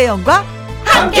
김혜영과 0.00 0.42
함께. 0.82 1.20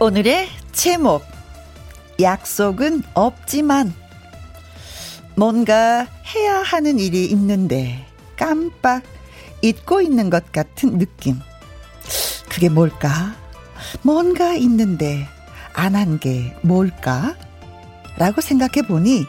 오늘의 0.00 0.48
제목 0.72 1.24
약속은 2.20 3.02
없지만 3.14 3.94
뭔가 5.36 6.06
해야 6.34 6.62
하는 6.62 6.98
일이 6.98 7.26
있는데 7.26 8.04
깜빡 8.36 9.02
잊고 9.62 10.00
있는 10.00 10.28
것 10.30 10.50
같은 10.52 10.98
느낌. 10.98 11.38
그게 12.48 12.68
뭘까? 12.68 13.34
뭔가 14.02 14.54
있는데 14.54 15.26
안 15.74 15.94
한 15.94 16.18
게 16.18 16.54
뭘까? 16.62 17.34
라고 18.16 18.40
생각해 18.40 18.86
보니 18.86 19.26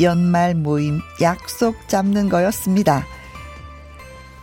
연말 0.00 0.54
모임 0.54 1.00
약속 1.20 1.88
잡는 1.88 2.28
거였습니다. 2.28 3.06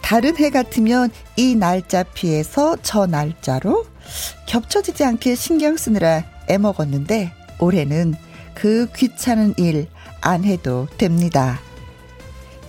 다른 0.02 0.38
해 0.38 0.50
같으면 0.50 1.10
이 1.36 1.56
날짜 1.56 2.04
피해서 2.04 2.78
저 2.84 3.08
날짜로 3.08 3.86
겹쳐지지 4.46 5.04
않게 5.04 5.36
신경 5.36 5.78
쓰느라 5.78 6.24
애먹었는데 6.48 7.34
올해는 7.60 8.16
그 8.54 8.88
귀찮은 8.96 9.56
일 9.58 9.88
안 10.26 10.44
해도 10.44 10.88
됩니다. 10.98 11.60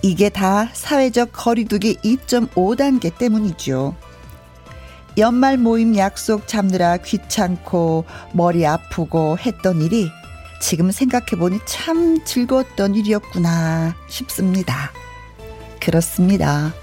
이게 0.03 0.29
다 0.29 0.69
사회적 0.73 1.31
거리두기 1.33 1.95
2.5단계 1.95 3.17
때문이죠. 3.17 3.95
연말 5.17 5.57
모임 5.57 5.97
약속 5.97 6.47
잡느라 6.47 6.97
귀찮고 6.97 8.05
머리 8.33 8.63
아프고 8.67 9.39
했던 9.39 9.81
일이 9.81 10.11
지금 10.59 10.91
생각해보니 10.91 11.59
참 11.65 12.23
즐거웠던 12.25 12.95
일이었구나 12.95 13.95
싶습니다. 14.07 14.91
그렇습니다. 15.79 16.73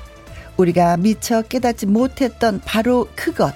우리가 0.56 0.96
미처 0.96 1.42
깨닫지 1.42 1.86
못했던 1.86 2.60
바로 2.64 3.08
그것. 3.16 3.54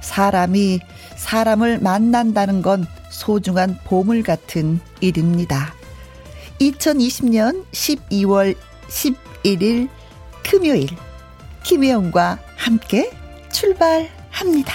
사람이 0.00 0.80
사람을 1.16 1.80
만난다는 1.80 2.62
건 2.62 2.86
소중한 3.10 3.78
보물 3.84 4.22
같은 4.22 4.80
일입니다. 5.00 5.74
2020년 6.60 7.64
12월 7.72 8.56
11일 8.88 9.88
금요일 10.42 10.88
김혜영과 11.62 12.38
함께 12.56 13.10
출발합니다. 13.52 14.74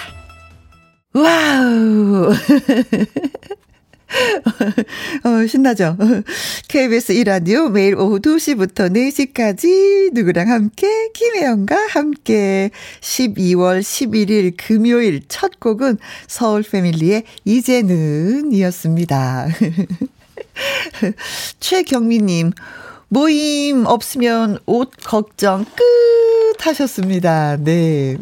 와우! 1.14 2.34
어, 5.24 5.48
신나죠? 5.48 5.96
KBS 6.68 7.12
이라디오 7.12 7.70
매일 7.70 7.96
오후 7.96 8.20
2시부터 8.20 8.92
4시까지 8.92 10.14
누구랑 10.14 10.50
함께, 10.50 11.10
김혜영과 11.14 11.76
함께 11.90 12.72
12월 13.02 13.82
11일 13.82 14.54
금요일 14.58 15.22
첫 15.28 15.60
곡은 15.60 15.98
서울 16.28 16.64
패밀리의 16.64 17.24
이제는 17.46 18.52
이었습니다. 18.52 19.48
최경미님, 21.60 22.52
모임 23.10 23.86
없으면 23.86 24.58
옷 24.66 24.92
걱정 25.04 25.66
끝 25.66 26.66
하셨습니다. 26.66 27.58
네. 27.58 28.18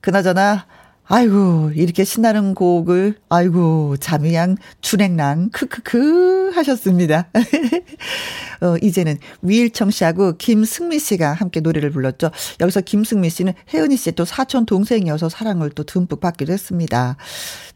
그나저나, 0.00 0.66
아이고, 1.10 1.72
이렇게 1.74 2.04
신나는 2.04 2.54
곡을, 2.54 3.16
아이고, 3.30 3.96
잠이양 3.98 4.56
줄행랑, 4.82 5.48
크크크 5.50 6.50
하셨습니다. 6.54 7.30
어, 8.60 8.76
이제는 8.82 9.16
위일청 9.40 9.90
씨하고 9.90 10.36
김승미 10.36 10.98
씨가 10.98 11.32
함께 11.32 11.60
노래를 11.60 11.90
불렀죠. 11.90 12.30
여기서 12.60 12.82
김승미 12.82 13.30
씨는 13.30 13.54
혜은이 13.72 13.96
씨의 13.96 14.16
또 14.16 14.26
사촌 14.26 14.66
동생이어서 14.66 15.30
사랑을 15.30 15.70
또 15.70 15.82
듬뿍 15.82 16.20
받기도 16.20 16.52
했습니다. 16.52 17.16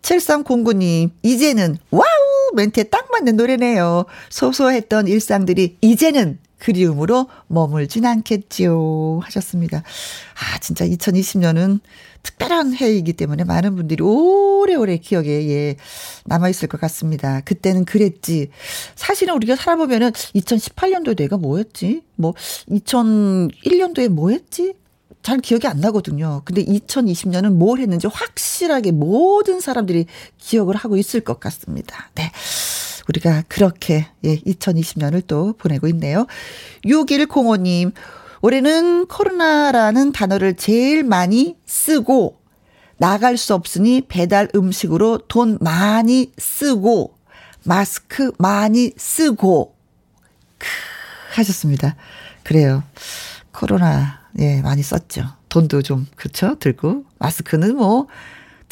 7309님, 0.02 1.12
이제는, 1.22 1.78
와우! 1.90 2.04
멘트에 2.54 2.84
딱 2.84 3.08
맞는 3.12 3.36
노래네요. 3.36 4.04
소소했던 4.28 5.08
일상들이 5.08 5.78
이제는 5.80 6.38
그리움으로 6.58 7.28
머물진 7.48 8.04
않겠지요. 8.04 9.20
하셨습니다. 9.22 9.78
아, 9.78 10.58
진짜 10.58 10.86
2020년은 10.86 11.80
특별한 12.22 12.74
해이기 12.74 13.14
때문에 13.14 13.44
많은 13.44 13.74
분들이 13.76 14.02
오래오래 14.02 14.98
기억에 14.98 15.28
예, 15.48 15.76
남아 16.24 16.48
있을 16.48 16.68
것 16.68 16.80
같습니다. 16.80 17.40
그때는 17.40 17.84
그랬지. 17.84 18.50
사실은 18.94 19.34
우리가 19.34 19.56
살아보면은 19.56 20.12
2018년도에 20.12 21.16
내가 21.16 21.36
뭐 21.36 21.58
했지? 21.58 22.02
뭐 22.16 22.34
2001년도에 22.68 24.08
뭐 24.08 24.30
했지? 24.30 24.74
잘 25.22 25.38
기억이 25.38 25.66
안 25.68 25.78
나거든요. 25.78 26.42
근데 26.44 26.64
2020년은 26.64 27.52
뭘 27.52 27.78
했는지 27.78 28.08
확실하게 28.08 28.90
모든 28.90 29.60
사람들이 29.60 30.06
기억을 30.38 30.74
하고 30.74 30.96
있을 30.96 31.20
것 31.20 31.38
같습니다. 31.38 32.10
네. 32.14 32.32
우리가 33.08 33.44
그렇게, 33.48 34.06
예, 34.24 34.36
2020년을 34.36 35.22
또 35.26 35.54
보내고 35.54 35.88
있네요. 35.88 36.26
6105님, 36.84 37.92
올해는 38.42 39.06
코로나라는 39.06 40.10
단어를 40.12 40.54
제일 40.56 41.04
많이 41.04 41.56
쓰고, 41.64 42.40
나갈 42.98 43.36
수 43.36 43.54
없으니 43.54 44.02
배달 44.08 44.48
음식으로 44.54 45.18
돈 45.28 45.58
많이 45.60 46.32
쓰고, 46.36 47.16
마스크 47.64 48.32
많이 48.38 48.92
쓰고, 48.96 49.76
크, 50.58 50.66
하셨습니다. 51.34 51.94
그래요. 52.42 52.82
코로나 53.52 54.20
예, 54.40 54.60
많이 54.60 54.82
썼죠. 54.82 55.24
돈도 55.48 55.82
좀, 55.82 56.08
그쵸? 56.16 56.56
들고. 56.58 57.04
마스크는 57.18 57.76
뭐, 57.76 58.08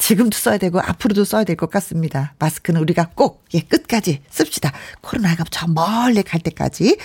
지금도 0.01 0.35
써야 0.37 0.57
되고, 0.57 0.79
앞으로도 0.81 1.23
써야 1.25 1.43
될 1.43 1.55
것 1.55 1.69
같습니다. 1.69 2.33
마스크는 2.39 2.81
우리가 2.81 3.09
꼭, 3.13 3.43
예, 3.53 3.59
끝까지 3.61 4.21
씁시다. 4.31 4.71
코로나가 5.01 5.43
저 5.51 5.67
멀리 5.67 6.23
갈 6.23 6.39
때까지. 6.41 6.97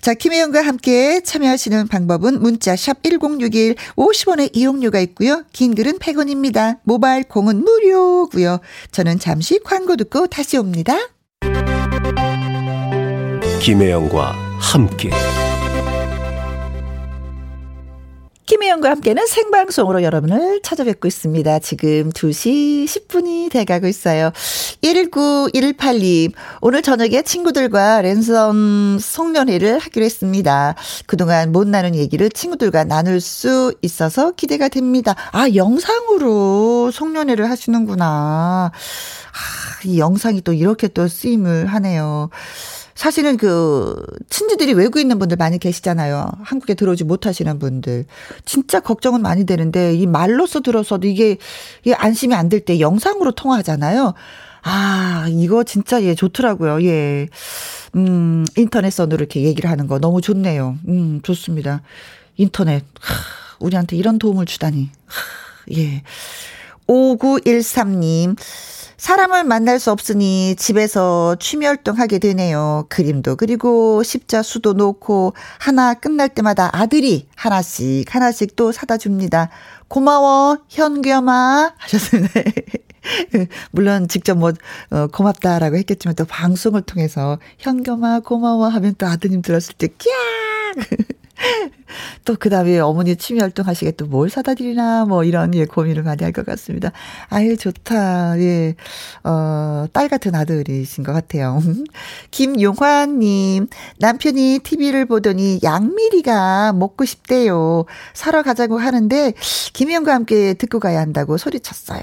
자, 0.00 0.14
김혜영과 0.14 0.62
함께 0.62 1.20
참여하시는 1.22 1.88
방법은 1.88 2.40
문자 2.40 2.74
샵 2.76 3.02
1061, 3.02 3.74
50원의 3.96 4.50
이용료가 4.56 5.00
있고요. 5.00 5.44
긴 5.52 5.74
글은 5.74 5.98
100원입니다. 5.98 6.78
모바일 6.84 7.24
공은 7.24 7.62
무료고요. 7.62 8.60
저는 8.90 9.18
잠시 9.18 9.58
광고 9.62 9.96
듣고 9.96 10.26
다시 10.26 10.56
옵니다. 10.56 10.96
김혜영과 13.60 14.32
함께. 14.58 15.10
김혜영과 18.50 18.90
함께는 18.90 19.28
생방송으로 19.28 20.02
여러분을 20.02 20.60
찾아뵙고 20.64 21.06
있습니다. 21.06 21.60
지금 21.60 22.10
2시 22.10 22.84
10분이 22.84 23.48
돼가고 23.48 23.86
있어요. 23.86 24.32
119-118님, 24.82 26.32
오늘 26.60 26.82
저녁에 26.82 27.22
친구들과 27.22 28.02
랜선 28.02 28.98
송년회를 28.98 29.78
하기로 29.78 30.04
했습니다. 30.04 30.74
그동안 31.06 31.52
못 31.52 31.68
나눈 31.68 31.94
얘기를 31.94 32.28
친구들과 32.28 32.82
나눌 32.82 33.20
수 33.20 33.72
있어서 33.82 34.32
기대가 34.32 34.66
됩니다. 34.66 35.14
아, 35.30 35.48
영상으로 35.54 36.90
송년회를 36.90 37.48
하시는구나. 37.48 38.72
아, 38.72 39.84
이 39.84 40.00
영상이 40.00 40.40
또 40.40 40.52
이렇게 40.52 40.88
또 40.88 41.06
쓰임을 41.06 41.66
하네요. 41.66 42.30
사실은 43.00 43.38
그 43.38 43.96
친지들이 44.28 44.74
외국에 44.74 45.00
있는 45.00 45.18
분들 45.18 45.38
많이 45.38 45.58
계시잖아요. 45.58 46.30
한국에 46.42 46.74
들어오지 46.74 47.04
못하시는 47.04 47.58
분들. 47.58 48.04
진짜 48.44 48.78
걱정은 48.80 49.22
많이 49.22 49.46
되는데 49.46 49.94
이 49.94 50.06
말로써 50.06 50.60
들어서도 50.60 51.06
이게, 51.08 51.38
이게 51.82 51.94
안심이 51.94 52.34
안 52.34 52.50
될 52.50 52.60
때 52.66 52.78
영상으로 52.78 53.32
통화하잖아요. 53.32 54.12
아, 54.64 55.26
이거 55.30 55.64
진짜 55.64 56.02
예 56.02 56.14
좋더라고요. 56.14 56.84
예. 56.84 57.28
음, 57.96 58.44
인터넷선으로 58.58 59.16
이렇게 59.16 59.44
얘기를 59.44 59.70
하는 59.70 59.86
거 59.86 59.98
너무 59.98 60.20
좋네요. 60.20 60.76
음, 60.86 61.20
좋습니다. 61.22 61.80
인터넷. 62.36 62.84
하, 63.00 63.14
우리한테 63.60 63.96
이런 63.96 64.18
도움을 64.18 64.44
주다니. 64.44 64.90
하, 65.06 65.74
예. 65.78 66.02
5913님. 66.86 68.36
사람을 69.00 69.44
만날 69.44 69.78
수 69.78 69.90
없으니 69.90 70.54
집에서 70.58 71.34
취미 71.40 71.64
활동하게 71.64 72.18
되네요. 72.18 72.84
그림도 72.90 73.36
그리고 73.36 74.02
십자수도 74.02 74.74
놓고 74.74 75.32
하나 75.58 75.94
끝날 75.94 76.28
때마다 76.28 76.68
아들이 76.70 77.26
하나씩 77.34 78.14
하나씩 78.14 78.56
또 78.56 78.72
사다 78.72 78.98
줍니다. 78.98 79.48
고마워 79.88 80.58
현겸아 80.68 81.72
하셨습니다. 81.78 82.28
물론 83.72 84.06
직접 84.06 84.36
뭐 84.36 84.52
어, 84.90 85.06
고맙다라고 85.06 85.78
했겠지만 85.78 86.14
또 86.14 86.26
방송을 86.26 86.82
통해서 86.82 87.38
현겸아 87.58 88.20
고마워 88.20 88.68
하면 88.68 88.94
또 88.98 89.06
아드님 89.06 89.40
들었을 89.40 89.76
때 89.78 89.88
끼악 89.88 90.16
또 92.24 92.36
그 92.36 92.48
다음에 92.50 92.78
어머니 92.78 93.16
취미 93.16 93.40
활동 93.40 93.66
하시게 93.66 93.92
또 93.92 94.06
뭘 94.06 94.28
사다 94.30 94.54
드리나 94.54 95.04
뭐 95.06 95.24
이런 95.24 95.54
예, 95.54 95.64
고민을 95.64 96.02
많이 96.02 96.22
할 96.24 96.32
것 96.32 96.44
같습니다. 96.46 96.90
아유, 97.28 97.56
좋다. 97.56 98.38
예. 98.40 98.74
어, 99.24 99.86
딸 99.92 100.08
같은 100.08 100.34
아들이신 100.34 101.04
것 101.04 101.12
같아요. 101.12 101.60
김용환님, 102.30 103.66
남편이 103.98 104.60
TV를 104.62 105.06
보더니 105.06 105.60
양미리가 105.62 106.72
먹고 106.74 107.04
싶대요. 107.04 107.84
사러 108.14 108.42
가자고 108.42 108.78
하는데, 108.78 109.32
김희영과 109.72 110.14
함께 110.14 110.54
듣고 110.54 110.80
가야 110.80 111.00
한다고 111.00 111.36
소리쳤어요. 111.38 112.00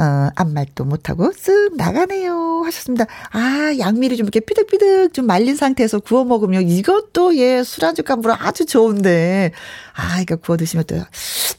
어, 0.00 0.28
아무 0.34 0.52
말도 0.52 0.84
못하고 0.84 1.30
쓱 1.30 1.76
나가네요. 1.76 2.62
하셨습니다. 2.64 3.06
아, 3.32 3.74
양미리 3.78 4.16
좀 4.16 4.24
이렇게 4.24 4.40
삐득삐득 4.40 5.14
좀 5.14 5.26
말린 5.26 5.56
상태에서 5.56 6.00
구워 6.00 6.24
먹으면 6.24 6.68
이것도 6.68 7.36
예, 7.36 7.62
술안주 7.62 8.02
감으로 8.04 8.34
아주 8.38 8.64
좋은데, 8.70 9.50
아, 9.94 10.20
이거 10.20 10.36
구워 10.36 10.56
드시면 10.56 10.84
또 10.86 10.96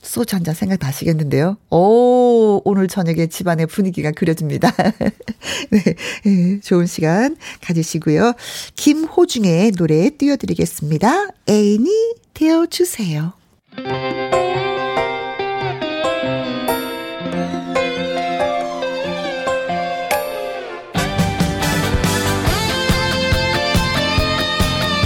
소주 0.02 0.36
한 0.36 0.44
잔 0.44 0.56
생각나시겠는데요. 0.56 1.58
오, 1.70 2.62
오늘 2.66 2.88
저녁에 2.88 3.28
집안의 3.28 3.68
분위기가 3.68 4.12
그려집니다. 4.12 4.74
네, 5.70 5.84
네, 6.26 6.60
좋은 6.62 6.86
시간 6.88 7.38
가지시고요. 7.62 8.34
김호중의 8.76 9.72
노래 9.74 10.10
띄워드리겠습니다. 10.10 11.28
애인이 11.50 11.90
되어주세요. 12.34 13.34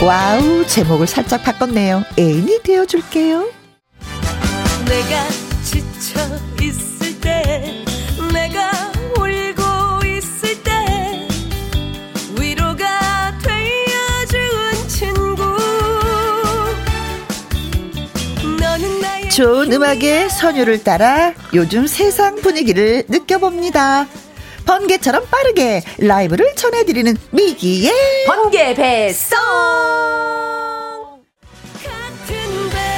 와우, 0.06 0.64
제목을 0.68 1.08
살짝 1.08 1.42
바꿨네요. 1.42 2.04
애인이 2.20 2.62
되어줄게요. 2.62 3.50
내가 4.86 5.28
지쳐 5.64 6.20
있을 6.62 7.20
때, 7.20 7.84
내가 8.32 8.70
울고 9.18 10.06
있을 10.06 10.62
때, 10.62 11.28
위로가 12.40 13.34
되어준 13.42 14.88
친구. 14.88 15.44
너는 18.60 19.02
나의 19.02 19.32
좋은 19.32 19.74
음악의 19.74 20.30
선율을 20.30 20.84
따라 20.84 21.34
요즘 21.56 21.88
세상 21.88 22.36
분위기를 22.36 23.06
느껴봅니다. 23.08 24.06
번개처럼 24.66 25.26
빠르게 25.30 25.82
라이브를 26.00 26.56
전해드리는 26.56 27.16
미기의 27.32 27.92
번개 28.28 28.74
배송! 28.74 29.38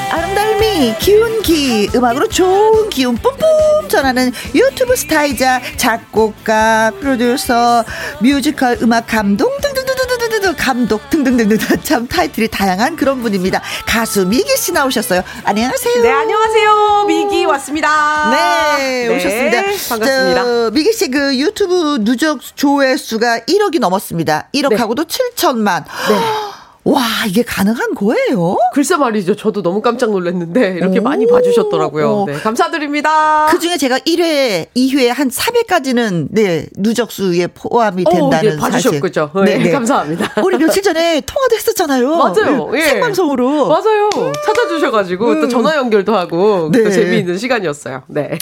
아름달미 0.09 0.95
기운기 0.99 1.89
음악으로 1.93 2.27
좋은 2.29 2.89
기운 2.89 3.15
뿜뿜 3.15 3.89
전하는 3.89 4.31
유튜브 4.55 4.95
스타이자 4.95 5.61
작곡가 5.75 6.91
프로듀서 6.99 7.83
뮤지컬 8.21 8.77
음악 8.81 9.07
감동 9.07 9.49
등등등등 9.61 10.06
등등등 10.47 10.55
감독 10.57 11.09
등등등등 11.09 11.57
참 11.83 12.07
타이틀이 12.07 12.47
다양한 12.47 12.95
그런 12.95 13.21
분입니다. 13.21 13.61
가수 13.85 14.25
미기 14.25 14.55
씨 14.55 14.71
나오셨어요. 14.71 15.21
안녕하세요. 15.43 16.01
네 16.01 16.09
안녕하세요. 16.11 17.05
미기 17.07 17.45
왔습니다. 17.45 18.29
네, 18.29 19.07
네 19.07 19.15
오셨습니다. 19.15 19.61
반갑습니다. 19.89 20.43
저, 20.43 20.71
미기 20.71 20.93
씨 20.93 21.07
그 21.07 21.37
유튜브 21.37 21.99
누적 22.01 22.39
조회수가 22.55 23.39
1억이 23.47 23.79
넘었습니다. 23.79 24.49
1억하고도 24.53 25.07
네. 25.07 25.17
7천만. 25.35 25.83
네. 26.09 26.46
와, 26.87 27.01
이게 27.27 27.43
가능한 27.43 27.95
거예요? 27.95 28.57
글쎄 28.73 28.95
말이죠. 28.95 29.35
저도 29.35 29.61
너무 29.61 29.81
깜짝 29.81 30.09
놀랐는데 30.11 30.75
이렇게 30.77 30.99
오, 30.99 31.01
많이 31.01 31.27
봐주셨더라고요. 31.27 32.25
네, 32.27 32.33
감사드립니다. 32.35 33.47
그 33.51 33.59
중에 33.59 33.75
제가 33.75 33.99
1회, 33.99 34.67
2회 34.73 35.07
한 35.07 35.29
3회까지는 35.29 36.27
네 36.31 36.65
누적수에 36.77 37.47
포함이 37.47 38.05
된다는 38.05 38.51
어, 38.51 38.55
네, 38.55 38.57
봐주셨죠. 38.57 39.31
네, 39.43 39.57
네, 39.57 39.71
감사합니다. 39.71 40.41
우리 40.45 40.57
며칠 40.57 40.81
전에 40.81 41.21
통화도 41.25 41.55
했었잖아요. 41.57 42.15
맞아요. 42.15 42.71
예. 42.75 42.81
생방송으로. 42.81 43.67
맞아요. 43.67 44.09
찾아주셔가지고 44.45 45.27
음. 45.27 45.41
또 45.41 45.47
전화 45.49 45.75
연결도 45.75 46.15
하고 46.15 46.69
네. 46.71 46.85
또 46.85 46.89
재미있는 46.89 47.37
시간이었어요. 47.37 48.03
네. 48.07 48.37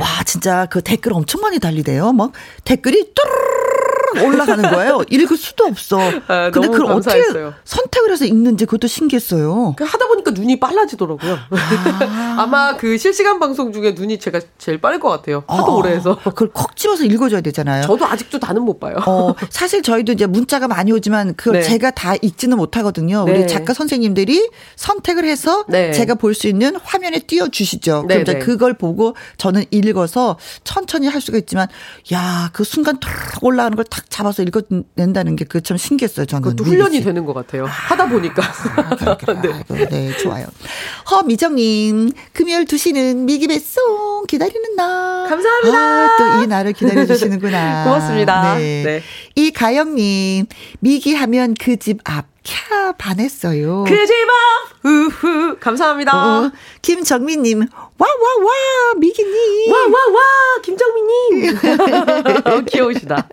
와, 0.00 0.06
진짜 0.24 0.66
그 0.66 0.82
댓글 0.82 1.12
엄청 1.12 1.40
많이 1.42 1.60
달리대요. 1.60 2.12
막 2.12 2.32
댓글이 2.64 3.12
뚜루루루 3.14 3.53
올라가는 4.22 4.70
거예요. 4.70 5.02
읽을 5.10 5.36
수도 5.36 5.64
없어. 5.64 5.98
아, 6.28 6.50
근데 6.50 6.68
그걸 6.68 6.86
어떻게 6.86 7.22
선택을 7.64 8.12
해서 8.12 8.24
읽는지 8.24 8.66
그것도 8.66 8.86
신기했어요. 8.86 9.74
그 9.76 9.84
하다 9.84 10.06
보니까 10.08 10.30
눈이 10.32 10.60
빨라지더라고요. 10.60 11.38
아. 12.36 12.46
마그 12.50 12.98
실시간 12.98 13.40
방송 13.40 13.72
중에 13.72 13.92
눈이 13.92 14.18
제가 14.18 14.40
제일 14.58 14.80
빠를 14.80 15.00
것 15.00 15.08
같아요. 15.08 15.44
하도 15.46 15.72
아, 15.72 15.74
오래 15.76 15.90
해서. 15.92 16.16
그걸 16.22 16.50
콕 16.52 16.76
집어서 16.76 17.04
읽어줘야 17.04 17.40
되잖아요. 17.40 17.82
저도 17.82 18.04
아직도 18.06 18.38
다는 18.38 18.62
못 18.62 18.78
봐요. 18.80 18.96
어, 19.06 19.34
사실 19.50 19.82
저희도 19.82 20.12
이제 20.12 20.26
문자가 20.26 20.68
많이 20.68 20.92
오지만 20.92 21.34
그걸 21.36 21.60
네. 21.60 21.62
제가 21.62 21.90
다 21.92 22.14
읽지는 22.20 22.56
못하거든요. 22.56 23.24
네. 23.24 23.32
우리 23.32 23.48
작가 23.48 23.72
선생님들이 23.74 24.50
선택을 24.76 25.24
해서 25.24 25.64
네. 25.68 25.92
제가 25.92 26.14
볼 26.16 26.34
수 26.34 26.48
있는 26.48 26.74
화면에 26.82 27.20
띄워주시죠. 27.20 28.06
그럼 28.08 28.22
이제 28.22 28.32
네, 28.32 28.38
네. 28.40 28.44
그걸 28.44 28.74
보고 28.74 29.14
저는 29.36 29.64
읽어서 29.70 30.36
천천히 30.64 31.06
할 31.06 31.20
수가 31.20 31.38
있지만 31.38 31.68
야, 32.12 32.50
그 32.52 32.64
순간 32.64 32.98
툭 32.98 33.08
올라가는 33.42 33.76
걸 33.76 33.84
탁 33.88 34.03
잡아서 34.08 34.42
읽어낸다는 34.42 35.36
게 35.36 35.44
그 35.44 35.60
참 35.60 35.76
신기했어요. 35.76 36.26
저는 36.26 36.42
그것도 36.42 36.64
훈련이 36.64 37.00
되는 37.02 37.24
것 37.24 37.32
같아요. 37.32 37.64
하다 37.66 38.08
보니까. 38.08 38.42
아, 38.42 39.16
네. 39.68 39.88
네, 39.88 40.16
좋아요. 40.18 40.46
허미정님, 41.10 42.10
금요일 42.32 42.64
2시는 42.64 43.16
미기 43.24 43.46
배송 43.46 44.24
기다리는 44.26 44.76
날. 44.76 45.28
감사합니다. 45.28 45.78
아, 45.78 46.16
또 46.18 46.42
이 46.42 46.46
날을 46.46 46.72
기다려주시는구나. 46.72 47.84
고맙습니다. 47.84 48.56
네. 48.56 48.82
네. 48.84 49.02
이가영님, 49.34 50.46
미기 50.80 51.14
하면 51.14 51.54
그 51.54 51.76
집 51.76 51.98
앞. 52.04 52.26
캬 52.44 52.94
반했어요. 52.98 53.84
그 53.88 54.06
집 54.06 54.12
앞 54.28 54.84
우후 54.84 55.56
감사합니다. 55.58 56.12
어, 56.14 56.52
김정민님 56.82 57.60
와 57.96 58.06
와 58.06 58.44
와 58.44 58.94
미기님 58.98 59.72
와 59.72 59.78
와 59.78 60.12
와 60.12 60.20
김정민님 60.62 61.56
귀여우시다. 62.68 63.26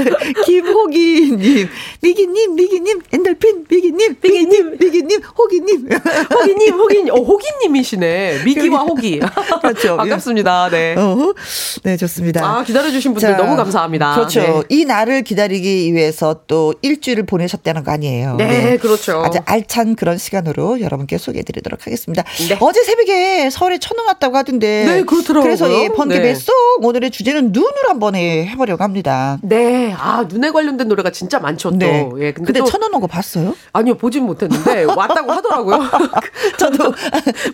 김호기님 0.46 1.68
미기님 2.00 2.54
미기님 2.54 3.00
엔돌핀 3.12 3.66
미기님 3.68 4.16
미기님 4.22 4.78
미기님 4.80 5.22
호기님 5.36 5.88
호기님 6.32 6.74
호기님 6.74 7.12
어 7.12 7.16
호기님이시네 7.18 8.44
미기와 8.46 8.80
호기 8.80 9.20
그렇죠 9.60 9.98
반갑습니다. 9.98 10.70
네. 10.70 10.94
어, 10.96 11.34
네 11.82 11.98
좋습니다. 11.98 12.42
아 12.46 12.62
기다려주신 12.64 13.12
분들 13.12 13.28
자, 13.32 13.36
너무 13.36 13.56
감사합니다. 13.56 14.14
그렇죠. 14.14 14.40
네. 14.40 14.62
이 14.70 14.86
날을 14.86 15.22
기다 15.22 15.43
리기 15.46 15.92
위해서 15.94 16.40
또 16.46 16.74
일주일을 16.82 17.24
보내셨다는 17.26 17.84
거 17.84 17.92
아니에요. 17.92 18.36
네. 18.36 18.46
네, 18.46 18.76
그렇죠. 18.76 19.22
아주 19.24 19.38
알찬 19.44 19.96
그런 19.96 20.18
시간으로 20.18 20.80
여러분께 20.80 21.18
소개해드리도록 21.18 21.86
하겠습니다. 21.86 22.22
네. 22.48 22.56
어제 22.60 22.82
새벽에 22.84 23.50
서울에 23.50 23.78
천둥 23.78 24.06
왔다고 24.06 24.36
하던데. 24.36 24.84
네, 24.86 25.02
그렇더라고요. 25.04 25.42
그래서 25.42 25.68
이 25.68 25.88
번개 25.90 26.16
네. 26.16 26.22
뱃속 26.22 26.54
오늘의 26.80 27.10
주제는 27.10 27.52
눈을 27.52 27.72
한번 27.88 28.14
해보려고 28.14 28.82
합니다. 28.82 29.38
네, 29.42 29.92
아 29.96 30.24
눈에 30.28 30.50
관련된 30.50 30.88
노래가 30.88 31.10
진짜 31.10 31.38
많죠. 31.38 31.70
또. 31.70 31.76
네. 31.76 32.08
예, 32.18 32.32
근데, 32.32 32.52
근데 32.52 32.70
천둥 32.70 32.94
온거 32.94 33.06
봤어요? 33.06 33.56
아니요, 33.72 33.94
보진 33.96 34.24
못했는데 34.24 34.84
왔다고 34.84 35.32
하더라고요. 35.32 35.80
저도 36.58 36.94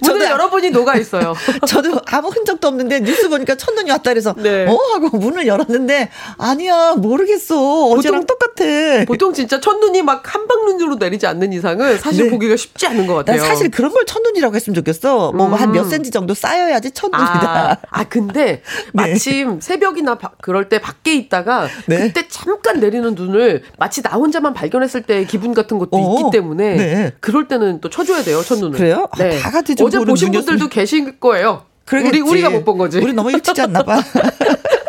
저도 0.04 0.24
여러분이 0.30 0.70
녹아 0.70 0.96
있어요. 0.96 1.34
저도 1.66 2.00
아무 2.06 2.28
흔적도 2.28 2.68
없는데 2.68 3.00
뉴스 3.00 3.28
보니까 3.28 3.54
천둥이 3.54 3.90
왔다 3.90 4.10
그래서 4.10 4.34
네. 4.34 4.66
어 4.66 4.76
하고 4.94 5.16
문을 5.16 5.46
열었는데 5.46 6.10
아니야 6.38 6.94
모르겠어 6.96 7.79
어제랑 7.86 8.20
보통, 8.20 8.38
똑같아. 8.38 9.04
보통 9.06 9.32
진짜 9.32 9.60
첫눈이 9.60 10.02
막 10.02 10.22
한방눈으로 10.34 10.96
내리지 10.96 11.26
않는 11.26 11.52
이상은 11.52 11.98
사실 11.98 12.24
네. 12.26 12.30
보기가 12.30 12.56
쉽지 12.56 12.86
않은 12.86 13.06
것 13.06 13.14
같아요. 13.14 13.38
사실 13.42 13.70
그런 13.70 13.92
걸 13.92 14.04
첫눈이라고 14.06 14.54
했으면 14.54 14.74
좋겠어. 14.74 15.32
뭐 15.32 15.46
한몇 15.48 15.84
음. 15.84 15.90
센치 15.90 16.10
정도 16.10 16.34
쌓여야지 16.34 16.90
첫눈이다. 16.92 17.70
아, 17.70 17.76
아 17.90 18.04
근데 18.04 18.62
네. 18.92 19.02
마침 19.12 19.60
새벽이나 19.60 20.16
바, 20.18 20.32
그럴 20.40 20.68
때 20.68 20.80
밖에 20.80 21.14
있다가 21.14 21.68
네. 21.86 21.98
그때 21.98 22.26
잠깐 22.28 22.80
내리는 22.80 23.14
눈을 23.14 23.62
마치 23.78 24.02
나 24.02 24.10
혼자만 24.10 24.54
발견했을 24.54 25.02
때 25.02 25.24
기분 25.24 25.54
같은 25.54 25.78
것도 25.78 25.90
어, 25.96 26.18
있기 26.20 26.30
때문에 26.32 26.76
네. 26.76 27.12
그럴 27.20 27.48
때는 27.48 27.80
또 27.80 27.88
쳐줘야 27.90 28.22
돼요 28.22 28.42
첫눈을. 28.42 28.72
그래요? 28.78 29.08
아, 29.12 29.16
네. 29.18 29.38
다 29.38 29.50
같이 29.50 29.74
어제 29.80 29.98
보신 29.98 30.32
분들도 30.32 30.68
계실 30.68 31.18
거예요. 31.20 31.62
그러겠지. 31.86 32.20
우리 32.20 32.30
우리가 32.30 32.50
못 32.50 32.64
본 32.64 32.78
거지. 32.78 32.98
우리 32.98 33.12
너무 33.12 33.32
일찍 33.32 33.54
잤나 33.54 33.82
봐. 33.82 34.00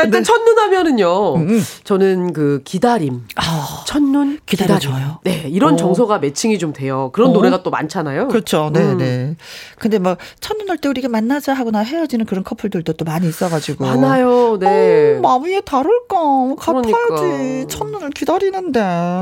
자, 0.00 0.04
일단 0.06 0.22
네. 0.22 0.22
첫눈 0.22 0.58
하면은요. 0.58 1.34
음, 1.36 1.48
음. 1.50 1.62
저는 1.84 2.32
그 2.32 2.62
기다림. 2.64 3.22
아, 3.36 3.84
첫눈 3.86 4.38
기다려줘요. 4.46 5.18
네, 5.24 5.44
이런 5.48 5.74
어. 5.74 5.76
정서가 5.76 6.18
매칭이 6.18 6.58
좀 6.58 6.72
돼요. 6.72 7.10
그런 7.12 7.30
어. 7.30 7.32
노래가 7.34 7.62
또 7.62 7.70
많잖아요. 7.70 8.28
그렇죠. 8.28 8.70
네, 8.72 8.80
음. 8.82 8.98
네. 8.98 9.36
근데 9.78 9.98
뭐 9.98 10.16
첫눈 10.40 10.68
올 10.70 10.80
때 10.80 10.88
우리가 10.88 11.08
만나자 11.08 11.52
하거나 11.52 11.80
헤어지는 11.80 12.24
그런 12.24 12.42
커플들도 12.42 12.94
또 12.94 13.04
많이 13.04 13.28
있어 13.28 13.48
가지고. 13.50 13.84
많아요. 13.84 14.56
네. 14.58 15.16
어, 15.18 15.20
마음이 15.20 15.60
다를까. 15.64 16.54
갚아야지. 16.58 16.92
그러니까. 16.92 17.68
첫눈을 17.68 18.10
기다리는데. 18.10 18.80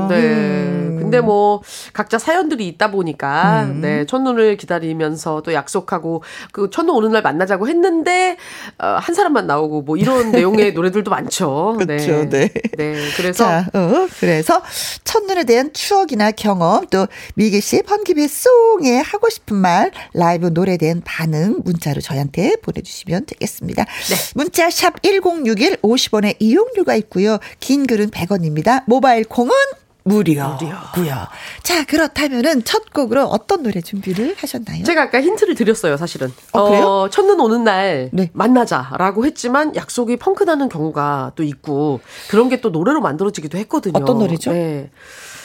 네. 0.09 0.15
음. 0.15 0.97
근데 0.99 1.21
뭐 1.21 1.61
각자 1.91 2.17
사연들이 2.19 2.67
있다 2.67 2.91
보니까 2.91 3.63
음. 3.63 3.81
네 3.81 4.05
첫눈을 4.05 4.57
기다리면서 4.57 5.41
또 5.41 5.53
약속하고 5.53 6.21
그 6.51 6.69
첫눈 6.69 6.95
오는 6.95 7.11
날 7.11 7.23
만나자고 7.23 7.67
했는데 7.67 8.37
어, 8.77 8.85
한 8.99 9.15
사람만 9.15 9.47
나오고 9.47 9.81
뭐 9.81 9.97
이런 9.97 10.29
내용의 10.31 10.68
노래들도 10.71 11.09
많죠. 11.09 11.75
그렇죠. 11.79 12.29
네. 12.29 12.49
네. 12.49 12.61
네. 12.77 12.95
그래서 13.15 13.45
자, 13.45 13.69
어, 13.73 14.07
그래서 14.19 14.61
첫눈에 15.03 15.43
대한 15.43 15.73
추억이나 15.73 16.31
경험 16.31 16.85
또 16.87 17.07
미기 17.35 17.61
씨의 17.61 17.83
번기배송에 17.83 18.99
하고 18.99 19.29
싶은 19.29 19.57
말 19.57 19.91
라이브 20.13 20.47
노래에 20.47 20.77
대한 20.77 21.01
반응 21.03 21.61
문자로 21.63 22.01
저희한테 22.01 22.55
보내 22.61 22.81
주시면 22.81 23.25
되겠습니다. 23.25 23.83
네. 23.83 24.15
문자 24.35 24.69
샵 24.69 25.01
#1061 25.01 25.81
50원의 25.81 26.35
이용료가 26.39 26.95
있고요. 26.95 27.39
긴 27.59 27.87
글은 27.87 28.11
100원입니다. 28.11 28.83
모바일 28.87 29.23
콩은 29.23 29.51
무료고요. 30.03 31.27
자, 31.63 31.83
그렇다면은 31.85 32.63
첫 32.63 32.91
곡으로 32.93 33.25
어떤 33.25 33.63
노래 33.63 33.81
준비를 33.81 34.35
하셨나요? 34.37 34.83
제가 34.83 35.03
아까 35.03 35.21
힌트를 35.21 35.55
드렸어요, 35.55 35.97
사실은. 35.97 36.31
어, 36.51 36.69
그래요? 36.69 36.85
어, 36.85 37.09
첫눈 37.09 37.39
오는 37.39 37.63
날 37.63 38.09
네. 38.13 38.29
만나자라고 38.33 39.25
했지만 39.25 39.75
약속이 39.75 40.17
펑크 40.17 40.43
나는 40.45 40.69
경우가 40.69 41.33
또 41.35 41.43
있고 41.43 41.99
그런 42.29 42.47
게 42.49 42.59
또 42.61 42.69
노래로 42.71 42.99
만들어지기도 42.99 43.57
했거든요. 43.59 43.99
어떤 44.01 44.19
노래죠? 44.19 44.51
네. 44.51 44.89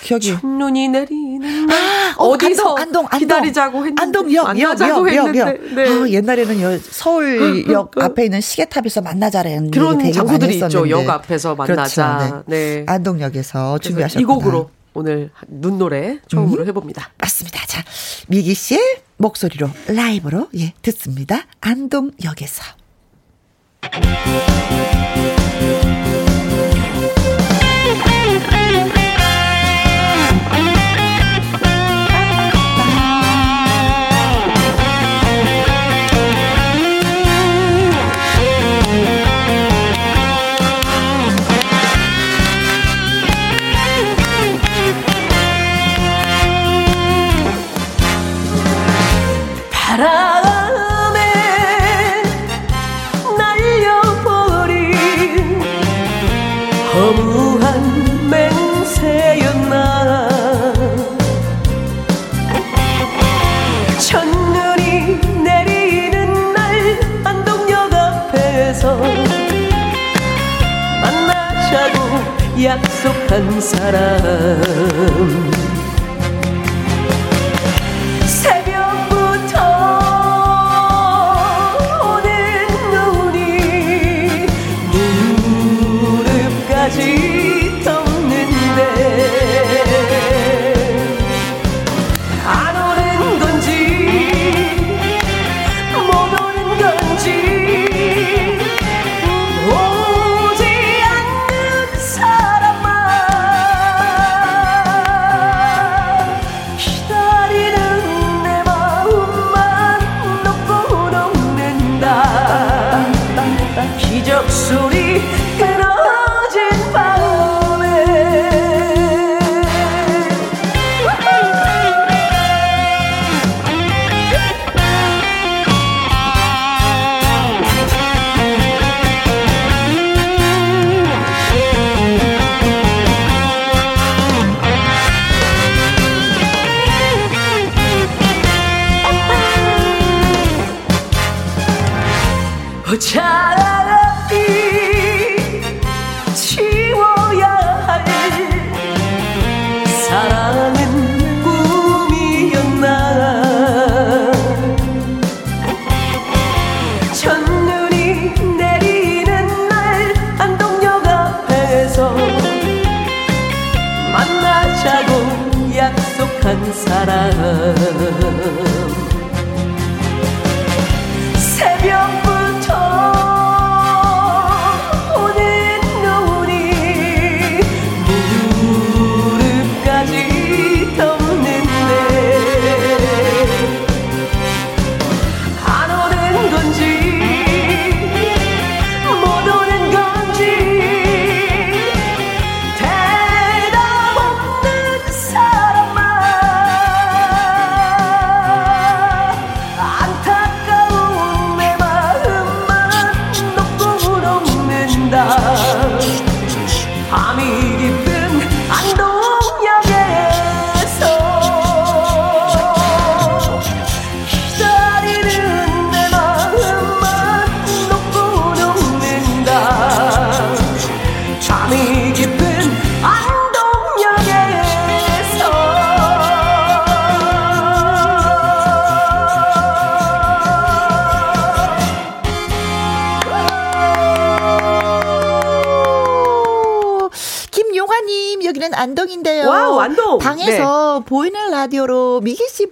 기억이. 0.04 0.36
첫눈이 0.38 0.88
내리는 0.88 1.70
아, 1.70 2.14
어, 2.18 2.36
디서 2.36 2.76
안동, 2.76 3.06
안동, 3.06 3.18
기다리자고 3.18 3.78
했는데 3.78 4.02
안동역 4.02 4.44
만나자고 4.44 5.14
역, 5.14 5.26
했는데 5.26 5.38
역, 5.38 5.74
네. 5.74 5.88
아, 5.88 6.08
옛날에는 6.08 6.78
서울역 6.78 7.96
앞에 8.02 8.24
있는 8.24 8.40
시계탑에서 8.40 9.00
만나자라는 9.00 9.70
그런 9.70 10.12
장소들이 10.12 10.56
있죠. 10.58 10.88
역 10.90 11.08
앞에서 11.08 11.54
만나자. 11.54 12.18
그렇죠, 12.18 12.44
네. 12.46 12.56
네. 12.56 12.84
안동역에서 12.86 13.78
준비하셨구나. 13.78 14.22
이 14.22 14.24
곡으로 14.24 14.70
오늘 14.92 15.30
눈 15.48 15.78
노래 15.78 16.18
처음으로 16.28 16.62
음. 16.62 16.68
해봅니다. 16.68 17.10
맞습니다. 17.18 17.66
자, 17.66 17.82
미기 18.28 18.54
씨의 18.54 18.80
목소리로 19.16 19.70
라이브로 19.88 20.48
예 20.56 20.74
듣습니다. 20.82 21.46
안동역에서. 21.60 22.62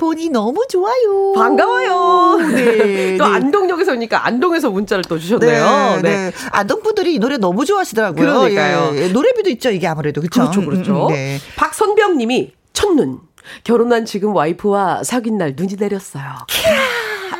보니 0.02 0.30
너무 0.30 0.64
좋아요. 0.68 1.32
반가워요. 1.36 2.38
네. 2.48 3.16
또 3.18 3.28
네. 3.28 3.34
안동역에서 3.34 3.92
오니까 3.92 4.26
안동에서 4.26 4.68
문자를 4.70 5.04
또 5.04 5.16
주셨네요. 5.16 6.00
네. 6.02 6.02
네. 6.02 6.30
네. 6.30 6.32
안동 6.50 6.82
분들이 6.82 7.14
이 7.14 7.18
노래 7.20 7.36
너무 7.36 7.64
좋아하시더라고요. 7.64 8.26
그러니까요. 8.26 8.90
예. 8.94 9.02
예. 9.02 9.08
노래비도 9.08 9.48
있죠, 9.50 9.70
이게 9.70 9.86
아무래도. 9.86 10.20
그렇죠. 10.20 10.50
그렇죠, 10.50 10.68
그렇죠. 10.68 11.06
음, 11.06 11.12
네. 11.12 11.38
박선병 11.56 12.18
님이 12.18 12.52
첫눈. 12.72 13.20
결혼한 13.64 14.04
지금 14.04 14.34
와이프와 14.34 15.04
사귄 15.04 15.38
날 15.38 15.54
눈이 15.56 15.76
내렸어요. 15.78 16.24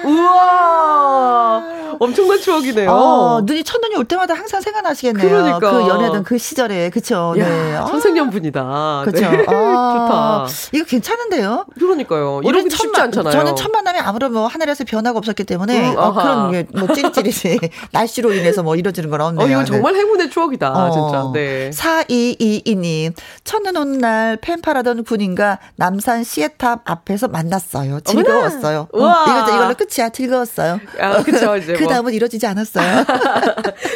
우와! 0.05 1.63
엄청난 1.99 2.39
추억이네요. 2.41 2.91
어, 2.91 3.41
눈이 3.43 3.65
첫눈이 3.65 3.97
올 3.97 4.05
때마다 4.05 4.35
항상 4.35 4.61
생각나시겠네요. 4.83 5.29
그러니까. 5.29 5.59
그 5.71 5.89
연애던 5.89 6.25
그 6.25 6.39
시절에. 6.39 6.91
그쵸. 6.91 7.35
네. 7.37 7.77
천생연분이다. 7.89 9.03
그쵸. 9.05 9.21
네. 9.31 9.45
아, 9.49 10.47
좋다. 10.49 10.69
이거 10.73 10.85
괜찮은데요? 10.85 11.67
그러니까요. 11.79 12.41
이러기 12.45 12.71
쉽지 12.71 13.01
않잖아요. 13.01 13.33
저는 13.33 13.57
첫 13.57 13.71
만남에 13.71 13.99
아무런 13.99 14.33
뭐 14.33 14.47
하늘에서 14.47 14.85
변화가 14.85 15.19
없었기 15.19 15.45
때문에 15.45 15.91
음, 15.93 15.97
어, 15.97 16.13
그런 16.13 16.51
게뭐 16.51 16.95
찌릿찌릿이 16.95 17.59
날씨로 17.93 18.33
인해서 18.33 18.63
뭐 18.63 18.77
이뤄지는 18.77 19.11
건 19.11 19.21
없네요. 19.21 19.47
어, 19.47 19.49
이건 19.51 19.65
정말 19.65 19.95
행운의 19.95 20.31
추억이다. 20.31 20.71
어. 20.73 20.91
진짜. 20.91 21.31
네. 21.33 21.71
4222님. 21.71 23.15
첫눈 23.45 23.77
온날 23.77 24.37
펜팔하던 24.41 25.05
군인과 25.05 25.59
남산 25.77 26.25
시애탑 26.25 26.83
앞에서 26.85 27.29
만났어요. 27.29 28.01
즐거웠어요. 28.01 28.89
어, 28.93 28.99
이거, 28.99 29.55
이걸로 29.55 29.75
끝이야. 29.75 30.11
즐거웠어요. 30.11 30.81
아, 31.01 31.23
그쵸. 31.23 31.57
이제 31.57 31.75
그 31.83 31.87
다음은 31.87 32.13
이뤄지지 32.13 32.47
않았어요. 32.47 33.05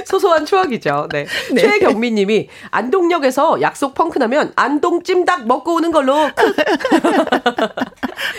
소소한 0.07 0.45
추억이 0.47 0.76
죠. 0.81 1.09
네. 1.13 1.27
네. 1.53 1.61
최경민 1.61 2.15
님이 2.17 2.49
안동역에서 2.71 3.61
약속 3.63 3.95
펑크 3.95 4.19
나면 4.19 4.53
안동 4.57 5.03
찜닭 5.03 5.47
먹고 5.47 5.75
오는 5.75 5.93
걸로. 5.93 6.17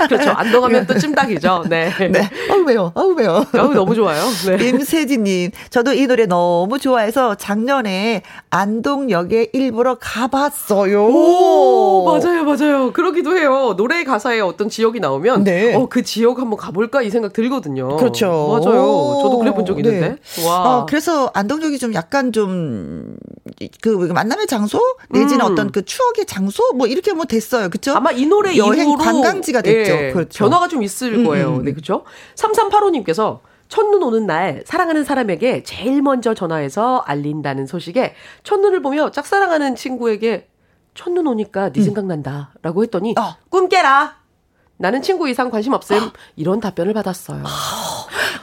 그렇죠. 0.07 0.31
안동하면 0.31 0.85
또 0.87 0.97
찜닭이죠. 0.97 1.65
네. 1.69 1.91
네. 2.11 2.29
어우, 2.51 2.63
왜요? 2.65 2.91
어우, 2.95 3.13
왜요? 3.15 3.45
어우, 3.57 3.73
너무 3.73 3.95
좋아요. 3.95 4.21
네. 4.47 4.57
임세진 4.67 5.23
님, 5.23 5.51
저도 5.69 5.93
이 5.93 6.07
노래 6.07 6.25
너무 6.25 6.79
좋아해서 6.79 7.35
작년에 7.35 8.21
안동역에 8.49 9.49
일부러 9.53 9.95
가봤어요. 9.99 11.05
오, 11.07 12.05
맞아요, 12.05 12.43
맞아요. 12.43 12.91
그러기도 12.93 13.37
해요. 13.37 13.75
노래 13.77 14.03
가사에 14.03 14.39
어떤 14.39 14.69
지역이 14.69 14.99
나오면, 14.99 15.43
네. 15.43 15.75
어, 15.75 15.87
그 15.89 16.03
지역 16.03 16.39
한번 16.39 16.57
가볼까 16.57 17.01
이 17.01 17.09
생각 17.09 17.33
들거든요. 17.33 17.97
그렇죠. 17.97 18.27
맞아요. 18.51 19.19
저도 19.21 19.39
그래 19.39 19.53
본 19.53 19.67
적 19.67 19.77
있는데. 19.79 20.15
네. 20.17 20.45
와. 20.47 20.77
어, 20.77 20.85
그래서 20.87 21.29
안동역이 21.33 21.77
좀 21.77 21.93
약간 21.93 22.26
좀, 22.31 23.17
그 23.81 23.89
만남의 23.89 24.47
장소? 24.47 24.79
내지는 25.09 25.45
음. 25.45 25.51
어떤 25.51 25.71
그 25.71 25.83
추억의 25.83 26.25
장소? 26.25 26.73
뭐 26.73 26.87
이렇게 26.87 27.13
뭐 27.13 27.25
됐어요. 27.25 27.69
그쵸? 27.69 27.93
아마 27.93 28.11
이 28.11 28.25
노래 28.25 28.55
여행 28.57 28.89
이후로 28.89 28.97
관광지가 28.97 29.61
됐죠. 29.61 29.91
예, 29.93 30.11
그렇죠. 30.11 30.43
변화가 30.43 30.67
좀 30.67 30.83
있을 30.83 31.13
음, 31.13 31.25
거예요. 31.25 31.57
음. 31.57 31.63
네, 31.63 31.73
그죠? 31.73 32.03
3385 32.35 32.91
님께서 32.91 33.41
첫눈 33.69 34.01
오는 34.03 34.25
날 34.25 34.63
사랑하는 34.65 35.03
사람에게 35.03 35.63
제일 35.63 36.01
먼저 36.01 36.33
전화해서 36.33 37.03
알린다는 37.05 37.67
소식에 37.67 38.15
첫눈을 38.43 38.81
보며 38.81 39.11
짝사랑하는 39.11 39.75
친구에게 39.75 40.47
첫눈 40.95 41.27
오니까 41.27 41.71
네 41.71 41.81
음. 41.81 41.83
생각난다라고 41.83 42.83
했더니 42.83 43.15
어. 43.17 43.35
꿈 43.49 43.69
깨라. 43.69 44.17
나는 44.77 45.01
친구 45.01 45.27
이상 45.27 45.49
관심 45.49 45.73
없음. 45.73 45.97
어. 45.97 46.11
이런 46.35 46.59
답변을 46.59 46.93
받았어요. 46.93 47.43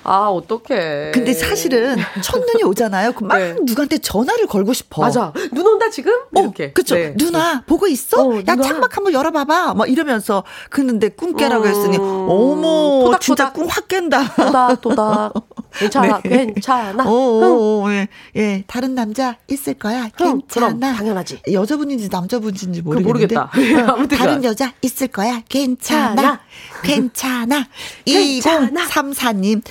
아, 0.04 0.28
어떡해. 0.28 1.12
근데 1.12 1.32
사실은 1.32 1.96
첫눈이 2.22 2.62
오잖아요. 2.68 3.12
그막 3.12 3.38
네. 3.38 3.54
누구한테 3.62 3.98
전화를 3.98 4.46
걸고 4.46 4.72
싶어. 4.72 5.02
맞아. 5.02 5.32
눈 5.52 5.66
온다 5.66 5.88
지금? 5.90 6.12
어, 6.12 6.40
이렇게. 6.40 6.66
어, 6.66 6.70
그쵸. 6.74 6.94
네. 6.94 7.14
누나, 7.16 7.62
보고 7.66 7.86
있어? 7.88 8.22
어, 8.22 8.36
야, 8.46 8.54
누나. 8.54 8.62
창밖 8.62 8.96
한번 8.96 9.12
열어봐봐. 9.12 9.74
막 9.74 9.88
이러면서. 9.90 10.44
그는데 10.70 11.08
꿈 11.08 11.34
깨라고 11.34 11.64
음, 11.64 11.68
했으니, 11.68 11.96
어머, 11.98 13.04
토닥, 13.06 13.20
진짜 13.20 13.52
꿈 13.52 13.66
확 13.68 13.88
깬다. 13.88 14.34
토닥, 14.34 14.80
토닥. 14.80 15.32
괜찮아, 15.78 16.20
네. 16.22 16.46
괜찮아. 16.46 17.04
오, 17.08 17.84
예, 17.90 18.08
예, 18.36 18.64
다른 18.66 18.94
남자 18.94 19.36
있을 19.48 19.74
거야. 19.74 20.08
괜찮아. 20.16 20.68
그럼, 20.68 20.80
당연하지. 20.80 21.42
여자분인지 21.52 22.08
남자분인지 22.10 22.82
모르겠는데. 22.82 23.34
모르겠다. 23.36 23.50
아무튼 23.92 24.18
다른 24.18 24.44
여자 24.44 24.72
있을 24.82 25.08
거야. 25.08 25.42
괜찮아. 25.48 26.40
괜찮아. 26.82 27.66
괜찮아. 27.66 27.68
2034님, 28.06 29.62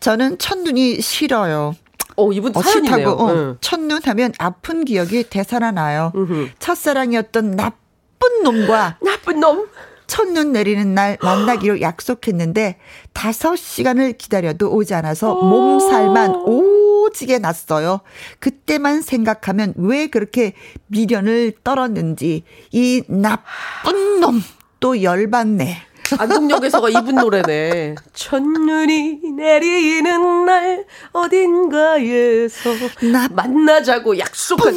저는 0.00 0.38
첫눈이 0.38 1.00
싫어요. 1.00 1.74
어, 2.16 2.32
이분 2.32 2.56
어, 2.56 2.62
사연이네요. 2.62 3.10
어, 3.10 3.30
응. 3.32 3.58
첫눈 3.60 4.00
하면 4.04 4.32
아픈 4.38 4.84
기억이 4.84 5.24
되살아나요. 5.28 6.12
으흠. 6.14 6.50
첫사랑이었던 6.58 7.56
나쁜 7.56 8.42
놈과 8.44 8.98
나쁜 9.02 9.40
놈 9.40 9.66
첫눈 10.06 10.52
내리는 10.52 10.94
날 10.94 11.18
만나기로 11.22 11.80
약속했는데 11.80 12.78
다섯 13.12 13.56
시간을 13.56 14.14
기다려도 14.14 14.72
오지 14.72 14.94
않아서 14.94 15.34
몸살만 15.34 16.34
오지게 16.46 17.38
났어요. 17.38 18.00
그때만 18.38 19.02
생각하면 19.02 19.74
왜 19.76 20.08
그렇게 20.08 20.52
미련을 20.86 21.52
떨었는지 21.62 22.44
이 22.72 23.02
나쁜 23.08 24.20
놈 24.20 24.42
또 24.84 25.02
열받네. 25.02 25.78
안동역에서가 26.18 26.90
이분 26.90 27.14
노래네. 27.14 27.94
첫눈이 28.12 29.20
내리는 29.34 30.44
날 30.44 30.84
어딘가에서 31.12 32.70
나 33.10 33.26
만나자고 33.30 34.18
약속한 34.18 34.74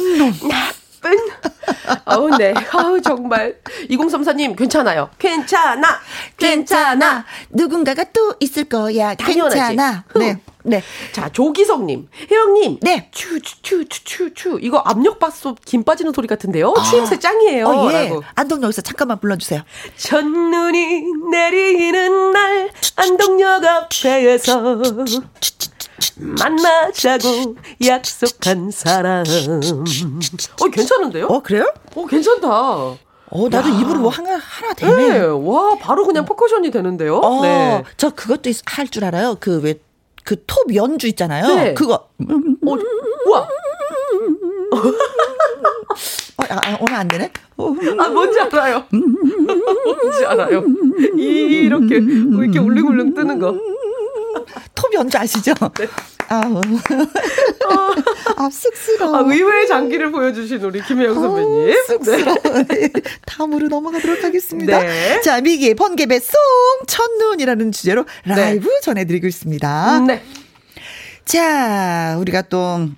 나쁜 1.00 1.18
어우 2.04 2.36
네. 2.36 2.54
아우 2.72 3.00
정말 3.00 3.56
2034님 3.90 4.56
괜찮아요. 4.56 5.10
괜찮아. 5.18 6.00
괜찮아. 6.36 7.24
누군가가 7.50 8.04
또 8.12 8.34
있을 8.40 8.64
거야. 8.64 9.14
당연하지. 9.14 9.56
괜찮아. 9.56 10.04
네. 10.16 10.40
네. 10.64 10.82
자, 11.12 11.28
조기성님. 11.30 12.08
혜영님. 12.30 12.80
네. 12.82 13.08
추, 13.12 13.40
추, 13.40 13.62
추, 13.62 13.84
추, 13.88 14.04
추, 14.04 14.34
추. 14.34 14.58
이거 14.60 14.78
압력밥솥 14.78 15.60
김 15.64 15.82
빠지는 15.82 16.12
소리 16.12 16.26
같은데요? 16.26 16.74
아. 16.76 16.82
추임새 16.82 17.18
짱이에요. 17.18 17.66
어, 17.66 17.92
예. 17.92 18.08
라고. 18.08 18.22
안동역에서 18.34 18.82
잠깐만 18.82 19.18
불러주세요. 19.20 19.62
첫눈이 19.96 21.04
내리는 21.30 22.32
날, 22.32 22.70
안동역 22.96 23.64
앞에서. 23.64 24.78
만나자고 26.16 27.56
약속한 27.86 28.70
사람. 28.70 29.24
어, 30.60 30.64
괜찮은데요? 30.70 31.26
어, 31.26 31.42
그래요? 31.42 31.72
어, 31.94 32.06
괜찮다. 32.06 32.48
어, 33.30 33.46
나도 33.50 33.68
야. 33.68 33.74
입으로 33.80 33.98
뭐 34.00 34.10
하나, 34.10 34.36
하나 34.36 34.72
되네. 34.74 35.18
네. 35.18 35.26
와, 35.26 35.76
바로 35.78 36.06
그냥 36.06 36.24
포커션이 36.24 36.70
되는데요. 36.70 37.18
어, 37.18 37.42
네. 37.42 37.84
저 37.96 38.10
그것도 38.10 38.50
할 38.66 38.88
줄 38.88 39.04
알아요. 39.04 39.36
그 39.38 39.60
왜, 39.60 39.74
그 40.24 40.36
톱 40.46 40.74
연주 40.74 41.06
있잖아요. 41.08 41.46
네. 41.54 41.74
그거. 41.74 41.94
어, 41.94 42.08
우와. 43.26 43.40
어, 43.40 43.48
아, 46.50 46.54
아, 46.54 46.78
오늘 46.80 46.94
안 46.94 47.08
되네? 47.08 47.30
아, 47.98 48.08
뭔지 48.08 48.38
알아요. 48.40 48.84
뭔지 48.90 50.24
알아요. 50.26 50.64
이렇게, 51.16 51.96
이렇게 51.96 52.58
울릉울릉 52.60 53.12
뜨는 53.14 53.38
거. 53.40 53.54
톱 54.88 54.94
연주 54.94 55.18
아시죠? 55.18 55.52
네. 55.78 55.86
아우. 56.28 56.60
아, 58.36 58.50
쑥스러워. 58.50 59.16
아, 59.16 59.20
의외의 59.20 59.66
장기를 59.66 60.10
보여주신 60.10 60.62
우리 60.62 60.82
김혜영 60.82 61.14
선배님. 61.14 61.70
아, 61.70 61.86
쑥스러워. 61.86 62.36
네. 62.68 62.90
다음으로 63.26 63.68
넘어가도록 63.68 64.24
하겠습니다. 64.24 64.80
네. 64.80 65.20
자, 65.22 65.40
미기의 65.40 65.74
번개배 65.74 66.18
송 66.20 66.34
첫눈이라는 66.86 67.72
주제로 67.72 68.04
라이브 68.24 68.68
네. 68.68 68.80
전해드리고 68.82 69.26
있습니다. 69.26 70.00
네. 70.00 70.22
자, 71.24 72.16
우리가 72.18 72.42
또 72.42 72.88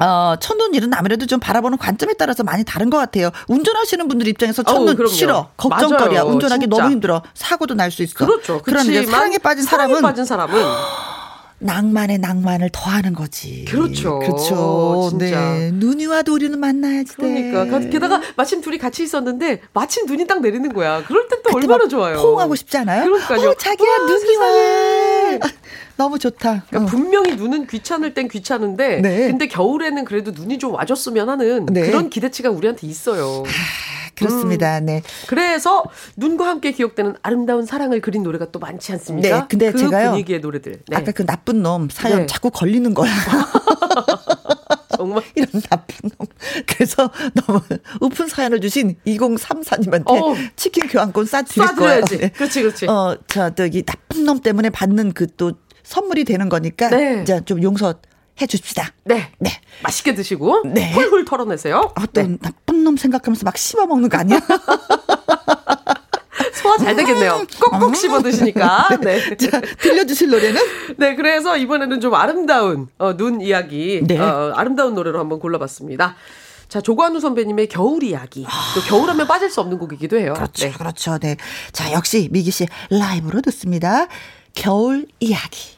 어, 0.00 0.34
첫눈 0.40 0.74
일은 0.74 0.92
아무래도 0.94 1.26
좀 1.26 1.38
바라보는 1.40 1.78
관점에 1.78 2.14
따라서 2.14 2.42
많이 2.42 2.64
다른 2.64 2.90
것 2.90 2.98
같아요. 2.98 3.30
운전하시는 3.48 4.08
분들 4.08 4.26
입장에서 4.28 4.62
첫눈 4.62 5.00
어우, 5.00 5.06
싫어. 5.08 5.50
걱정거리야. 5.56 6.22
맞아요. 6.22 6.32
운전하기 6.34 6.62
진짜. 6.62 6.76
너무 6.76 6.90
힘들어. 6.92 7.22
사고도 7.34 7.74
날 7.74 7.90
수 7.90 8.02
있어. 8.02 8.26
그렇죠. 8.26 8.60
그런데 8.64 9.04
사랑에 9.06 9.38
빠진 9.38 9.64
사람은 9.64 10.02
빠진 10.02 10.24
사람은 10.24 10.60
낭만에 11.60 12.18
낭만을 12.18 12.70
더하는 12.72 13.14
거지. 13.14 13.64
그렇죠. 13.68 14.18
그렇죠. 14.18 15.06
진짜. 15.10 15.26
네. 15.52 15.70
눈이 15.72 16.06
와도 16.06 16.34
우리는 16.34 16.58
만나야지. 16.58 17.14
그러니까. 17.14 17.78
네. 17.78 17.88
게다가 17.88 18.20
마침 18.36 18.60
둘이 18.60 18.76
같이 18.78 19.04
있었는데 19.04 19.62
마침 19.72 20.06
눈이 20.06 20.26
딱 20.26 20.40
내리는 20.40 20.72
거야. 20.74 21.04
그럴 21.06 21.28
땐 21.28 21.40
또 21.48 21.56
얼마나 21.56 21.86
좋아요. 21.86 22.16
포옹하고 22.20 22.56
싶지 22.56 22.76
않아요? 22.78 23.04
그러니까요. 23.04 23.50
어, 23.50 23.54
자기야 23.54 23.88
와, 23.90 23.98
눈이 24.06 24.36
와. 24.36 25.38
너무 25.96 26.18
좋다. 26.18 26.64
그러니까 26.68 26.78
어. 26.80 26.86
분명히 26.86 27.36
눈은 27.36 27.66
귀찮을 27.66 28.14
땐 28.14 28.28
귀찮은데, 28.28 29.00
네. 29.00 29.28
근데 29.28 29.46
겨울에는 29.46 30.04
그래도 30.04 30.32
눈이 30.32 30.58
좀 30.58 30.74
와줬으면 30.74 31.28
하는 31.28 31.66
네. 31.66 31.86
그런 31.86 32.10
기대치가 32.10 32.50
우리한테 32.50 32.86
있어요. 32.86 33.44
아, 33.46 34.10
그렇습니다. 34.16 34.78
음. 34.78 34.86
네. 34.86 35.02
그래서 35.26 35.84
눈과 36.16 36.46
함께 36.48 36.72
기억되는 36.72 37.14
아름다운 37.22 37.66
사랑을 37.66 38.00
그린 38.00 38.22
노래가 38.22 38.50
또 38.50 38.58
많지 38.58 38.92
않습니까? 38.92 39.40
네. 39.40 39.46
근데 39.48 39.72
그 39.72 39.78
제가요. 39.78 40.10
분위기의 40.10 40.40
노래들. 40.40 40.82
네. 40.88 40.96
아까 40.96 41.12
그 41.12 41.24
나쁜 41.24 41.62
놈 41.62 41.88
사연 41.90 42.20
네. 42.20 42.26
자꾸 42.26 42.50
걸리는 42.50 42.92
거야. 42.94 43.12
정말 44.96 45.22
이런 45.34 45.48
나쁜 45.68 46.10
놈. 46.18 46.26
그래서 46.66 47.10
너무 47.34 47.60
우픈 48.00 48.28
사연을 48.28 48.60
주신 48.60 48.96
2034님한테 49.06 50.08
어. 50.08 50.34
치킨 50.56 50.86
교환권 50.86 51.26
싸드릴 51.26 51.74
거예요. 51.74 52.04
네. 52.04 52.28
그렇지, 52.30 52.62
그렇지. 52.62 52.86
어, 52.86 53.16
저 53.26 53.52
저기 53.54 53.82
나쁜 53.82 54.24
놈 54.24 54.40
때문에 54.40 54.70
받는 54.70 55.12
그 55.12 55.26
또 55.36 55.52
선물이 55.84 56.24
되는 56.24 56.48
거니까 56.48 56.88
네. 56.88 57.20
이제 57.22 57.40
좀 57.44 57.62
용서 57.62 57.94
해 58.40 58.46
줍시다. 58.46 58.88
네. 59.04 59.30
네. 59.38 59.50
맛있게 59.82 60.14
드시고 60.14 60.62
네. 60.66 60.92
훌훌 60.92 61.24
털어내세요. 61.24 61.92
아, 61.94 62.06
또 62.06 62.22
네. 62.22 62.36
나쁜 62.40 62.82
놈 62.82 62.96
생각하면서 62.96 63.44
막 63.44 63.56
씹어 63.56 63.86
먹는 63.86 64.08
거 64.08 64.18
아니야? 64.18 64.40
소화 66.54 66.76
잘 66.78 66.96
되겠네요. 66.96 67.46
꼭꼭 67.60 67.90
음. 67.90 67.94
씹어 67.94 68.22
드시니까. 68.22 68.88
네. 69.02 69.36
자, 69.36 69.60
들려주실 69.60 70.30
노래는? 70.30 70.60
네, 70.96 71.14
그래서 71.14 71.56
이번에는 71.56 72.00
좀 72.00 72.14
아름다운 72.14 72.88
어, 72.98 73.16
눈 73.16 73.40
이야기, 73.40 74.02
네. 74.04 74.18
어, 74.18 74.52
아름다운 74.56 74.94
노래로 74.94 75.20
한번 75.20 75.38
골라봤습니다. 75.38 76.16
자, 76.68 76.80
조관우 76.80 77.20
선배님의 77.20 77.68
겨울 77.68 78.02
이야기. 78.02 78.44
또 78.74 78.80
겨울하면 78.88 79.28
빠질 79.28 79.48
수 79.50 79.60
없는 79.60 79.78
곡이기도 79.78 80.18
해요. 80.18 80.32
그렇죠, 80.34 80.66
네. 80.66 80.72
그렇죠. 80.72 81.18
네. 81.18 81.36
자, 81.70 81.92
역시 81.92 82.28
미기 82.32 82.50
씨 82.50 82.66
라이브로 82.90 83.42
듣습니다. 83.42 84.08
겨울 84.54 85.06
이야기. 85.20 85.73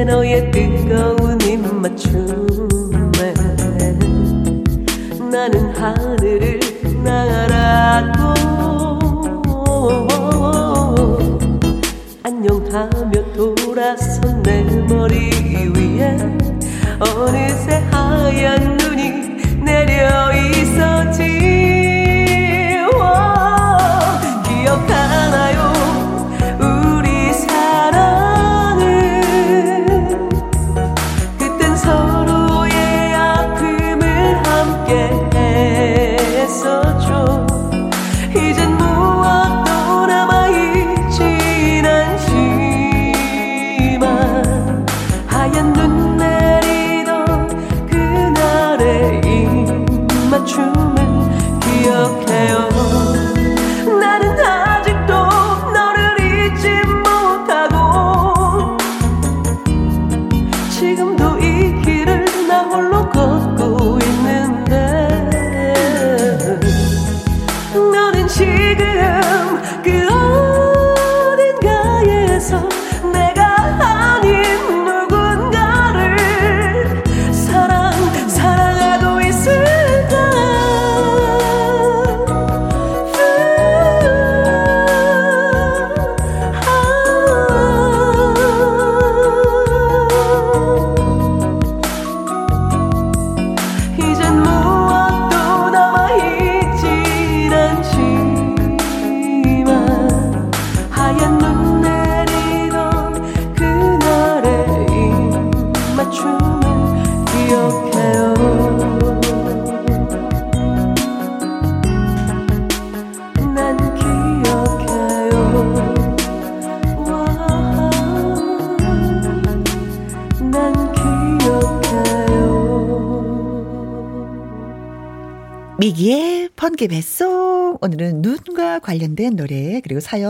nơi 0.00 0.06
nào 0.06 0.22
yet 0.24 0.52
to 0.52 0.60
go 0.88 1.19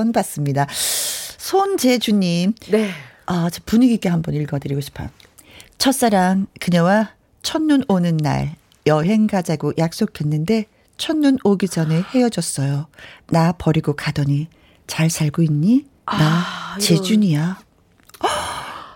사연 0.01 0.13
봤습니다. 0.13 0.67
손재주님. 1.39 2.55
네. 2.71 2.91
아, 3.27 3.49
저 3.53 3.61
분위기 3.67 3.95
있게 3.95 4.09
한번 4.09 4.35
읽어드리고 4.35 4.81
싶어요. 4.81 5.09
첫사랑, 5.79 6.47
그녀와 6.59 7.11
첫눈 7.43 7.85
오는 7.89 8.17
날, 8.17 8.57
여행 8.87 9.27
가자고 9.27 9.75
약속했는데, 9.77 10.67
첫눈 10.97 11.39
오기 11.45 11.69
전에 11.69 12.03
헤어졌어요. 12.15 12.87
나 13.29 13.53
버리고 13.53 13.95
가더니, 13.95 14.49
잘 14.87 15.11
살고 15.11 15.43
있니? 15.43 15.85
나 16.07 16.17
아, 16.17 16.77
재준이야. 16.79 17.59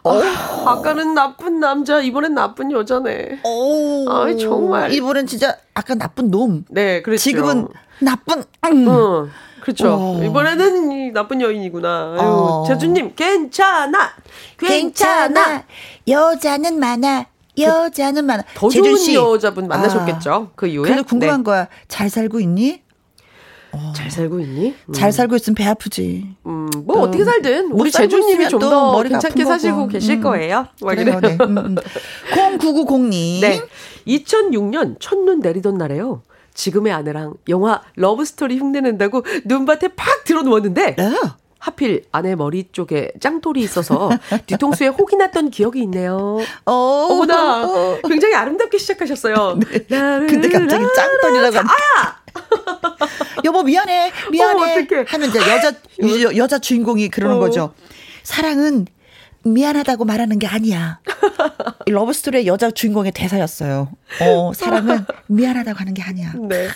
어, 0.04 0.20
아까는 0.66 1.14
나쁜 1.14 1.60
남자, 1.60 2.00
이번엔 2.00 2.34
나쁜 2.34 2.72
여자네. 2.72 3.40
오, 3.44 4.10
아 4.10 4.34
정말. 4.36 4.92
이번엔 4.92 5.26
진짜 5.26 5.56
아까 5.74 5.94
나쁜 5.94 6.30
놈. 6.30 6.64
네, 6.68 7.00
그렇죠. 7.02 7.22
지금은 7.22 7.68
나쁜. 8.00 8.44
음. 8.66 8.88
어, 8.88 9.28
그렇죠. 9.64 10.18
오. 10.18 10.22
이번에는 10.22 10.92
이 10.92 11.10
나쁜 11.12 11.40
여인이구나. 11.40 12.16
아유, 12.18 12.28
어. 12.28 12.64
재주님, 12.68 13.14
괜찮아. 13.16 14.10
괜찮아. 14.58 15.28
괜찮아. 15.28 15.64
여자는 16.06 16.78
많아. 16.78 17.26
여자는 17.56 18.26
많아. 18.26 18.42
더 18.54 18.68
좋은 18.68 18.96
씨. 18.96 19.14
여자분 19.14 19.66
만나셨겠죠. 19.66 20.30
아, 20.32 20.48
그 20.54 20.66
이후에. 20.66 20.82
그래서 20.82 21.02
궁금한 21.02 21.40
네. 21.40 21.44
거야. 21.44 21.68
잘 21.88 22.10
살고 22.10 22.40
있니? 22.40 22.82
어. 23.72 23.92
잘 23.96 24.10
살고 24.10 24.38
있니? 24.40 24.74
음. 24.86 24.92
잘 24.92 25.12
살고 25.12 25.36
있으면 25.36 25.54
배 25.54 25.64
아프지. 25.66 26.36
음, 26.46 26.68
뭐 26.84 27.00
어떻게 27.00 27.24
살든 27.24 27.72
우리 27.72 27.90
재주님이 27.90 28.48
좀 28.50 28.60
더 28.60 29.02
괜찮게 29.02 29.44
사시고 29.46 29.88
계실 29.88 30.16
음. 30.16 30.20
거예요. 30.20 30.66
그래요, 30.86 31.20
네. 31.20 31.38
음, 31.40 31.74
0990님. 32.32 33.36
음. 33.36 33.40
네. 33.40 33.62
2006년 34.06 34.96
첫눈 35.00 35.40
내리던 35.40 35.78
날에요. 35.78 36.22
지금의 36.54 36.92
아내랑 36.92 37.34
영화 37.48 37.82
러브스토리 37.96 38.58
흉내낸다고 38.58 39.22
눈밭에 39.44 39.88
팍 39.96 40.24
들어 40.24 40.42
누웠는데 40.42 40.96
네. 40.96 41.20
하필 41.58 42.04
아내 42.12 42.34
머리 42.34 42.68
쪽에 42.72 43.10
짱돌이 43.20 43.60
있어서 43.62 44.10
뒤통수에 44.46 44.88
혹이 44.88 45.16
났던 45.16 45.50
기억이 45.50 45.80
있네요. 45.82 46.38
어, 46.66 46.72
어머나, 46.72 47.66
굉장히 48.06 48.34
아름답게 48.34 48.76
시작하셨어요. 48.76 49.58
네. 49.88 49.88
근데 49.88 50.48
갑자기 50.50 50.84
짱돌이라고. 50.94 51.58
아야! 51.58 52.24
여보 53.44 53.62
미안해 53.62 54.12
미안해 54.30 54.62
어, 54.62 55.04
하면 55.06 55.28
이제 55.30 55.38
여자 55.38 55.72
여, 56.02 56.36
여자 56.36 56.58
주인공이 56.58 57.08
그러는 57.08 57.36
어. 57.36 57.40
거죠. 57.40 57.72
사랑은 58.24 58.86
미안하다고 59.44 60.04
말하는 60.04 60.38
게 60.38 60.46
아니야. 60.46 61.00
러브스토리의 61.86 62.46
여자 62.46 62.70
주인공의 62.70 63.12
대사였어요. 63.12 63.90
어, 64.20 64.52
사랑은 64.54 65.04
미안하다고 65.26 65.78
하는 65.78 65.92
게 65.94 66.02
아니야. 66.02 66.32
네. 66.48 66.68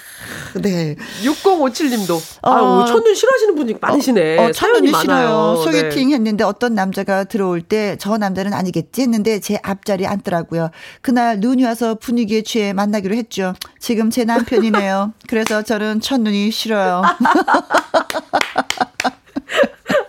네. 0.61 0.97
6057님도. 1.25 2.17
어, 2.43 2.51
아, 2.51 2.85
첫눈 2.87 3.15
싫어하시는 3.15 3.55
분이 3.55 3.77
많으시네. 3.81 4.39
어, 4.39 4.49
어, 4.49 4.53
사연이 4.53 4.91
많아요. 4.91 5.63
소개팅 5.65 6.09
네. 6.09 6.15
했는데 6.15 6.45
어떤 6.45 6.75
남자가 6.75 7.25
들어올 7.25 7.63
때 7.63 7.97
저 7.99 8.17
남자는 8.19 8.53
아니겠지 8.53 9.03
했는데 9.03 9.41
제 9.41 9.59
앞자리에 9.63 10.07
앉더라고요. 10.07 10.71
그날 11.01 11.41
눈이 11.41 11.65
와서 11.65 11.95
분위기에 11.97 12.43
취해 12.43 12.73
만나기로 12.73 13.15
했죠. 13.15 13.55
지금 13.81 14.11
제 14.11 14.25
남편이네요. 14.25 15.15
그래서 15.27 15.63
저는 15.63 16.01
첫눈이 16.01 16.51
싫어요. 16.51 17.03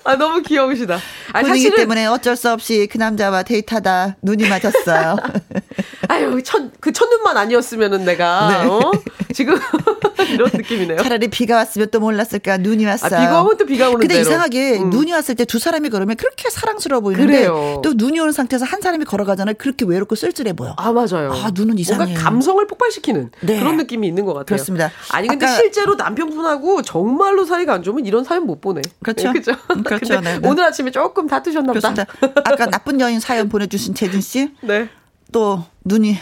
아, 0.09 0.15
너무 0.15 0.41
귀여우시다. 0.41 0.97
아, 1.33 1.41
분위기 1.41 1.65
사실은... 1.65 1.77
때문에 1.77 2.07
어쩔 2.07 2.35
수 2.35 2.51
없이 2.51 2.87
그 2.91 2.97
남자와 2.97 3.43
데이트하다 3.43 4.17
눈이 4.23 4.49
맞았어요. 4.49 5.17
아유, 6.09 6.41
첫, 6.43 6.71
그 6.79 6.91
첫눈만 6.91 7.37
아니었으면은 7.37 8.05
내가, 8.05 8.49
네. 8.63 8.67
어? 8.67 8.91
지금 9.33 9.59
이런 10.31 10.49
느낌이네요. 10.53 10.97
차라리 11.01 11.27
비가 11.29 11.55
왔으면 11.57 11.89
또 11.91 11.99
몰랐을까 11.99 12.57
눈이 12.57 12.85
왔어요. 12.85 13.17
아, 13.17 13.21
비가 13.21 13.41
오면 13.43 13.57
또 13.57 13.65
비가 13.65 13.87
오는 13.89 13.99
근데 13.99 14.15
대로. 14.15 14.21
이상하게 14.27 14.79
음. 14.79 14.89
눈이 14.89 15.11
왔을 15.11 15.35
때 15.35 15.45
두 15.45 15.57
사람이 15.57 15.89
걸으면 15.89 16.15
그렇게 16.15 16.49
사랑스러워 16.49 17.01
보이는데 17.01 17.25
그래요. 17.33 17.81
또 17.83 17.93
눈이 17.95 18.19
오는 18.19 18.31
상태에서 18.31 18.65
한 18.65 18.81
사람이 18.81 19.05
걸어가잖아요. 19.05 19.55
그렇게 19.57 19.83
외롭고 19.85 20.15
쓸쓸해 20.15 20.53
보여. 20.53 20.75
아, 20.77 20.91
맞아요. 20.91 21.31
아, 21.33 21.49
눈은 21.53 21.79
이상해. 21.79 22.03
뭔가 22.05 22.21
감성을 22.21 22.65
폭발시키는 22.67 23.31
네. 23.41 23.59
그런 23.59 23.77
느낌이 23.77 24.07
있는 24.07 24.25
것 24.25 24.33
같아요. 24.33 24.45
그렇습니다. 24.45 24.91
아니, 25.11 25.27
근데 25.27 25.47
실제로 25.47 25.95
남편분하고 25.95 26.83
정말로 26.83 27.45
사이가 27.45 27.73
안 27.73 27.81
좋으면 27.83 28.05
이런 28.05 28.23
사연 28.23 28.45
못 28.45 28.61
보내. 28.61 28.81
그렇죠. 29.01 29.31
네, 29.31 29.39
그렇죠. 29.41 29.59
그렇죠. 29.83 30.19
네, 30.21 30.39
네. 30.39 30.47
오늘 30.47 30.63
아침에 30.65 30.91
조금 30.91 31.25
다투셨나 31.27 31.73
보다. 31.73 31.95
아까 32.43 32.65
나쁜 32.67 32.99
여인 33.01 33.19
사연 33.19 33.49
보내주신 33.49 33.95
재진 33.95 34.21
씨. 34.21 34.51
네. 34.61 34.87
또 35.31 35.63
눈이 35.85 36.17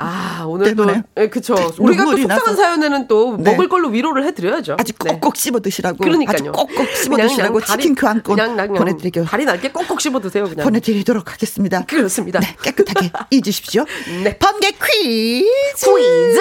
아, 0.00 0.44
오늘 0.46 0.76
또, 0.76 0.84
네, 0.84 1.28
그쵸. 1.28 1.56
우리가 1.78 2.04
또 2.04 2.16
속상한. 2.16 2.56
사연에는 2.56 3.08
또 3.08 3.36
네. 3.36 3.50
먹을 3.50 3.68
걸로 3.68 3.88
위로를 3.88 4.24
해드려야죠. 4.26 4.76
아주 4.78 4.92
꼭꼭 4.96 5.34
네. 5.34 5.40
씹어 5.40 5.58
드시라고. 5.60 5.98
그러니까요. 5.98 6.52
꼭꼭 6.52 6.88
씹어 6.88 7.16
드시라고 7.16 7.60
치킨 7.60 7.96
교환권 7.96 8.36
그냥, 8.36 8.56
그냥 8.56 8.74
보내드릴게요. 8.74 9.24
다리 9.24 9.44
날게 9.44 9.72
꼭꼭 9.72 10.00
씹어 10.00 10.20
드세요, 10.20 10.44
그냥. 10.48 10.64
보내드리도록 10.64 11.32
하겠습니다. 11.32 11.84
그렇습니다. 11.84 12.38
네, 12.38 12.54
깨끗하게 12.62 13.10
잊으십시오. 13.32 13.84
네. 14.22 14.38
번개 14.38 14.70
퀴즈. 14.70 15.44
퀴즈. 15.76 16.40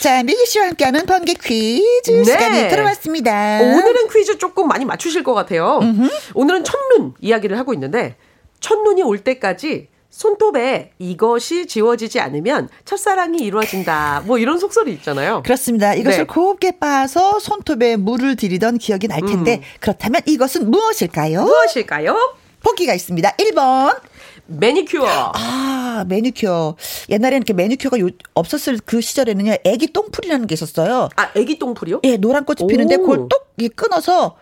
자, 0.00 0.22
미기 0.22 0.46
씨와 0.46 0.66
함께하는 0.68 1.04
번개 1.04 1.34
퀴즈 1.34 2.10
네. 2.12 2.24
시간이 2.24 2.68
들어왔습니다. 2.68 3.58
오늘은 3.62 4.08
퀴즈 4.12 4.38
조금 4.38 4.68
많이 4.68 4.84
맞추실 4.84 5.24
것 5.24 5.34
같아요. 5.34 5.80
음흠. 5.82 6.08
오늘은 6.34 6.62
첫눈 6.62 7.14
이야기를 7.20 7.58
하고 7.58 7.74
있는데, 7.74 8.16
첫눈이 8.60 9.02
올 9.02 9.18
때까지 9.18 9.88
손톱에 10.12 10.92
이것이 10.98 11.66
지워지지 11.66 12.20
않으면 12.20 12.68
첫사랑이 12.84 13.38
이루어진다. 13.38 14.22
뭐 14.26 14.38
이런 14.38 14.58
속설이 14.58 14.92
있잖아요. 14.92 15.42
그렇습니다. 15.42 15.94
이것을 15.94 16.18
네. 16.18 16.24
곱게 16.24 16.72
빻아서 16.72 17.38
손톱에 17.40 17.96
물을 17.96 18.36
들이던 18.36 18.76
기억이 18.78 19.08
날 19.08 19.22
텐데 19.22 19.56
음. 19.56 19.62
그렇다면 19.80 20.20
이것은 20.26 20.70
무엇일까요? 20.70 21.42
무엇일까요? 21.44 22.36
보기가 22.62 22.94
있습니다. 22.94 23.36
1번 23.36 23.98
매니큐어. 24.46 25.32
아, 25.34 26.04
매니큐어. 26.06 26.76
옛날에는 27.08 27.38
이렇게 27.38 27.54
매니큐어가 27.54 27.98
요, 28.00 28.08
없었을 28.34 28.78
그 28.84 29.00
시절에는요, 29.00 29.56
애기 29.64 29.92
똥풀이라는 29.92 30.46
게 30.46 30.52
있었어요. 30.52 31.08
아, 31.16 31.30
애기 31.34 31.58
똥풀이요? 31.58 32.00
예, 32.04 32.18
노란 32.18 32.44
꽃이 32.44 32.66
피는데 32.68 32.98
그걸 32.98 33.28
똑 33.30 33.52
끊어서 33.76 34.36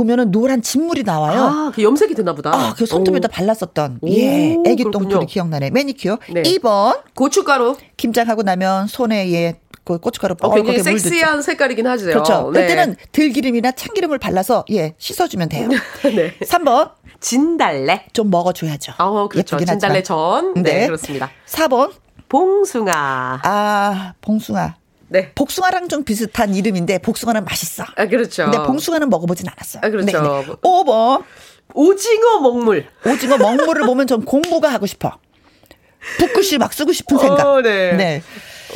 보면은 0.00 0.30
노란 0.30 0.62
진물이 0.62 1.02
나와요. 1.02 1.42
아, 1.42 1.72
그 1.74 1.82
염색이 1.82 2.14
되나 2.14 2.34
보다. 2.34 2.54
아, 2.54 2.74
그 2.74 2.86
손톱에다 2.86 3.28
오. 3.28 3.30
발랐었던. 3.30 3.98
오, 4.00 4.08
예. 4.08 4.56
애기 4.66 4.84
똥풀이 4.90 5.26
기억나네. 5.26 5.70
매니큐어. 5.70 6.18
네. 6.32 6.42
2번. 6.42 7.02
고춧가루. 7.14 7.76
김장하고 7.98 8.42
나면 8.42 8.86
손에 8.86 9.30
예. 9.32 9.60
그 9.84 9.98
고춧가루 9.98 10.36
어, 10.40 10.54
굉장히 10.54 10.82
섹시한 10.82 11.42
색깔이긴 11.42 11.86
하죠. 11.86 12.06
그렇죠. 12.06 12.50
네. 12.52 12.62
그때는 12.62 12.96
들기름이나 13.12 13.72
참기름을 13.72 14.18
발라서 14.18 14.64
예 14.70 14.94
씻어주면 14.98 15.48
돼요. 15.48 15.68
네. 16.04 16.36
3번 16.44 16.92
진달래 17.20 18.06
좀 18.12 18.30
먹어줘야죠. 18.30 18.92
아, 18.98 19.28
그렇죠. 19.30 19.58
진달래 19.58 20.02
전. 20.02 20.54
네, 20.54 20.62
네, 20.62 20.86
그렇습니다. 20.86 21.30
4번 21.46 21.92
봉숭아. 22.28 23.40
아, 23.42 24.14
봉숭아. 24.20 24.76
네. 25.10 25.32
복숭아랑 25.34 25.88
좀 25.88 26.04
비슷한 26.04 26.54
이름인데 26.54 26.98
복숭아는 26.98 27.44
맛있어. 27.44 27.84
아, 27.96 28.06
그렇죠. 28.06 28.44
근데 28.44 28.58
봉숭아는 28.62 29.10
먹어보진 29.10 29.46
않았어요. 29.48 29.80
아, 29.84 29.90
그렇죠. 29.90 30.06
네, 30.06 30.46
네. 30.46 30.54
5번. 30.62 31.24
오징어 31.74 32.40
먹물. 32.40 32.86
오징어 33.04 33.36
먹물을 33.36 33.86
보면 33.86 34.06
전 34.06 34.24
공부가 34.24 34.72
하고 34.72 34.86
싶어. 34.86 35.18
붓글씨 36.18 36.58
막 36.58 36.72
쓰고 36.72 36.92
싶은 36.92 37.18
생각. 37.18 37.44
어, 37.46 37.60
네. 37.60 37.92
네. 37.92 38.22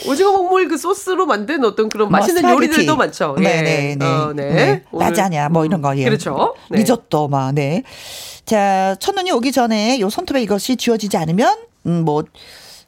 오징어 0.09 0.33
먹물 0.33 0.69
그 0.69 0.77
소스로 0.77 1.25
만든 1.25 1.65
어떤 1.65 1.89
그런 1.89 2.09
뭐 2.11 2.19
맛있는 2.19 2.43
스파게티. 2.43 2.67
요리들도 2.73 2.97
많죠. 2.97 3.37
예. 3.39 3.43
네네. 3.43 4.05
어, 4.05 4.33
네. 4.35 4.51
네. 4.51 4.83
라자냐 4.93 5.49
뭐 5.51 5.65
이런 5.65 5.81
거. 5.83 5.97
예. 5.97 6.05
그렇죠. 6.05 6.57
네. 6.69 6.79
리조또 6.79 7.29
막 7.29 7.53
네. 7.55 7.85
자 8.45 8.97
첫눈이 8.99 9.31
오기 9.31 9.53
전에 9.53 10.01
요 10.01 10.11
손톱에 10.11 10.43
이것이 10.43 10.77
지워지지 10.77 11.17
않으면 11.17 11.57
음 11.87 12.05
뭐 12.05 12.25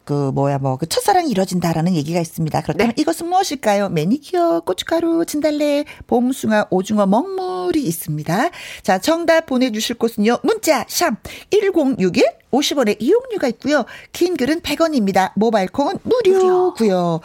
그 0.07 0.31
뭐야 0.33 0.59
뭐 0.59 0.77
그 0.77 0.87
첫사랑이 0.87 1.29
이뤄진다라는 1.31 1.95
얘기가 1.95 2.21
있습니다. 2.21 2.61
그렇다면 2.63 2.95
네. 2.95 3.03
이것은 3.03 3.29
무엇일까요? 3.29 3.89
매니큐어, 3.89 4.61
고춧가루, 4.61 5.25
진달래, 5.27 5.85
봄숭아, 6.07 6.67
오징어, 6.71 7.07
먹물이 7.07 7.83
있습니다. 7.83 8.51
자, 8.83 8.99
정답 8.99 9.47
보내주실 9.47 9.97
곳은요. 9.97 10.39
문자 10.43 10.85
샵 10.89 11.15
1061, 11.51 12.25
50원의 12.53 12.97
이용료가 13.01 13.49
있고요. 13.49 13.85
긴 14.13 14.37
글은 14.37 14.61
100원입니다. 14.61 15.33
모바일 15.35 15.69
콩은 15.69 15.99
무료고요. 16.05 17.21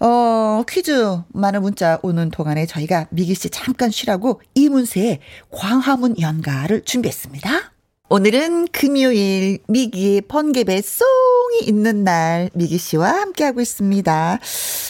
어, 0.00 0.62
퀴즈 0.68 1.18
많은 1.28 1.62
문자 1.62 1.98
오는 2.02 2.30
동안에 2.30 2.66
저희가 2.66 3.06
미기 3.10 3.34
씨 3.34 3.48
잠깐 3.48 3.90
쉬라고 3.90 4.40
이문세의 4.54 5.20
광화문 5.50 6.20
연가를 6.20 6.82
준비했습니다. 6.84 7.73
오늘은 8.10 8.68
금요일 8.68 9.60
미기의 9.66 10.20
번개배 10.28 10.82
송 10.82 11.06
성이 11.54 11.66
있는 11.66 12.02
날 12.04 12.50
미기 12.54 12.78
씨와 12.78 13.08
함께하고 13.08 13.60
있습니다. 13.60 14.40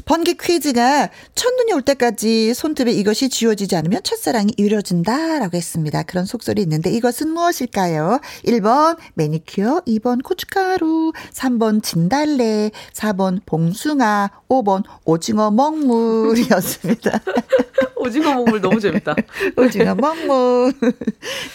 번개 0.06 0.34
퀴즈가 0.34 1.10
첫눈이 1.34 1.72
올 1.72 1.82
때까지 1.82 2.54
손톱에 2.54 2.90
이것이 2.92 3.28
지워지지 3.28 3.76
않으면 3.76 4.02
첫사랑이 4.02 4.52
이루어진다라고 4.56 5.56
했습니다. 5.56 6.02
그런 6.04 6.24
속설이 6.24 6.62
있는데 6.62 6.90
이것은 6.90 7.30
무엇일까요? 7.30 8.20
1번 8.46 8.96
매니큐어, 9.14 9.82
2번 9.86 10.22
고춧가루, 10.22 11.12
3번 11.32 11.82
진달래, 11.82 12.70
4번 12.94 13.40
봉숭아, 13.44 14.30
5번 14.48 14.84
오징어 15.04 15.50
먹물이었습니다. 15.50 17.20
오징어 17.96 18.34
먹물 18.34 18.60
너무 18.60 18.80
재밌다. 18.80 19.14
오징어 19.56 19.94
먹물. 19.94 20.74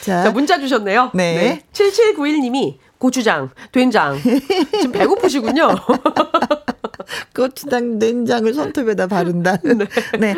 자, 0.01 0.23
자 0.23 0.31
문자 0.31 0.59
주셨네요. 0.59 1.11
네. 1.13 1.35
네. 1.35 1.48
7791님이 1.73 2.77
고추장, 2.97 3.49
된장. 3.71 4.19
지금 4.21 4.91
배고프시군요. 4.91 5.69
고추장, 7.33 7.97
된장을 7.97 8.53
손톱에다 8.53 9.07
바른다. 9.07 9.57
네. 9.63 9.75
네. 10.19 10.35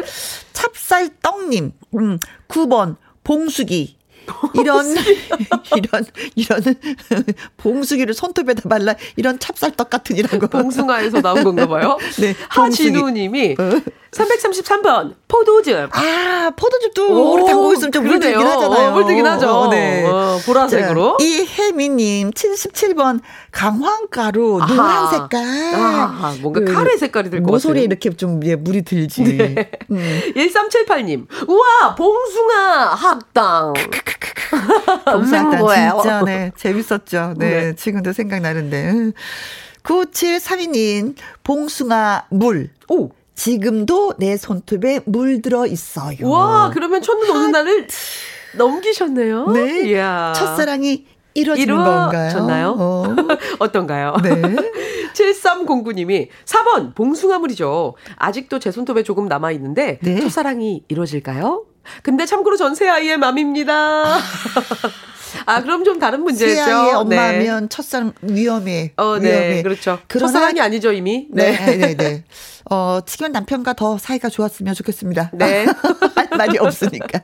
찹쌀떡님, 0.53 1.71
음, 1.95 2.19
9번, 2.47 2.97
봉수기. 3.23 3.97
이런 4.53 4.85
이런 5.75 6.05
이런 6.35 7.25
봉숭이를 7.57 8.13
손톱에다 8.13 8.69
발라 8.69 8.95
이런 9.15 9.39
찹쌀떡 9.39 9.89
같은 9.89 10.15
이런 10.15 10.39
거 10.39 10.45
봉숭아에서 10.45 11.21
나온 11.21 11.43
건가 11.43 11.67
봐요. 11.67 11.97
네. 12.19 12.35
하진우님이 12.49 13.55
어. 13.57 13.81
333번 14.11 15.15
포도즙. 15.27 15.89
아 15.93 16.51
포도즙도 16.55 17.31
오래 17.31 17.45
담고 17.45 17.73
있으면 17.73 17.91
좀 17.93 18.03
물들긴 18.05 18.45
하잖아요. 18.45 18.89
어, 18.89 18.91
물들긴 18.91 19.25
하죠. 19.25 19.49
어, 19.49 19.69
네. 19.69 20.05
어, 20.05 20.37
보라색으로. 20.45 21.17
자, 21.17 21.25
이혜미님 21.25 22.31
77번 22.31 23.21
강황가루. 23.51 24.59
노란 24.67 25.09
색깔. 25.11 25.41
아, 25.75 26.35
뭔가 26.41 26.59
그, 26.59 26.73
카레 26.73 26.97
색깔이 26.97 27.29
될것 27.29 27.45
같아요. 27.45 27.51
모서리에 27.53 27.83
이렇게 27.83 28.09
좀 28.11 28.41
예, 28.43 28.55
물이 28.55 28.81
들지. 28.81 29.23
네. 29.23 29.71
음. 29.91 30.21
1378님 30.35 31.27
우와 31.47 31.95
봉숭아 31.95 32.93
합당. 32.95 33.73
봉숭아 35.09 35.57
거예요. 35.57 35.99
진짜 36.01 36.21
네 36.25 36.51
재밌었죠. 36.57 37.35
네, 37.37 37.49
네. 37.49 37.75
지금도 37.75 38.11
생각나는데. 38.11 39.13
9732님 39.83 41.15
봉숭아 41.43 42.25
물. 42.29 42.69
오. 42.89 43.09
지금도 43.45 44.13
내 44.19 44.37
손톱에 44.37 44.99
물들어 45.05 45.65
있어요. 45.65 46.29
와, 46.29 46.69
그러면 46.71 47.01
첫눈 47.01 47.27
오는 47.31 47.51
날을 47.51 47.87
넘기셨네요. 48.55 49.47
네. 49.47 49.89
이야. 49.89 50.31
첫사랑이 50.35 51.07
이루어지는 51.33 51.75
건가요? 51.75 52.75
어. 52.77 53.15
어떤가요? 53.57 54.15
네. 54.21 54.29
7309님이 55.15 56.27
4번 56.45 56.93
봉숭아물이죠. 56.93 57.95
아직도 58.17 58.59
제 58.59 58.69
손톱에 58.69 59.01
조금 59.01 59.27
남아 59.27 59.51
있는데 59.53 59.97
네. 60.03 60.19
첫사랑이 60.19 60.83
이루어질까요? 60.87 61.65
근데 62.03 62.27
참고로 62.27 62.57
전 62.57 62.75
새 62.75 62.87
아이의 62.89 63.17
맘입니다. 63.17 64.19
아, 65.47 65.61
그럼 65.63 65.83
좀 65.83 65.97
다른 65.97 66.21
문제죠. 66.23 66.53
새아이의 66.53 66.93
엄마면 66.93 67.61
네. 67.63 67.69
첫사랑 67.69 68.13
위험해. 68.21 68.93
어, 68.97 69.17
네. 69.17 69.29
위험해. 69.31 69.63
그렇죠. 69.63 69.97
첫사랑이 70.07 70.61
아니죠, 70.61 70.91
이미. 70.91 71.27
네, 71.31 71.51
네, 71.57 71.77
네. 71.77 71.95
네. 71.95 72.23
어, 72.69 72.99
지금 73.05 73.31
남편과 73.31 73.73
더 73.73 73.97
사이가 73.97 74.29
좋았으면 74.29 74.73
좋겠습니다. 74.75 75.31
네. 75.33 75.65
할 76.15 76.27
말이 76.37 76.57
없으니까. 76.59 77.21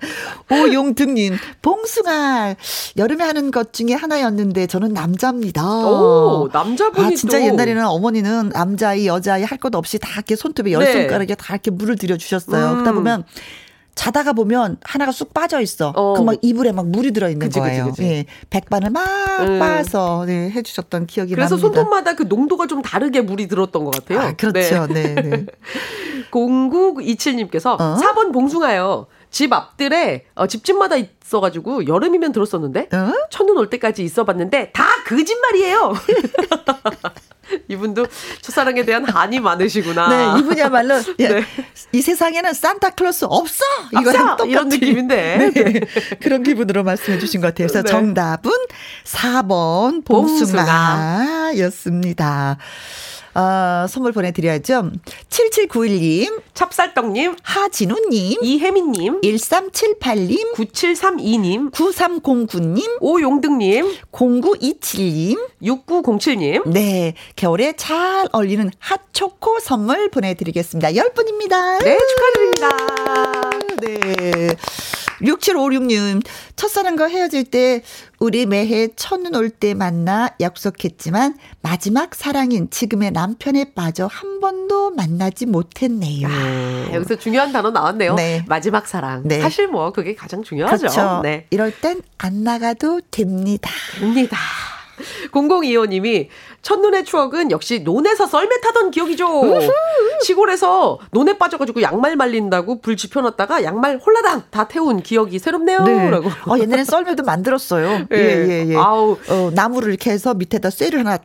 오용등님, 0.52 1.36
봉숭아. 1.62 2.56
여름에 2.98 3.24
하는 3.24 3.52
것 3.52 3.74
중에 3.74 3.94
하나였는데 3.94 4.68
저는 4.68 4.94
남자입니다. 4.94 5.64
오, 5.66 6.50
남자분이 6.52 7.08
아, 7.08 7.16
진짜 7.16 7.40
또. 7.40 7.46
옛날에는 7.46 7.86
어머니는 7.86 8.50
남자아이, 8.50 9.08
여자아이 9.08 9.44
할 9.44 9.58
것 9.58 9.74
없이 9.74 9.98
다 9.98 10.10
이렇게 10.14 10.36
손톱에 10.36 10.72
열 10.72 10.84
네. 10.84 10.94
손가락에 10.94 11.34
다 11.34 11.56
이렇게 11.56 11.72
물을 11.72 11.96
들여주셨어요. 11.96 12.68
음. 12.70 12.74
그러다 12.76 12.92
보면 12.92 13.24
자다가 13.98 14.32
보면 14.34 14.78
하나가 14.84 15.12
쑥 15.12 15.34
빠져 15.34 15.60
있어. 15.60 15.92
어. 15.96 16.14
그막 16.14 16.38
이불에 16.42 16.72
막 16.72 16.88
물이 16.88 17.12
들어 17.12 17.30
있는 17.30 17.50
거예요. 17.50 17.86
그치, 17.86 18.02
그치. 18.02 18.10
예. 18.10 18.26
백반을 18.50 18.92
막 18.92 19.06
음. 19.42 19.60
빠서 19.60 20.24
네, 20.26 20.50
해 20.52 20.62
주셨던 20.62 21.08
기억이 21.08 21.34
그래서 21.34 21.56
납니다. 21.56 21.68
그래서 21.68 21.82
손톱마다 21.82 22.16
그 22.16 22.24
농도가 22.24 22.68
좀 22.68 22.82
다르게 22.82 23.22
물이 23.22 23.48
들었던 23.48 23.84
것 23.84 23.92
같아요. 23.92 24.20
아, 24.20 24.32
그렇죠. 24.34 24.88
네. 24.88 25.16
네, 25.16 25.22
네. 25.22 25.46
0927님께서 26.32 27.80
어? 27.80 27.96
4번 27.96 28.32
봉숭아요. 28.32 29.08
집 29.30 29.52
앞들에 29.52 30.26
어, 30.36 30.48
집집마다 30.48 30.96
있어가지고 30.96 31.88
여름이면 31.88 32.32
들었었는데 32.32 32.90
어? 32.94 33.14
첫눈 33.30 33.58
올 33.58 33.70
때까지 33.70 34.04
있어봤는데 34.04 34.72
다 34.72 34.86
거짓말이에요. 35.06 35.94
이분도 37.70 38.08
첫사랑에 38.42 38.84
대한 38.86 39.04
한이 39.06 39.40
많으시구나. 39.40 40.08
네, 40.08 40.40
이분이야말로 40.40 41.02
네. 41.18 41.44
이 41.92 42.02
세상에는 42.02 42.54
산타클로스 42.54 43.26
없어. 43.30 43.64
이거랑 44.00 44.38
똑같이 44.38 44.52
이런 44.52 44.70
느낌인데 44.70 45.52
네. 45.54 45.82
그런 46.22 46.44
기분으로 46.44 46.84
말씀해 46.84 47.20
주신 47.20 47.42
것 47.42 47.48
같아요. 47.48 47.68
그래서 47.68 47.84
네. 47.84 47.92
정답은 47.92 48.52
4번 49.04 50.06
봉숭아였습니다. 50.06 52.58
어, 53.38 53.86
선물 53.88 54.14
보내드려야죠. 54.14 54.90
7791님, 55.30 56.42
찹쌀떡님, 56.56 57.36
하진우님, 57.44 58.40
이혜민님, 58.42 59.22
1378님, 59.22 60.54
9732님, 60.56 61.72
9309님, 61.72 62.98
오용등님, 63.00 63.94
0927님, 64.12 65.38
6907님. 65.62 66.68
네, 66.68 67.14
겨울에 67.36 67.74
잘 67.74 68.28
어울리는 68.32 68.72
핫초코 68.80 69.60
선물 69.60 70.10
보내드리겠습니다. 70.10 70.90
10분입니다. 70.90 71.84
네, 71.84 71.98
축하드립니다. 72.10 72.70
네. 73.82 74.56
6756님, 75.22 76.24
첫사랑과 76.56 77.08
헤어질 77.08 77.46
때 77.46 77.84
우리 78.20 78.46
매해 78.46 78.88
첫눈 78.96 79.36
올 79.36 79.50
때 79.50 79.74
만나 79.74 80.30
약속했지만 80.40 81.38
마지막 81.62 82.14
사랑인 82.14 82.70
지금의 82.70 83.12
남편에 83.12 83.74
빠져 83.74 84.08
한 84.08 84.40
번도 84.40 84.92
만나지 84.92 85.46
못했네요. 85.46 86.28
아, 86.28 86.94
여기서 86.94 87.16
중요한 87.16 87.52
단어 87.52 87.72
나왔네요. 87.72 88.16
네. 88.16 88.44
마지막 88.48 88.88
사랑. 88.88 89.24
네. 89.26 89.42
사실 89.42 89.68
뭐 89.68 89.92
그게 89.92 90.14
가장 90.16 90.44
중요하죠. 90.44 90.78
그렇죠. 90.78 91.22
네. 91.24 91.48
이럴 91.50 91.72
땐 91.72 92.02
안 92.18 92.44
나가도 92.44 93.02
됩니다. 93.12 93.70
됩니다. 94.00 94.38
0025님이 95.32 96.28
첫눈의 96.62 97.06
추억은 97.06 97.52
역시 97.52 97.80
논에서 97.80 98.28
썰매 98.28 98.62
타던 98.62 98.92
기억이죠. 98.92 99.28
시골에서 100.24 101.00
논에 101.12 101.38
빠져가지고 101.38 101.82
양말 101.82 102.16
말린다고 102.16 102.82
불 102.82 102.98
지펴놨다가 102.98 103.64
양말 103.64 103.98
홀라당 104.06 104.44
다 104.50 104.68
태운 104.68 105.02
기억이 105.02 105.40
새롭네요. 105.40 105.84
네. 105.84 106.10
라고. 106.10 106.30
어, 106.48 106.58
옛날엔 106.58 106.86
썰매도 106.86 107.24
만들었어요. 107.24 108.08
예, 108.12 108.18
예, 108.18 108.66
예. 108.66 108.70
예. 108.70 108.76
아우. 108.76 109.18
어, 109.30 109.52
나무를 109.54 109.90
이렇게 109.90 110.12
해서 110.12 110.34
밑에다 110.34 110.70
쇠를 110.70 111.00
하나 111.00 111.18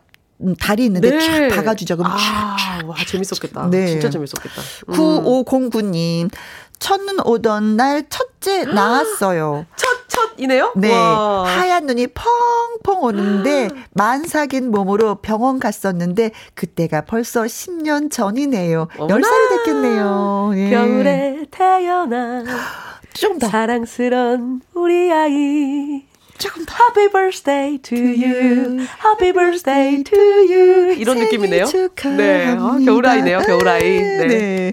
음, 0.42 0.54
다리 0.56 0.87
있는데 0.87 1.11
네. 1.11 1.48
쫙 1.50 1.56
박아주죠. 1.56 1.96
그럼 1.96 2.11
아, 2.12 2.80
와, 2.85 2.96
재밌었겠다. 3.06 3.68
네. 3.70 3.87
진짜 3.87 4.11
재밌었겠다. 4.11 4.61
음. 4.88 4.94
9509님, 4.94 6.30
첫눈 6.82 7.20
오던 7.24 7.76
날 7.76 8.02
첫째 8.08 8.64
나왔어요. 8.64 9.66
첫, 9.76 9.88
첫이네요? 10.36 10.72
네. 10.74 10.92
와. 10.92 11.44
하얀 11.46 11.86
눈이 11.86 12.08
펑펑 12.08 13.04
오는데 13.04 13.68
만삭인 13.92 14.72
몸으로 14.72 15.14
병원 15.16 15.60
갔었는데 15.60 16.32
그때가 16.54 17.02
벌써 17.04 17.42
10년 17.44 18.10
전이네요. 18.10 18.88
어머나. 18.98 19.14
10살이 19.16 19.48
됐겠네요. 19.58 20.52
예. 20.56 20.70
겨울에 20.70 21.46
태어난 21.52 22.46
좀 23.14 23.38
더. 23.38 23.48
사랑스런 23.48 24.62
우리 24.74 25.12
아이. 25.12 26.02
조금 26.38 26.64
더. 26.66 26.72
Happy 26.82 27.08
birthday 27.08 27.78
to 27.78 27.96
you. 27.96 28.86
Happy 29.02 29.32
birthday 29.32 30.02
to 30.02 30.18
you. 30.18 30.94
이런 30.98 31.18
느낌이네요. 31.18 31.66
네. 32.16 32.56
아, 32.58 32.78
겨울아이네요. 32.84 33.40
겨울아이. 33.40 33.82
네. 33.82 34.26
네. 34.26 34.72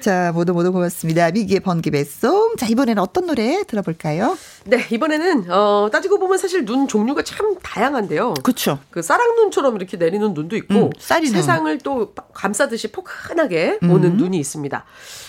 자, 0.00 0.32
모두 0.34 0.52
모두 0.52 0.72
고맙습니다. 0.72 1.30
미기의 1.30 1.60
번개 1.60 1.90
배송. 1.90 2.56
자, 2.56 2.66
이번에는 2.66 3.02
어떤 3.02 3.26
노래 3.26 3.62
들어볼까요? 3.64 4.36
네, 4.64 4.84
이번에는 4.90 5.50
어, 5.50 5.88
따지고 5.90 6.18
보면 6.18 6.36
사실 6.36 6.64
눈 6.66 6.86
종류가 6.88 7.22
참 7.22 7.56
다양한데요. 7.62 8.34
그렇죠. 8.42 8.78
그 8.90 9.00
쌀랑눈처럼 9.00 9.76
이렇게 9.76 9.96
내리는 9.96 10.34
눈도 10.34 10.56
있고 10.56 10.74
음, 10.74 10.90
세상을 10.98 11.78
또 11.78 12.12
감싸듯이 12.34 12.92
포근하게 12.92 13.78
오는 13.82 14.12
음. 14.12 14.16
눈이 14.16 14.38
있습니다. 14.38 14.84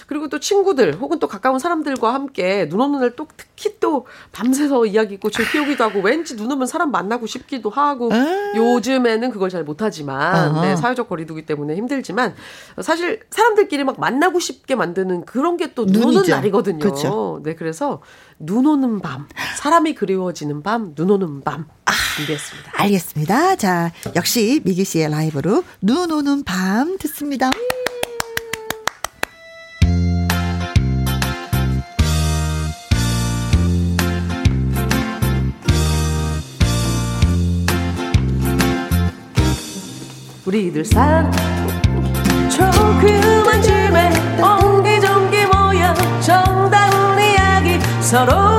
그리고 0.08 0.28
또 0.30 0.39
친구들 0.39 0.95
혹은 0.95 1.20
또 1.20 1.28
가까운 1.28 1.60
사람들과 1.60 2.14
함께 2.14 2.68
눈 2.70 2.82
오는 2.82 2.99
날 2.99 3.16
또 3.16 3.28
특히 3.38 3.80
또 3.80 4.08
밤새서 4.32 4.86
이야기 4.88 5.14
있고 5.14 5.30
즐기기도 5.30 5.84
하고 5.84 6.01
왠지 6.01 6.36
눈 6.36 6.51
오면 6.51 6.68
사람 6.68 6.91
만나고 6.91 7.28
싶기도 7.28 7.70
하고 7.70 8.10
아. 8.12 8.26
요즘에는 8.56 9.30
그걸 9.32 9.49
잘 9.49 9.64
못하지만 9.64 10.62
네, 10.62 10.76
사회적 10.76 11.08
거리두기 11.08 11.45
때문에 11.45 11.76
힘들지만 11.76 12.34
사실 12.82 13.22
사람들끼리 13.30 13.84
막 13.84 13.99
만나고 13.99 14.39
싶 14.39 14.56
싶게 14.56 14.76
만드는 14.76 15.26
그런 15.26 15.58
게 15.58 15.74
또 15.74 15.86
눈 15.86 16.03
오는 16.06 16.24
날이거든요. 16.30 16.80
그렇죠. 16.80 17.41
네, 17.43 17.56
그래서 17.56 18.01
눈 18.39 18.66
오는 18.66 18.99
밤, 19.01 19.28
사람이 19.58 19.95
그리워지는 19.95 20.64
밤, 20.64 20.93
눈 20.95 21.10
오는 21.12 21.41
밤 21.41 21.68
아, 21.86 21.91
준비했습니다. 22.16 22.72
알겠습니다. 22.76 23.56
자, 23.58 23.91
역시 24.16 24.62
미기 24.64 24.84
씨의 24.86 25.10
라이브로 25.10 25.64
눈 25.82 26.12
오는 26.12 26.43
밤 26.43 26.97
듣습니다. 26.97 27.49
우리들 40.46 40.86
산 40.86 41.32
조그만 42.50 43.62
집에 43.62 44.12
옹기종기 44.39 45.46
모여 45.48 45.93
정다운 46.22 47.20
이야기 47.20 47.80
서로 48.02 48.55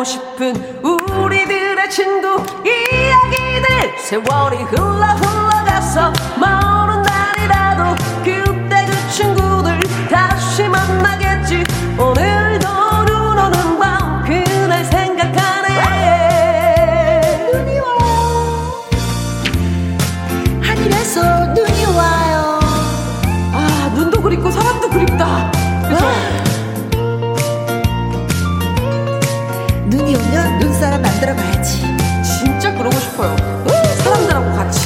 자랑하고 0.00 0.04
싶은 0.04 0.54
우리들의 0.82 1.90
친구 1.90 2.42
이야기들. 2.64 3.98
세월이 3.98 4.56
흘러 4.56 5.06
흘러가서 5.06 6.12
먼 6.38 6.89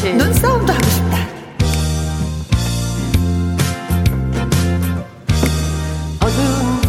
같이. 0.05 0.15
눈싸움도 0.15 0.73
하고 0.73 0.85
싶다. 0.89 1.17
어두운 6.21 6.81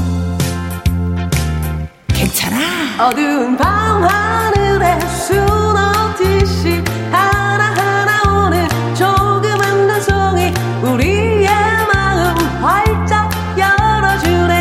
괜찮아. 2.10 3.08
어두운 3.08 3.58
밤 3.58 4.04
하늘에 4.04 5.00
수놓듯이 5.08 6.84
하나하나 7.12 8.46
오는 8.46 8.68
조그만 8.94 9.88
눈송이 9.88 10.54
우리의 10.84 11.48
마음 11.94 12.36
활짝 12.62 13.30
열어주네 13.58 14.60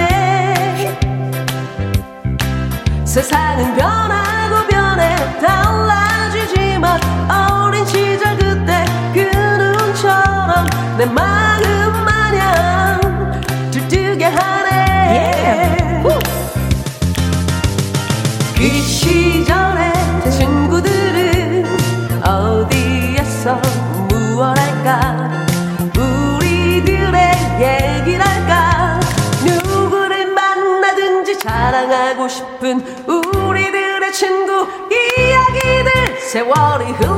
세상은 3.04 3.76
변 3.76 3.93
이야 36.36 37.13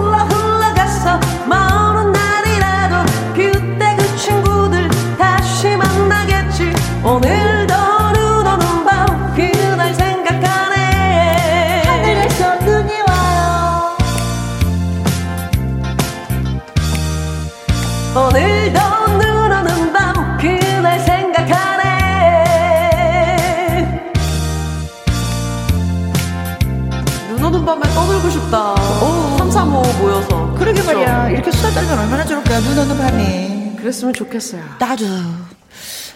떨면 31.87 31.99
얼마나 32.01 32.24
좋을까. 32.24 32.61
눈 32.61 32.78
오는 32.78 32.99
밤에. 32.99 33.76
그랬으면 33.78 34.12
좋겠어요 34.12 34.62
나도. 34.78 35.05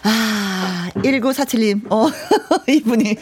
아, 0.02 0.88
1947님. 0.96 1.90
어, 1.92 2.08
이분이 2.66 3.16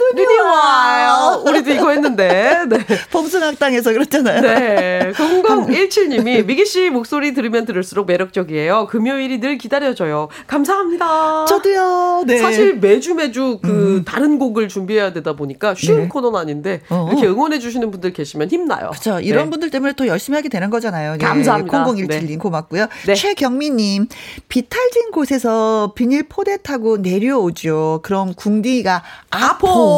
눈이, 0.00 0.26
눈이 0.26 0.38
와요. 0.40 0.50
와요 0.50 1.42
우리도 1.46 1.70
이거 1.70 1.90
했는데 1.90 2.64
네. 2.68 2.78
봉숭학당에서 3.12 3.92
그랬잖아요. 3.92 4.40
네. 4.40 5.12
0017님이 5.12 6.44
미기 6.44 6.64
씨 6.64 6.90
목소리 6.90 7.34
들으면 7.34 7.64
들을수록 7.64 8.06
매력적이에요. 8.06 8.86
금요일이 8.88 9.40
늘 9.40 9.58
기다려져요. 9.58 10.28
감사합니다. 10.46 11.44
저도요. 11.46 12.24
네. 12.26 12.38
사실 12.38 12.76
매주 12.76 13.14
매주 13.14 13.58
그 13.62 13.96
음. 13.98 14.04
다른 14.04 14.38
곡을 14.38 14.68
준비해야 14.68 15.12
되다 15.12 15.34
보니까 15.34 15.74
쉬운 15.74 16.02
네. 16.02 16.08
코너는 16.08 16.38
아닌데 16.38 16.80
어. 16.88 17.08
이렇게 17.10 17.26
응원해 17.26 17.58
주시는 17.58 17.90
분들 17.90 18.12
계시면 18.12 18.48
힘나요. 18.48 18.90
그렇죠. 18.90 19.20
이런 19.20 19.44
네. 19.44 19.50
분들 19.50 19.70
때문에 19.70 19.92
또 19.94 20.06
열심히 20.06 20.36
하게 20.36 20.48
되는 20.48 20.70
거잖아요. 20.70 21.12
네. 21.12 21.18
감사합니다. 21.18 21.84
0017님 21.84 22.28
네. 22.28 22.36
고맙고요. 22.36 22.86
네. 23.06 23.14
최경미님 23.14 24.08
비탈진 24.48 25.10
곳에서 25.12 25.92
비닐 25.94 26.24
포대 26.28 26.56
타고 26.62 26.96
내려오죠. 26.96 28.00
그럼 28.02 28.34
궁디가 28.34 29.02
아포. 29.30 29.89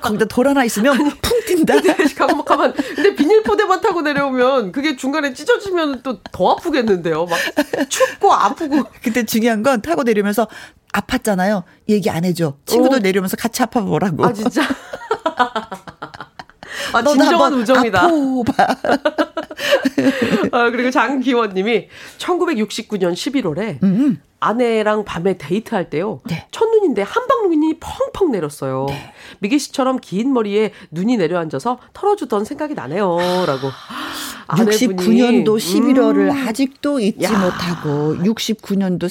거기다 0.00 0.24
돌 0.26 0.48
하나 0.48 0.64
있으면 0.64 0.96
풍 1.20 1.40
뛴다. 1.46 1.74
가만 2.16 2.44
가만. 2.44 2.72
근데 2.72 3.14
비닐 3.14 3.42
포대만 3.42 3.80
타고 3.80 4.02
내려오면 4.02 4.72
그게 4.72 4.96
중간에 4.96 5.32
찢어지면 5.32 6.02
또 6.02 6.16
더 6.32 6.52
아프겠는데요. 6.52 7.26
막 7.26 7.38
춥고 7.88 8.32
아프고. 8.32 8.82
근데 9.02 9.24
중요한 9.24 9.62
건 9.62 9.80
타고 9.80 10.02
내려오면서 10.02 10.48
아팠잖아요. 10.92 11.62
얘기 11.88 12.10
안 12.10 12.24
해줘. 12.24 12.56
친구들 12.66 12.98
오. 12.98 13.00
내려오면서 13.00 13.36
같이 13.36 13.62
아파보라고. 13.62 14.24
아 14.24 14.32
진짜. 14.32 14.62
아, 16.92 17.02
진정한 17.02 17.54
우정이다. 17.54 18.08
아, 20.52 20.70
그리고 20.70 20.90
장기원님이 20.90 21.88
1969년 22.18 23.12
11월에 23.12 23.82
음. 23.82 24.20
아내랑 24.38 25.04
밤에 25.04 25.38
데이트할 25.38 25.90
때요. 25.90 26.20
네. 26.24 26.46
첫눈인데 26.50 27.02
한방눈이 27.02 27.78
펑펑 27.80 28.30
내렸어요. 28.32 28.86
미기 29.38 29.58
씨처럼 29.58 29.98
긴 30.00 30.32
머리에 30.32 30.72
눈이 30.90 31.16
내려앉아서 31.16 31.78
털어주던 31.92 32.44
생각이 32.44 32.74
나네요. 32.74 33.16
라고. 33.46 33.70
아내분이, 34.48 34.76
69년도 34.76 35.56
11월을 35.56 36.30
음, 36.30 36.48
아직도 36.48 37.00
잊지 37.00 37.24
야. 37.24 37.30
못하고 37.38 38.16
69년도 38.18 39.08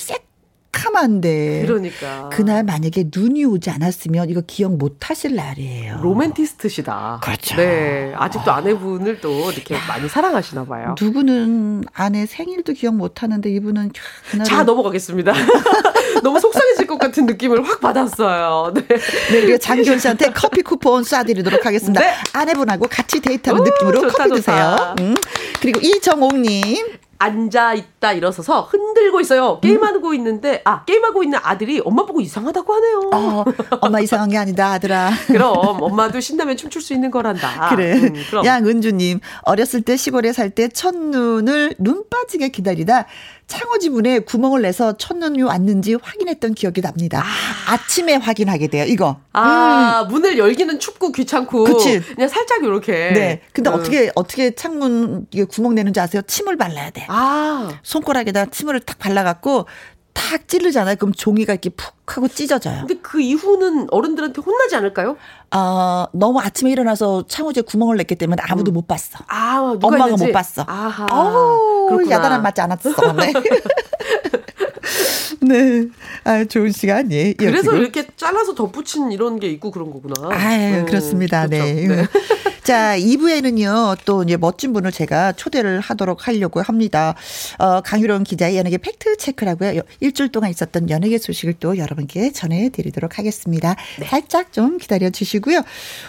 새카만데 0.89 1.63
그러니까. 1.65 2.29
그날 2.31 2.63
만약에 2.63 3.05
눈이 3.13 3.43
오지 3.45 3.69
않았으면 3.71 4.29
이거 4.29 4.41
기억 4.45 4.77
못 4.77 5.09
하실 5.09 5.35
날이에요. 5.35 5.99
로맨티스트시다. 6.01 7.19
그렇죠. 7.23 7.55
네. 7.55 8.13
아직도 8.15 8.51
아내분을 8.51 9.19
또 9.21 9.51
이렇게 9.51 9.75
많이 9.87 10.07
사랑하시나 10.07 10.65
봐요. 10.65 10.95
누구는 10.99 11.83
아내 11.93 12.25
생일도 12.25 12.73
기억 12.73 12.95
못 12.95 13.23
하는데 13.23 13.49
이분은 13.49 13.91
그날 14.29 14.45
자, 14.45 14.63
넘어가겠습니다. 14.63 15.33
너무 16.23 16.39
속상해질 16.39 16.87
것 16.87 16.97
같은 16.97 17.25
느낌을 17.25 17.67
확 17.67 17.81
받았어요. 17.81 18.73
네. 18.73 18.81
네, 18.87 18.97
그리고 19.41 19.57
장기훈 19.57 19.99
씨한테 19.99 20.31
커피 20.31 20.61
쿠폰 20.61 21.03
쏴드리도록 21.03 21.63
하겠습니다. 21.63 21.99
네. 21.99 22.13
아내분하고 22.33 22.87
같이 22.89 23.19
데이트하는 23.19 23.61
오, 23.61 23.65
느낌으로 23.65 24.01
좋다, 24.01 24.13
커피 24.13 24.29
좋다. 24.29 24.35
드세요. 24.35 24.95
음. 24.99 25.15
그리고 25.61 25.79
이정옥님. 25.81 26.97
앉아 27.25 27.73
있다 27.73 28.13
일어서서 28.13 28.61
흔들고 28.63 29.19
있어요. 29.21 29.59
게임하고 29.59 30.09
음. 30.09 30.15
있는데 30.15 30.61
아 30.63 30.83
게임하고 30.85 31.23
있는 31.23 31.39
아들이 31.41 31.81
엄마 31.83 32.05
보고 32.05 32.21
이상하다고 32.21 32.73
하네요. 32.73 33.09
어, 33.13 33.45
엄마 33.81 33.99
이상한 33.99 34.29
게 34.29 34.37
아니다 34.37 34.71
아들아. 34.73 35.11
그럼 35.27 35.81
엄마도 35.81 36.19
신나면 36.19 36.55
춤출 36.57 36.81
수 36.81 36.93
있는 36.93 37.11
거란다. 37.11 37.69
그래. 37.75 37.93
음, 37.95 38.13
양은주님 38.45 39.19
어렸을 39.43 39.81
때 39.81 39.97
시골에 39.97 40.31
살 40.33 40.45
때 40.55 40.69
첫눈을 40.69 41.75
눈 41.79 42.03
빠지게 42.09 42.49
기다리다 42.49 43.07
창호 43.47 43.77
지 43.77 43.89
문에 43.89 44.19
구멍을 44.19 44.61
내서 44.63 44.97
첫눈이 44.97 45.41
왔는지 45.43 45.95
확인했던 46.01 46.55
기억이 46.55 46.81
납니다. 46.81 47.23
아. 47.23 47.77
침에 47.87 48.15
확인하게 48.15 48.67
돼요, 48.67 48.85
이거. 48.87 49.19
아, 49.33 50.03
음. 50.07 50.11
문을 50.11 50.37
열기는 50.37 50.79
춥고 50.79 51.11
귀찮고. 51.11 51.63
그치. 51.65 51.99
그냥 52.01 52.27
살짝 52.27 52.63
이렇게. 52.63 52.91
네. 52.91 53.41
근데 53.53 53.69
음. 53.69 53.75
어떻게, 53.75 54.11
어떻게 54.15 54.55
창문 54.55 55.27
구멍 55.49 55.75
내는지 55.75 55.99
아세요? 55.99 56.21
침을 56.23 56.57
발라야 56.57 56.89
돼. 56.89 57.05
아. 57.07 57.69
손가락에다 57.83 58.47
침을 58.47 58.79
탁 58.81 58.97
발라갖고 58.99 59.67
탁 60.13 60.47
찌르잖아요. 60.47 60.95
그럼 60.95 61.13
종이가 61.13 61.53
이렇게 61.53 61.69
푹 61.69 61.93
하고 62.07 62.27
찢어져요. 62.27 62.85
근데 62.87 62.95
그 63.01 63.19
이후는 63.21 63.87
어른들한테 63.91 64.41
혼나지 64.41 64.75
않을까요? 64.75 65.17
아, 65.57 66.07
너무 66.11 66.41
아침에 66.41 66.69
일어나서 66.71 67.23
창호지에 67.29 67.63
구멍을 67.63 67.95
냈기 67.95 68.15
때문에 68.15 68.41
아무도 68.45 68.71
음. 68.71 68.73
못 68.73 68.87
봤어. 68.87 69.19
아, 69.27 69.73
엄마가 69.81 70.07
있는지? 70.09 70.25
못 70.25 70.33
봤어. 70.33 70.65
아하. 70.67 71.05
어우, 71.09 72.09
야단안 72.09 72.43
맞지 72.43 72.59
않았어. 72.59 73.13
네. 73.13 73.31
네. 75.41 75.87
아, 76.25 76.43
좋은 76.43 76.71
시간이에요. 76.71 77.35
그래서 77.37 77.71
지금. 77.71 77.77
이렇게 77.77 78.05
잘라서 78.17 78.53
덧붙인 78.53 79.13
이런 79.13 79.39
게 79.39 79.47
있고 79.47 79.71
그런 79.71 79.91
거구나. 79.91 80.27
아, 80.29 80.55
음, 80.55 80.85
그렇습니다. 80.87 81.47
그렇죠. 81.47 81.63
네. 81.63 81.87
네. 81.87 82.03
자, 82.65 82.97
2부에는요, 82.97 83.95
또 84.05 84.23
이제 84.23 84.37
멋진 84.37 84.73
분을 84.73 84.91
제가 84.91 85.33
초대를 85.33 85.81
하도록 85.81 86.27
하려고 86.27 86.63
합니다. 86.63 87.13
어, 87.59 87.81
강유론 87.81 88.23
기자의 88.23 88.57
연예계 88.57 88.79
팩트 88.79 89.17
체크라고요. 89.17 89.83
일주일 89.99 90.29
동안 90.29 90.49
있었던 90.49 90.89
연예계 90.89 91.19
소식을 91.19 91.53
또 91.59 91.77
여러분께 91.77 92.31
전해드리도록 92.31 93.19
하겠습니다. 93.19 93.75
네. 93.99 94.07
살짝 94.07 94.51
좀 94.51 94.79
기다려 94.79 95.11
주시고요. 95.11 95.61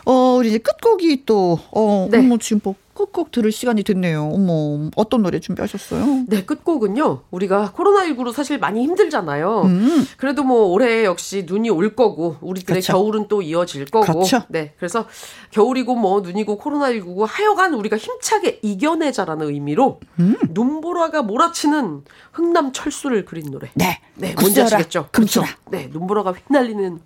어, 0.06 0.12
우리 0.38 0.48
이제 0.48 0.56
끝곡이 0.56 1.26
또, 1.26 1.60
어, 1.72 2.08
네. 2.10 2.20
뭐 2.20 2.38
지금 2.38 2.62
뭐 2.64 2.74
끝곡 2.96 3.30
들을 3.30 3.52
시간이 3.52 3.82
됐네요. 3.82 4.30
어머, 4.32 4.90
어떤 4.96 5.22
노래 5.22 5.38
준비하셨어요? 5.38 6.24
네, 6.26 6.44
끝곡은요. 6.44 7.22
우리가 7.30 7.72
코로나19로 7.76 8.32
사실 8.32 8.58
많이 8.58 8.82
힘들잖아요. 8.82 9.62
음. 9.66 10.06
그래도 10.16 10.42
뭐 10.42 10.66
올해 10.66 11.04
역시 11.04 11.44
눈이 11.46 11.70
올 11.70 11.94
거고, 11.94 12.36
우리들의 12.40 12.82
그렇죠. 12.82 12.92
겨울은 12.94 13.28
또 13.28 13.42
이어질 13.42 13.84
거고. 13.84 14.06
그렇죠. 14.06 14.42
네, 14.48 14.72
그래서 14.78 15.06
겨울이고 15.50 15.94
뭐 15.94 16.22
눈이고 16.22 16.58
코로나19고 16.58 17.26
하여간 17.28 17.74
우리가 17.74 17.96
힘차게 17.98 18.60
이겨내자라는 18.62 19.48
의미로 19.48 20.00
음. 20.18 20.36
눈보라가 20.48 21.22
몰아치는 21.22 22.02
흥남 22.32 22.72
철수를 22.72 23.26
그린 23.26 23.50
노래. 23.50 23.70
네. 23.74 24.00
네, 24.14 24.34
뭔지 24.34 24.62
아시겠죠? 24.62 25.08
그렇죠. 25.12 25.44
네, 25.70 25.88
눈보라가 25.92 26.32
휘날리는 26.32 27.00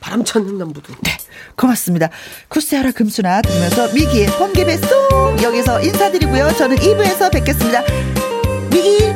바람찬 0.00 0.44
흥남부두. 0.44 0.92
네, 1.02 1.16
고맙습니다. 1.56 2.10
쿠스하라 2.48 2.92
금수나 2.92 3.42
들으면서 3.42 3.92
미기의 3.92 4.26
번개배송 4.26 5.42
여기서 5.42 5.82
인사드리고요. 5.82 6.52
저는 6.56 6.76
2부에서 6.76 7.32
뵙겠습니다. 7.32 7.82
미기 8.70 9.07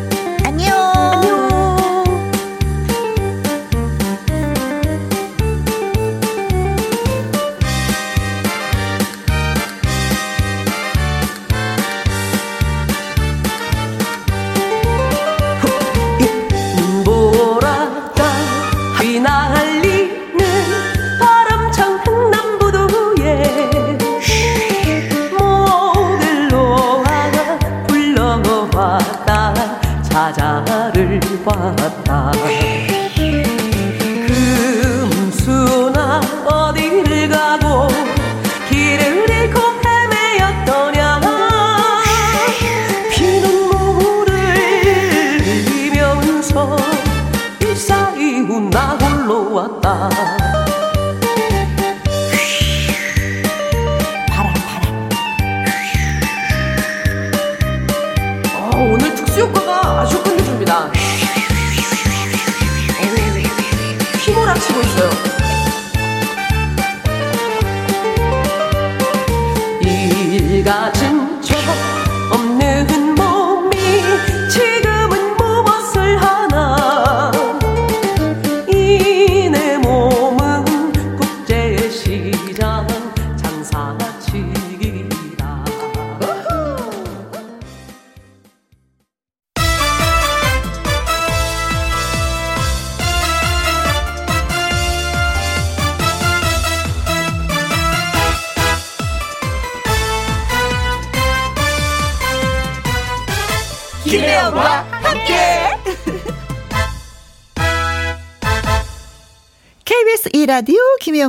봤다 31.44 32.32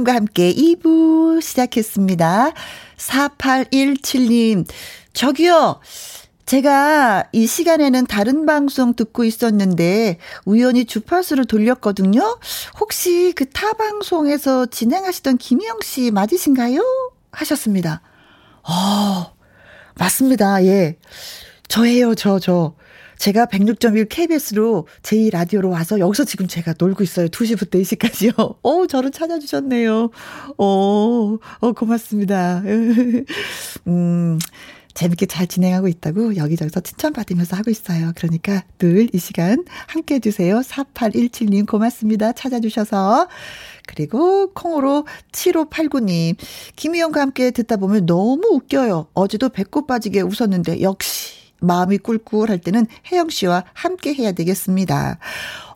김혜영과 0.04 0.14
함께 0.14 0.54
2부 0.54 1.42
시작했습니다. 1.42 2.52
4817님, 2.98 4.68
저기요. 5.14 5.80
제가 6.46 7.24
이 7.32 7.48
시간에는 7.48 8.06
다른 8.08 8.46
방송 8.46 8.94
듣고 8.96 9.24
있었는데 9.24 10.18
우연히 10.46 10.86
주파수를 10.86 11.46
돌렸거든요. 11.46 12.38
혹시 12.80 13.34
그 13.36 13.46
타 13.54 13.74
방송에서 13.74 14.66
진행하시던 14.66 15.38
김희영 15.38 15.80
씨 15.84 16.12
맞으신가요? 16.12 16.82
하셨습니다. 17.32 18.02
어, 18.64 19.34
맞습니다. 19.96 20.66
예. 20.66 20.98
저예요, 21.70 22.14
저, 22.16 22.40
저. 22.40 22.76
제가 23.24 23.46
106.1 23.46 24.10
KBS로 24.10 24.86
제2라디오로 25.02 25.70
와서 25.70 25.98
여기서 25.98 26.26
지금 26.26 26.46
제가 26.46 26.74
놀고 26.78 27.04
있어요. 27.04 27.30
2시부터 27.30 27.82
2시까지요. 27.82 28.58
어 28.62 28.86
저를 28.86 29.12
찾아주셨네요. 29.12 30.10
어, 30.58 31.38
어, 31.62 31.72
고맙습니다. 31.72 32.62
음, 33.88 34.40
재밌게 34.94 35.28
잘 35.28 35.48
진행하고 35.48 35.88
있다고 35.88 36.36
여기저기서 36.36 36.82
칭찬받으면서 36.82 37.56
하고 37.56 37.72
있어요. 37.72 38.12
그러니까 38.18 38.66
늘 38.78 39.08
이 39.14 39.18
시간 39.20 39.64
함께 39.88 40.16
해주세요. 40.16 40.60
4817님 40.60 41.66
고맙습니다. 41.66 42.34
찾아주셔서. 42.34 43.30
그리고 43.88 44.52
콩으로 44.52 45.08
7589님. 45.32 46.36
김희영과 46.76 47.22
함께 47.22 47.52
듣다 47.52 47.78
보면 47.78 48.06
너무 48.06 48.42
웃겨요. 48.52 49.08
어제도 49.14 49.48
배꼽 49.48 49.88
빠지게 49.88 50.20
웃었는데 50.20 50.82
역시 50.82 51.43
마음이 51.64 51.98
꿀꿀할 52.00 52.60
때는 52.60 52.88
혜영 53.12 53.30
씨와 53.30 53.64
함께 53.74 54.14
해야 54.14 54.32
되겠습니다. 54.32 55.18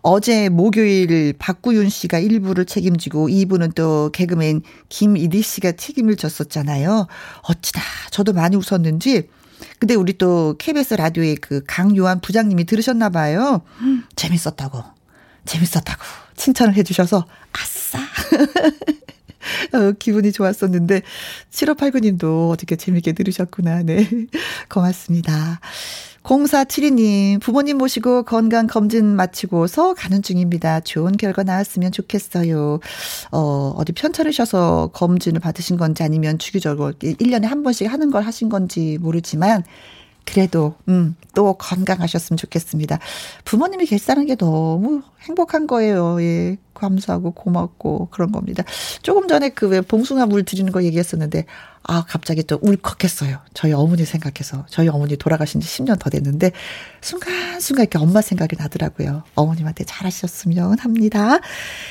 어제 0.02 0.50
목요일 0.50 1.34
박구윤 1.38 1.90
씨가 1.90 2.22
1부를 2.22 2.68
책임지고 2.68 3.28
2부는 3.28 3.76
또 3.76 4.10
개그맨 4.14 4.62
김이디 4.90 5.42
씨가 5.42 5.74
책임을 5.74 6.16
졌었잖아요. 6.16 7.08
어찌다 7.42 7.82
저도 8.12 8.34
많이 8.34 8.56
웃었는지 8.56 9.28
근데 9.80 9.96
우리 9.96 10.18
또 10.18 10.56
KBS 10.58 10.96
라디오의 10.96 11.38
그 11.38 11.62
강요한 11.68 12.22
부장님이 12.22 12.66
들으셨나 12.66 13.10
봐요. 13.10 13.62
음, 13.82 14.04
재밌었다고. 14.16 14.84
재밌었다고 15.46 16.04
칭찬을 16.36 16.76
해 16.76 16.84
주셔서 16.84 17.26
아싸. 17.52 18.00
어, 19.74 19.92
기분이 19.98 20.32
좋았었는데 20.32 21.02
7589님도 21.52 22.50
어떻게 22.50 22.76
재밌게 22.76 23.14
들으셨구나. 23.14 23.84
네. 23.84 24.08
고맙습니다. 24.70 25.60
0472님, 26.28 27.40
부모님 27.40 27.78
모시고 27.78 28.24
건강 28.24 28.68
검진 28.68 29.16
마치고서 29.16 29.94
가는 29.94 30.22
중입니다. 30.22 30.82
좋은 30.82 31.16
결과 31.16 31.44
나왔으면 31.44 31.94
좋겠어요. 31.94 32.80
어, 33.32 33.74
어디 33.78 33.94
편찮으셔서 33.94 34.92
검진을 34.94 35.40
받으신 35.40 35.78
건지 35.78 36.04
아니면 36.04 36.38
주기적으로 36.38 36.92
1년에 37.00 37.44
한 37.44 37.64
번씩 37.64 37.92
하는 37.92 38.12
걸 38.12 38.24
하신 38.24 38.50
건지 38.50 38.98
모르지만, 39.00 39.64
그래도, 40.26 40.76
음, 40.90 41.16
또 41.34 41.54
건강하셨으면 41.54 42.36
좋겠습니다. 42.38 43.00
부모님이 43.46 43.86
계시다는 43.86 44.26
게 44.26 44.36
너무 44.36 45.02
행복한 45.22 45.68
거예요. 45.68 46.22
예. 46.22 46.58
감사하고 46.78 47.32
고맙고 47.32 48.10
그런 48.12 48.32
겁니다. 48.32 48.64
조금 49.04 49.28
전에 49.28 49.50
그 49.50 49.68
왜 49.68 49.82
봉숭아 49.82 50.26
물 50.28 50.44
드리는 50.44 50.72
거 50.72 50.84
얘기했었는데 50.84 51.46
아 51.84 52.04
갑자기 52.06 52.44
또 52.44 52.60
울컥했어요. 52.62 53.40
저희 53.54 53.72
어머니 53.74 54.04
생각해서 54.06 54.66
저희 54.70 54.88
어머니 54.90 55.16
돌아가신 55.16 55.62
지 55.62 55.68
10년 55.68 56.00
더 56.00 56.10
됐는데 56.10 56.52
순간순간 57.02 57.84
이렇게 57.84 57.98
엄마 57.98 58.22
생각이 58.22 58.56
나더라고요. 58.58 59.24
어머님한테 59.36 59.86
잘하셨으면 59.86 60.80
합니다. 60.80 61.40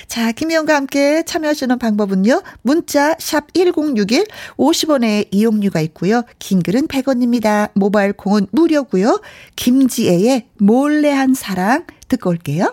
자 0.07 0.33
김희영과 0.33 0.75
함께 0.75 1.23
참여하시는 1.25 1.79
방법은요. 1.79 2.43
문자 2.63 3.15
샵 3.19 3.53
1061 3.55 4.27
50원의 4.59 5.29
이용료가 5.31 5.81
있고요. 5.83 6.23
긴 6.39 6.63
글은 6.63 6.89
100원입니다. 6.89 7.71
모바일 7.75 8.13
콩은 8.13 8.49
무료고요. 8.53 9.21
김지혜의 9.57 10.49
몰래 10.59 11.11
한 11.11 11.35
사랑 11.35 11.85
듣고 12.09 12.31
올게요. 12.31 12.73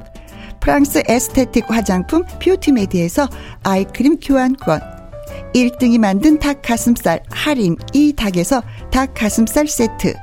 프랑스 0.61 1.01
에스테틱 1.07 1.69
화장품 1.69 2.23
뷰티메디에서 2.39 3.27
아이크림 3.63 4.19
교환권. 4.19 4.79
1등이 5.55 5.97
만든 5.97 6.39
닭 6.39 6.61
가슴살 6.61 7.23
할인 7.29 7.75
이 7.93 8.13
닭에서 8.13 8.61
닭 8.91 9.13
가슴살 9.13 9.67
세트. 9.67 10.13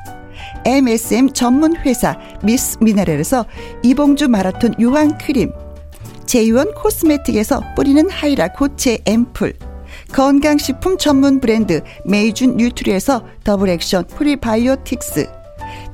MSM 0.65 1.33
전문 1.33 1.77
회사 1.79 2.17
미스 2.43 2.79
미네랄에서 2.81 3.45
이봉주 3.83 4.29
마라톤 4.29 4.75
유황 4.79 5.19
크림. 5.19 5.53
제이원 6.25 6.73
코스메틱에서 6.73 7.75
뿌리는 7.75 8.09
하이라 8.09 8.53
고체 8.53 8.99
앰플. 9.05 9.55
건강식품 10.13 10.97
전문 10.99 11.41
브랜드 11.41 11.83
메이준 12.05 12.57
뉴트리에서 12.57 13.25
더블 13.43 13.71
액션 13.71 14.07
프리바이오틱스 14.07 15.38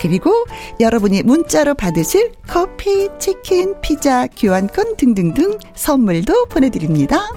그리고 0.00 0.32
여러분이 0.80 1.22
문자로 1.22 1.74
받으실 1.74 2.32
커피, 2.46 3.08
치킨, 3.18 3.74
피자, 3.80 4.26
교환권 4.26 4.96
등등등 4.96 5.58
선물도 5.74 6.46
보내드립니다. 6.46 7.30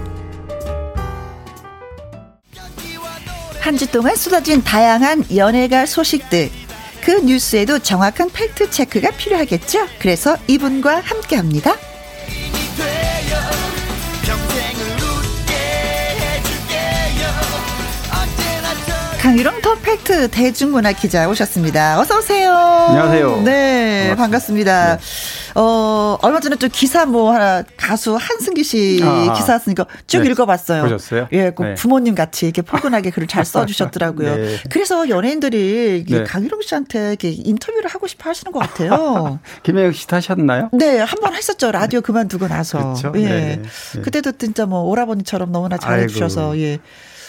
한 3.60 3.76
주 3.76 3.90
동안 3.90 4.16
쏟아진 4.16 4.62
다양한 4.64 5.24
연예가 5.36 5.86
소식들. 5.86 6.50
그 7.04 7.20
뉴스에도 7.20 7.78
정확한 7.78 8.30
팩트 8.30 8.70
체크가 8.70 9.10
필요하겠죠? 9.12 9.86
그래서 10.00 10.36
이분과 10.48 11.00
함께 11.00 11.36
합니다. 11.36 11.74
강유령 19.22 19.60
더 19.62 19.76
팩트 19.76 20.32
대중문화 20.32 20.90
기자 20.90 21.28
오셨습니다. 21.28 22.00
어서 22.00 22.18
오세요. 22.18 22.52
안녕하세요. 22.52 23.42
네, 23.42 24.16
반갑습니다. 24.16 24.96
네. 24.96 25.02
어, 25.54 26.18
얼마 26.22 26.40
전에 26.40 26.56
또 26.56 26.68
기사 26.68 27.04
뭐 27.06 27.32
하나 27.32 27.62
가수 27.76 28.16
한승기 28.16 28.64
씨 28.64 29.00
아, 29.02 29.32
기사 29.34 29.58
쓰니까 29.58 29.86
쭉 30.06 30.22
네. 30.22 30.30
읽어봤어요. 30.30 30.82
보셨어요? 30.82 31.28
예, 31.32 31.50
꼭 31.50 31.64
네. 31.64 31.74
부모님 31.74 32.14
같이 32.14 32.46
이렇게 32.46 32.62
포근하게 32.62 33.10
글을 33.10 33.28
잘 33.28 33.44
써주셨더라고요. 33.46 34.36
네. 34.36 34.56
그래서 34.70 35.08
연예인들이 35.08 36.04
네. 36.08 36.24
강유령 36.24 36.62
씨한테 36.62 37.08
이렇게 37.08 37.30
인터뷰를 37.30 37.88
하고 37.90 38.06
싶어 38.06 38.30
하시는 38.30 38.52
것 38.52 38.58
같아요. 38.60 39.38
김혜영 39.62 39.92
씨 39.92 40.06
타셨나요? 40.06 40.70
네, 40.72 40.98
한 40.98 41.22
번 41.22 41.34
했었죠. 41.34 41.70
라디오 41.70 42.00
그만두고 42.00 42.48
나서. 42.48 42.78
그렇죠? 42.78 43.12
예. 43.16 43.20
네. 43.28 43.62
그때도 44.02 44.32
진짜 44.32 44.66
뭐 44.66 44.80
오라버니처럼 44.80 45.52
너무나 45.52 45.76
잘해주셔서 45.78 46.58
예. 46.58 46.78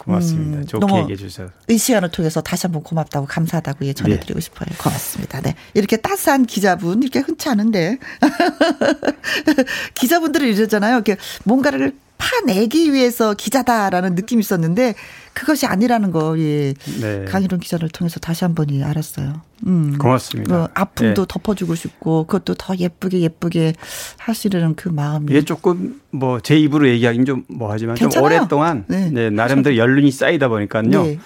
고맙습니다. 0.04 0.58
음, 0.58 0.66
좋게 0.66 0.96
얘기해 1.02 1.16
주셔서. 1.16 1.52
이 1.70 1.78
시간을 1.78 2.10
통해서 2.10 2.42
다시 2.42 2.64
한번 2.66 2.84
고맙다고 2.84 3.26
감사하다고 3.28 3.86
예, 3.86 3.94
전해드리고 3.94 4.34
네. 4.40 4.42
싶어요. 4.42 4.68
고맙습니다. 4.78 5.40
네. 5.42 5.56
이렇게 5.76 5.98
따스한 5.98 6.46
기자분 6.46 7.04
이렇게 7.04 7.20
흔치 7.20 7.48
않은데 7.48 8.00
기자분들은 9.96 10.48
이러잖아요. 10.48 10.96
이렇게 10.96 11.18
뭔가를 11.44 11.94
파내기 12.18 12.94
위해서 12.94 13.34
기자다라는 13.34 14.16
느낌이 14.16 14.40
있었는데 14.40 14.96
그것이 15.34 15.66
아니라는 15.66 16.12
거 16.12 16.40
예. 16.40 16.74
네. 17.02 17.26
강희룡 17.26 17.60
기자를 17.60 17.90
통해서 17.90 18.20
다시 18.20 18.46
한 18.46 18.56
번이 18.56 18.82
알았어요. 18.82 19.42
음. 19.68 19.98
고맙습니다. 19.98 20.56
그 20.68 20.72
아픔도 20.74 21.22
네. 21.24 21.28
덮어주고 21.28 21.76
싶고 21.76 22.26
그것도 22.28 22.54
더 22.56 22.76
예쁘게 22.78 23.20
예쁘게 23.20 23.74
하시려는 24.18 24.76
그 24.76 24.88
마음이. 24.88 25.34
예, 25.34 25.42
조금 25.42 26.00
뭐 26.12 26.40
제 26.42 26.56
입으로 26.58 26.88
얘기하기는 26.88 27.26
좀 27.26 27.44
뭐하지만 27.50 27.96
좀 27.98 28.10
오랫동안 28.22 28.86
네. 28.88 29.10
네 29.12 29.30
나름대로 29.30 29.76
연륜이 29.76 30.10
쌓이다 30.12 30.48
보니까요. 30.48 30.84
네. 30.84 31.20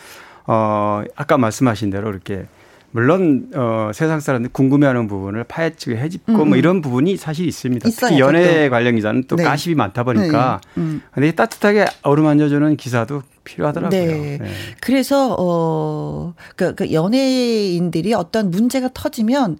어 0.47 1.03
아까 1.15 1.37
말씀하신 1.37 1.89
대로 1.91 2.09
이렇게 2.09 2.47
물론 2.91 3.49
어, 3.53 3.91
세상 3.93 4.19
사람들 4.19 4.51
궁금해하는 4.51 5.07
부분을 5.07 5.43
파헤치고 5.43 5.97
해집고 5.97 6.31
뭐 6.31 6.43
음. 6.43 6.49
뭐 6.49 6.57
이런 6.57 6.81
부분이 6.81 7.17
사실 7.17 7.47
있습니다. 7.47 7.87
있어요, 7.87 8.09
특히 8.09 8.19
연애 8.19 8.69
관련 8.69 8.95
기사는 8.95 9.25
또 9.27 9.35
네. 9.35 9.43
가십이 9.43 9.75
많다 9.75 10.03
보니까 10.03 10.61
네. 10.75 10.81
음. 10.81 11.01
근데 11.11 11.31
따뜻하게 11.31 11.85
어루만져주는 12.01 12.77
기사도 12.77 13.23
필요하더라고요. 13.43 13.99
네. 13.99 14.37
네. 14.37 14.49
그래서 14.81 15.35
어, 15.37 16.33
그, 16.55 16.75
그 16.75 16.91
연예인들이 16.91 18.13
어떤 18.13 18.51
문제가 18.51 18.89
터지면 18.93 19.57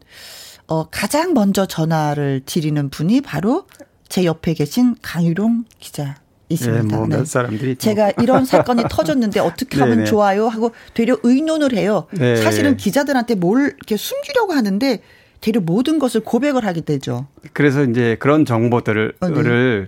어, 0.67 0.89
가장 0.89 1.33
먼저 1.33 1.65
전화를 1.65 2.41
드리는 2.45 2.89
분이 2.89 3.21
바로 3.21 3.65
제 4.09 4.25
옆에 4.25 4.53
계신 4.53 4.95
강유룡 5.01 5.65
기자. 5.79 6.15
있습니다. 6.49 6.83
네, 6.83 6.95
뭐몇 6.95 7.19
네. 7.19 7.25
사람들이 7.25 7.75
제가 7.75 8.11
이런 8.21 8.45
사건이 8.45 8.83
터졌는데 8.89 9.39
어떻게 9.39 9.79
하면 9.81 9.97
네, 9.97 10.03
네. 10.03 10.09
좋아요 10.09 10.47
하고 10.47 10.71
되려 10.93 11.17
의논을 11.23 11.73
해요. 11.73 12.07
네. 12.11 12.37
사실은 12.37 12.77
기자들한테 12.77 13.35
뭘 13.35 13.73
이렇게 13.77 13.97
숨기려고 13.97 14.53
하는데 14.53 15.01
되려 15.41 15.61
모든 15.61 15.99
것을 15.99 16.21
고백을 16.21 16.65
하게 16.65 16.81
되죠. 16.81 17.27
그래서 17.53 17.83
이제 17.83 18.15
그런 18.19 18.45
정보들을 18.45 19.13
어, 19.19 19.29
네. 19.29 19.87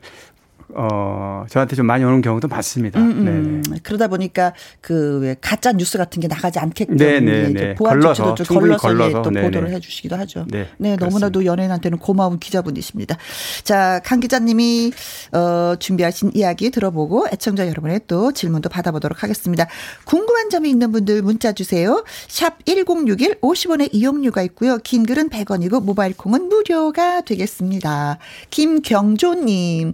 어, 0.76 1.46
저한테 1.50 1.76
좀 1.76 1.86
많이 1.86 2.04
오는 2.04 2.22
경우도 2.22 2.48
많습니다. 2.48 3.00
음, 3.00 3.28
음. 3.28 3.64
그러다 3.84 4.08
보니까 4.08 4.54
그 4.82 5.20
왜 5.20 5.36
가짜 5.40 5.72
뉴스 5.72 5.98
같은 5.98 6.22
게 6.22 6.28
나가지 6.28 6.60
않게끔 6.60 6.96
네네네. 6.96 7.76
보안 7.76 8.02
조치도 8.02 8.36
좀 8.36 8.46
걸러서, 8.60 8.88
걸러서 8.88 9.22
또 9.22 9.30
보도를 9.30 9.72
해 9.72 9.80
주시기도 9.80 10.16
하죠. 10.18 10.46
네, 10.50 10.68
네 10.78 10.96
너무나도 10.96 11.46
연예인한테는 11.46 11.98
고마운 12.00 12.40
기자분이십니다. 12.40 13.18
자, 13.64 14.00
강 14.04 14.20
기자님이 14.20 14.92
어, 15.34 15.76
준비하신 15.78 16.32
이야기 16.34 16.70
들어보고 16.70 17.28
애청자 17.32 17.68
여러분의 17.68 18.02
또 18.08 18.32
질문도 18.32 18.70
받아보도록 18.70 19.24
하겠습니다. 19.24 19.68
궁금한 20.06 20.50
점이 20.50 20.70
있는 20.70 20.92
분들 20.92 21.22
문자 21.22 21.52
주세요. 21.52 22.04
샵 22.28 22.64
1061 22.66 23.40
50원의 23.42 23.90
이용료가 23.92 24.42
있고요. 24.44 24.78
긴 24.78 25.06
글은 25.06 25.30
100원이고 25.30 25.84
모바일 25.84 26.16
콩은 26.16 26.50
무료가 26.50 27.22
되겠습니다. 27.22 28.18
김경조님. 28.50 29.94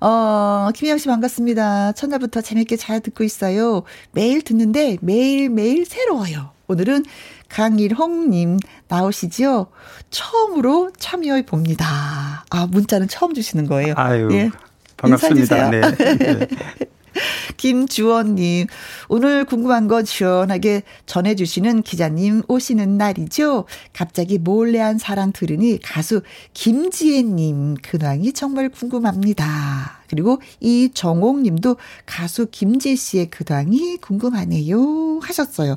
어, 0.00 0.68
김혜영 0.74 0.98
씨 0.98 1.08
반갑습니다. 1.08 1.92
첫날부터 1.92 2.40
재밌게 2.40 2.76
잘 2.76 3.00
듣고 3.00 3.24
있어요. 3.24 3.82
매일 4.12 4.42
듣는데 4.42 4.98
매일매일 5.00 5.86
새로워요. 5.86 6.50
오늘은 6.68 7.04
강일홍님 7.48 8.58
나오시지요? 8.88 9.68
처음으로 10.10 10.90
참여해 10.98 11.46
봅니다. 11.46 12.44
아, 12.50 12.66
문자는 12.66 13.08
처음 13.08 13.34
주시는 13.34 13.66
거예요. 13.66 13.94
아유. 13.96 14.28
예. 14.32 14.50
반갑습니다. 14.96 15.70
네. 15.70 15.80
네. 15.80 16.46
김주원님, 17.56 18.66
오늘 19.08 19.44
궁금한 19.44 19.88
거 19.88 20.04
시원하게 20.04 20.82
전해주시는 21.06 21.82
기자님 21.82 22.42
오시는 22.48 22.96
날이죠. 22.96 23.64
갑자기 23.92 24.38
몰래한 24.38 24.98
사랑 24.98 25.32
들으니 25.32 25.78
가수 25.82 26.22
김지혜님 26.54 27.76
근황이 27.82 28.32
정말 28.32 28.68
궁금합니다. 28.68 30.00
그리고 30.08 30.40
이정옥 30.60 31.40
님도 31.40 31.76
가수 32.04 32.46
김지혜 32.50 32.94
씨의 32.94 33.30
근황이 33.30 33.96
궁금하네요. 33.98 35.20
하셨어요. 35.22 35.76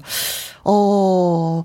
어, 0.64 1.64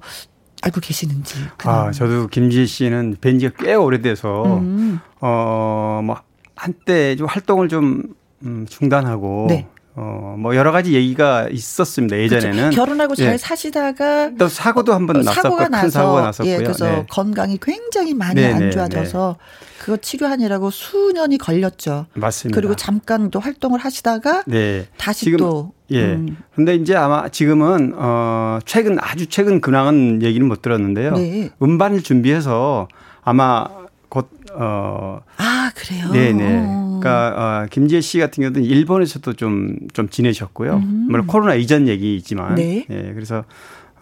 알고 0.62 0.80
계시는지. 0.80 1.34
아, 1.64 1.90
저도 1.90 2.28
김지혜 2.28 2.64
씨는 2.66 3.16
뵌 3.20 3.38
지가 3.38 3.62
꽤 3.62 3.74
오래돼서, 3.74 4.58
음. 4.60 4.98
어, 5.20 6.00
뭐, 6.02 6.16
한때 6.56 7.16
좀 7.16 7.26
활동을 7.26 7.68
좀 7.68 8.14
음, 8.44 8.66
중단하고 8.68 9.46
네. 9.48 9.66
어, 9.96 10.34
뭐 10.36 10.56
여러 10.56 10.72
가지 10.72 10.92
얘기가 10.92 11.48
있었습니다. 11.50 12.18
예전에는 12.18 12.56
그렇죠. 12.56 12.76
결혼하고 12.76 13.14
잘 13.14 13.34
예. 13.34 13.36
사시다가 13.38 14.32
또 14.36 14.48
사고도 14.48 14.92
한번 14.92 15.16
어, 15.16 15.18
났었고 15.20 15.42
사고가 15.42 15.68
나서, 15.68 15.82
큰 15.82 15.90
사고가 15.90 16.20
났었고요. 16.22 16.52
예, 16.52 16.56
그래서 16.56 16.84
네. 16.86 17.06
건강이 17.08 17.58
굉장히 17.62 18.12
많이 18.12 18.40
네네, 18.40 18.52
안 18.52 18.58
네, 18.60 18.70
좋아져서 18.70 19.36
네. 19.38 19.64
그거 19.78 19.96
치료하느라고 19.96 20.70
수년이 20.70 21.38
걸렸죠. 21.38 22.06
맞습니다. 22.14 22.58
그리고 22.58 22.74
잠깐 22.74 23.30
또 23.30 23.38
활동을 23.38 23.78
하시다가 23.78 24.42
네. 24.46 24.88
다시 24.96 25.26
지금, 25.26 25.38
또 25.38 25.72
예. 25.92 26.02
음. 26.02 26.38
근데 26.56 26.74
이제 26.74 26.96
아마 26.96 27.28
지금은 27.28 27.94
어 27.96 28.58
최근 28.66 28.98
아주 29.00 29.26
최근 29.26 29.60
근황은 29.60 30.22
얘기는 30.22 30.44
못 30.46 30.60
들었는데요. 30.60 31.12
네. 31.12 31.50
음반을 31.62 32.02
준비해서 32.02 32.88
아마 33.22 33.68
곧 34.08 34.28
어. 34.56 35.20
아 35.36 35.70
그래요. 35.74 36.10
네네. 36.10 36.64
어. 36.66 37.00
그러니까 37.00 37.34
어, 37.36 37.66
김지혜 37.70 38.00
씨 38.00 38.18
같은 38.18 38.42
경우는 38.42 38.64
일본에서도 38.64 39.32
좀좀 39.34 39.76
좀 39.92 40.08
지내셨고요. 40.08 40.76
음. 40.76 41.06
물론 41.10 41.26
코로나 41.26 41.54
이전 41.54 41.88
얘기있지만. 41.88 42.54
네. 42.54 42.86
예. 42.90 43.12
그래서 43.14 43.44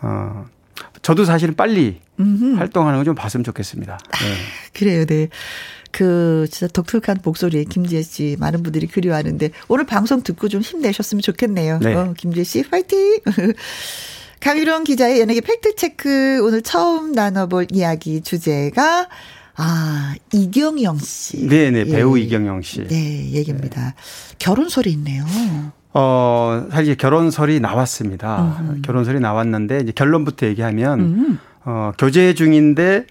어. 0.01 0.45
저도 1.03 1.25
사실은 1.25 1.55
빨리 1.55 2.01
음흠. 2.21 2.57
활동하는 2.57 2.99
거좀 3.01 3.15
봤으면 3.15 3.45
좋겠습니다. 3.45 3.99
네. 3.99 4.19
아, 4.19 4.71
그래요, 4.73 5.05
네. 5.05 5.29
그 5.91 6.47
진짜 6.51 6.69
독특한 6.73 7.19
목소리 7.23 7.65
김지혜 7.65 8.03
씨 8.03 8.37
많은 8.41 8.63
분들이 8.63 8.87
그리워하는데 8.87 9.51
오늘 9.69 9.85
방송 9.85 10.23
듣고 10.23 10.49
좀 10.49 10.63
힘내셨으면 10.63 11.21
좋겠네요. 11.21 11.79
네. 11.81 11.95
어, 11.95 12.15
김지혜 12.17 12.45
씨 12.45 12.63
파이팅. 12.63 13.19
강유론 14.41 14.85
기자의 14.85 15.21
연예계 15.21 15.41
팩트 15.41 15.77
체크 15.77 16.41
오늘 16.45 16.63
처음 16.63 17.13
나눠볼 17.13 17.69
이야기 17.71 18.23
주제가 18.23 19.09
아, 19.57 20.15
이경영 20.33 20.99
씨. 20.99 21.47
네네, 21.47 21.85
배우 21.85 22.19
예. 22.19 22.23
이경영 22.23 22.63
씨. 22.63 22.87
네, 22.87 23.31
얘기입니다. 23.33 23.81
네. 23.81 23.95
결혼설이 24.39 24.91
있네요. 24.93 25.25
어, 25.95 26.67
사실 26.71 26.97
결혼설이 26.97 27.61
나왔습니다. 27.61 28.57
음. 28.61 28.83
결혼설이 28.83 29.21
나왔는데, 29.21 29.81
이제 29.81 29.93
결론부터 29.93 30.47
얘기하면, 30.47 31.01
음. 31.01 31.39
어, 31.65 31.93
교제 31.99 32.33
중인데, 32.35 33.07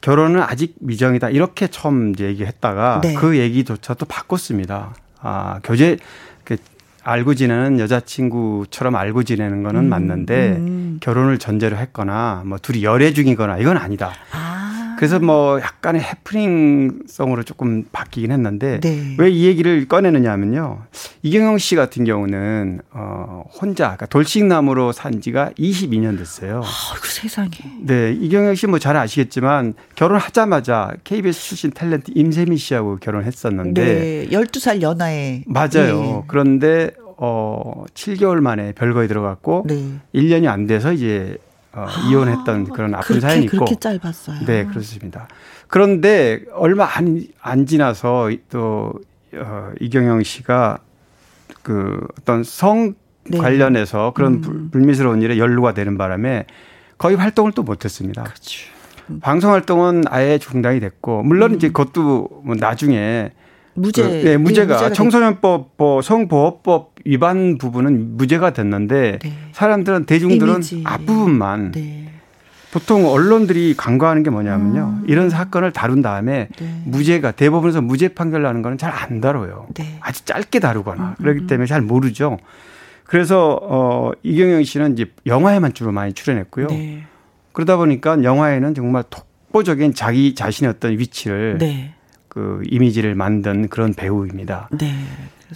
결혼은 0.00 0.40
아직 0.40 0.76
미정이다. 0.80 1.30
이렇게 1.30 1.66
처음 1.66 2.12
이제 2.12 2.26
얘기했다가, 2.26 3.00
네. 3.02 3.14
그 3.14 3.36
얘기조차 3.38 3.94
도 3.94 4.06
바꿨습니다. 4.06 4.94
아, 5.20 5.58
교제, 5.64 5.98
그, 6.44 6.56
알고 7.02 7.34
지내는 7.34 7.80
여자친구처럼 7.80 8.94
알고 8.94 9.24
지내는 9.24 9.64
거는 9.64 9.80
음. 9.80 9.88
맞는데, 9.88 10.50
음. 10.56 10.98
결혼을 11.00 11.38
전제로 11.38 11.76
했거나, 11.78 12.44
뭐, 12.46 12.58
둘이 12.58 12.84
열애 12.84 13.12
중이거나, 13.12 13.58
이건 13.58 13.76
아니다. 13.76 14.12
아. 14.30 14.49
그래서 15.00 15.18
뭐 15.18 15.58
약간의 15.58 16.02
해프닝성으로 16.02 17.42
조금 17.44 17.84
바뀌긴 17.90 18.32
했는데 18.32 18.80
네. 18.80 19.14
왜이 19.16 19.46
얘기를 19.46 19.88
꺼내느냐 19.88 20.30
하면요. 20.30 20.82
이경영 21.22 21.56
씨 21.56 21.74
같은 21.74 22.04
경우는 22.04 22.82
어 22.92 23.44
혼자 23.50 23.84
그러니까 23.84 24.04
돌싱남으로 24.04 24.92
산 24.92 25.22
지가 25.22 25.52
22년 25.58 26.18
됐어요. 26.18 26.56
아이고 26.56 27.06
세상에. 27.06 27.48
네, 27.80 28.12
이경영 28.12 28.54
씨 28.56 28.66
뭐 28.66 28.78
잘 28.78 28.98
아시겠지만 28.98 29.72
결혼하자마자 29.94 30.92
KBS 31.04 31.48
출신 31.48 31.70
탤런트 31.70 32.12
임세미 32.14 32.58
씨하고 32.58 32.98
결혼했었는데 32.98 33.82
네. 33.82 34.28
12살 34.36 34.82
연하에 34.82 35.44
맞아요. 35.46 36.00
네. 36.02 36.22
그런데 36.26 36.90
어 37.16 37.84
7개월 37.94 38.40
만에 38.40 38.72
별거에 38.72 39.06
들어갔고 39.06 39.64
네. 39.66 39.94
1년이 40.14 40.46
안 40.46 40.66
돼서 40.66 40.92
이제 40.92 41.38
어, 41.72 41.86
아, 41.88 42.08
이혼했던 42.08 42.70
그런 42.70 42.94
아픈 42.94 43.06
그렇게, 43.06 43.20
사연이 43.20 43.44
있고 43.44 43.58
그렇게 43.58 43.76
짧았어요. 43.76 44.44
네, 44.46 44.64
그렇습니다. 44.64 45.28
그런데 45.68 46.42
얼마 46.52 46.84
안, 46.84 47.24
안 47.40 47.66
지나서 47.66 48.30
또 48.50 48.94
어, 49.34 49.70
이경영 49.80 50.22
씨가 50.24 50.78
그 51.62 52.06
어떤 52.18 52.42
성 52.42 52.94
네. 53.24 53.38
관련해서 53.38 54.12
그런 54.14 54.42
음. 54.44 54.70
불미스러운 54.70 55.22
일에 55.22 55.38
연루가 55.38 55.74
되는 55.74 55.96
바람에 55.96 56.46
거의 56.98 57.16
활동을 57.16 57.52
또 57.52 57.62
못했습니다. 57.62 58.24
그렇죠. 58.24 58.68
음. 59.10 59.20
방송 59.20 59.52
활동은 59.52 60.04
아예 60.08 60.38
중단이 60.38 60.80
됐고 60.80 61.22
물론 61.22 61.52
음. 61.52 61.56
이제 61.56 61.68
그것도 61.68 62.42
뭐 62.44 62.56
나중에 62.56 63.30
무죄. 63.80 64.02
그, 64.02 64.08
네, 64.28 64.36
무죄가 64.36 64.92
청소년법 64.92 65.72
뭐 65.76 66.02
성보호법 66.02 66.94
위반 67.04 67.58
부분은 67.58 68.16
무죄가 68.16 68.52
됐는데 68.52 69.18
네. 69.22 69.32
사람들은 69.52 70.04
대중들은 70.06 70.54
이미지. 70.54 70.82
앞부분만 70.84 71.72
네. 71.72 72.06
보통 72.72 73.06
언론들이 73.08 73.74
간과하는 73.76 74.22
게 74.22 74.30
뭐냐면요. 74.30 75.00
음. 75.00 75.04
이런 75.08 75.28
사건을 75.28 75.72
다룬 75.72 76.02
다음에 76.02 76.48
네. 76.56 76.82
무죄가 76.84 77.32
대법원에서 77.32 77.80
무죄 77.82 78.08
판결 78.08 78.42
나는 78.42 78.62
거는 78.62 78.78
잘 78.78 78.92
안 78.92 79.20
다뤄요. 79.20 79.66
네. 79.74 79.98
아주 80.00 80.24
짧게 80.24 80.60
다루거나 80.60 81.02
음, 81.02 81.14
그렇기 81.18 81.40
음, 81.40 81.44
음. 81.44 81.46
때문에 81.48 81.66
잘 81.66 81.80
모르죠. 81.80 82.38
그래서 83.04 83.58
어 83.62 84.12
이경영 84.22 84.62
씨는 84.62 84.92
이제 84.92 85.06
영화에만 85.26 85.72
주로 85.74 85.90
많이 85.90 86.12
출연했고요. 86.12 86.68
네. 86.68 87.02
그러다 87.52 87.76
보니까 87.76 88.22
영화에는 88.22 88.74
정말 88.74 89.02
독보적인 89.10 89.94
자기 89.94 90.36
자신의 90.36 90.70
어떤 90.70 90.92
위치를 90.96 91.58
네. 91.58 91.94
그 92.30 92.62
이미지를 92.70 93.14
만든 93.14 93.68
그런 93.68 93.92
배우입니다. 93.92 94.68
네. 94.72 94.94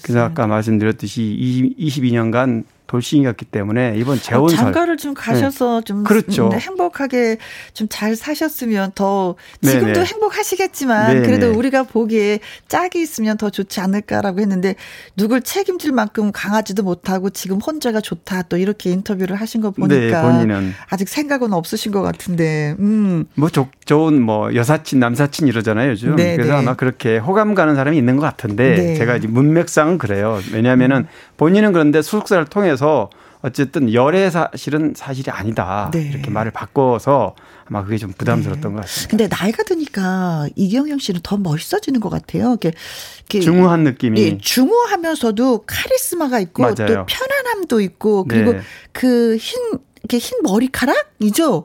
그래서 0.03 0.25
아까 0.25 0.47
말씀드렸듯이 0.49 1.75
22년간 1.79 2.65
돌싱이었기 2.87 3.47
때문에 3.47 3.95
이번 3.97 4.21
재혼설 4.21 4.59
장가를 4.59 4.97
좀 4.99 5.15
가셔서 5.15 5.81
네. 5.81 5.85
좀 5.85 6.05
그렇죠. 6.05 6.51
행복하게 6.53 7.39
좀 7.73 7.89
잘 7.95 8.17
사셨으면 8.17 8.91
더 8.97 9.37
지금도 9.63 9.93
네네. 9.93 10.05
행복하시겠지만 10.05 11.15
네네. 11.15 11.27
그래도 11.27 11.57
우리가 11.57 11.85
보기에 11.85 12.41
짝이 12.67 13.01
있으면 13.01 13.37
더 13.37 13.51
좋지 13.51 13.79
않을까라고 13.81 14.41
했는데 14.41 14.75
누굴 15.17 15.43
책임질 15.43 15.93
만큼 15.93 16.33
강하지도 16.33 16.83
못하고 16.83 17.31
지금 17.31 17.61
혼자가 17.61 18.01
좋다 18.01 18.43
또 18.43 18.57
이렇게 18.57 18.91
인터뷰를 18.91 19.37
하신 19.37 19.61
거 19.61 19.71
보니까 19.71 20.45
네, 20.45 20.73
아직 20.89 21.09
생각은 21.09 21.53
없으신 21.53 21.93
것 21.93 22.03
같은데 22.03 22.75
음. 22.81 23.27
뭐 23.37 23.49
조, 23.49 23.69
좋은 23.85 24.21
뭐 24.23 24.55
여사친 24.55 24.99
남사친 24.99 25.47
이러잖아요 25.47 25.91
요즘 25.91 26.17
네네. 26.17 26.37
그래서 26.37 26.57
아마 26.57 26.75
그렇게 26.75 27.19
호감 27.19 27.55
가는 27.55 27.75
사람이 27.75 27.97
있는 27.97 28.17
것 28.17 28.23
같은데 28.23 28.77
네. 28.77 28.95
제가 28.95 29.17
이제 29.17 29.29
문맥상은 29.29 29.99
그래요 29.99 30.41
왜냐하면은 30.53 30.99
음. 30.99 31.07
본인은 31.37 31.73
그런데 31.73 32.01
수속사를 32.03 32.45
통해서 32.47 33.11
어쨌든 33.45 33.93
열애 33.93 34.31
사실은 34.31 34.95
사실이 34.97 35.31
아니다. 35.31 35.91
네. 35.93 36.01
이렇게 36.01 36.31
말을 36.31 36.51
바꿔서 36.51 37.35
아마 37.67 37.85
그게 37.85 37.99
좀 37.99 38.11
부담스러웠던 38.17 38.73
네. 38.73 38.75
것 38.75 38.81
같습니다. 38.81 39.11
근데 39.11 39.29
나이가 39.29 39.63
드니까 39.65 40.49
이경영 40.57 40.99
씨는 40.99 41.21
더 41.23 41.37
멋있어지는 41.37 42.01
것 42.01 42.09
같아요. 42.09 42.53
이렇게, 42.53 42.73
이렇게 43.19 43.41
중후한 43.41 43.85
느낌이. 43.85 44.19
예, 44.19 44.39
중후하면서도 44.39 45.65
카리스마가 45.67 46.41
있고 46.41 46.63
맞아요. 46.63 46.75
또 46.75 47.07
편안함도 47.07 47.83
있고 47.83 48.25
그리고 48.25 48.55
네. 48.55 48.61
그흰 48.93 49.61
이렇게 50.05 50.17
흰 50.17 50.39
머리카락이죠. 50.43 51.65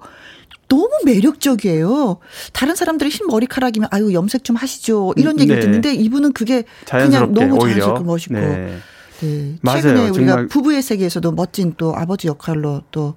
너무 0.70 0.89
매력적이에요. 1.03 2.17
다른 2.53 2.76
사람들이 2.76 3.09
흰 3.09 3.28
머리카락이면 3.28 3.89
아유 3.91 4.13
염색 4.13 4.43
좀 4.43 4.55
하시죠 4.55 5.13
이런 5.17 5.39
얘기를 5.39 5.59
네. 5.59 5.65
듣는데 5.65 5.93
이분은 5.95 6.34
그게 6.34 6.63
그냥 6.86 7.34
너무 7.34 7.59
자연스럽고 7.59 8.03
멋있고. 8.03 8.36
네. 8.36 8.78
네. 9.22 9.55
맞아요. 9.61 9.82
최근에 9.82 10.09
우리가 10.09 10.47
부부의 10.49 10.82
세계에서도 10.82 11.32
멋진 11.34 11.74
또 11.76 11.93
아버지 11.95 12.28
역할로 12.28 12.84
또 12.91 13.15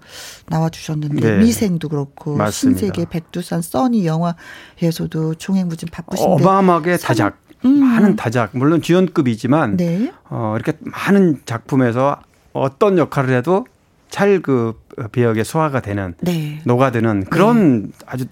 나와주셨는데 0.48 1.20
네. 1.20 1.38
미생도 1.38 1.88
그렇고 1.88 2.36
맞습니다. 2.36 2.80
신세계 2.80 3.06
백두산 3.08 3.62
써니 3.62 4.04
영화에서도 4.06 5.34
종횡무진 5.36 5.88
바쁘신데 5.92 6.32
어마어마하게 6.32 6.96
다작 6.96 7.38
음. 7.64 7.78
많은 7.78 8.16
다작 8.16 8.50
물론 8.54 8.82
주연급이지만 8.82 9.76
네. 9.76 10.12
어, 10.28 10.54
이렇게 10.56 10.76
많은 10.80 11.42
작품에서 11.44 12.20
어떤 12.52 12.98
역할을 12.98 13.34
해도 13.34 13.66
잘 14.10 14.40
그 14.42 14.74
배역에 15.12 15.44
소화가 15.44 15.80
되는 15.80 16.14
네. 16.20 16.60
녹아드는 16.64 17.24
그런 17.24 17.82
네. 17.82 17.88
아주 18.06 18.26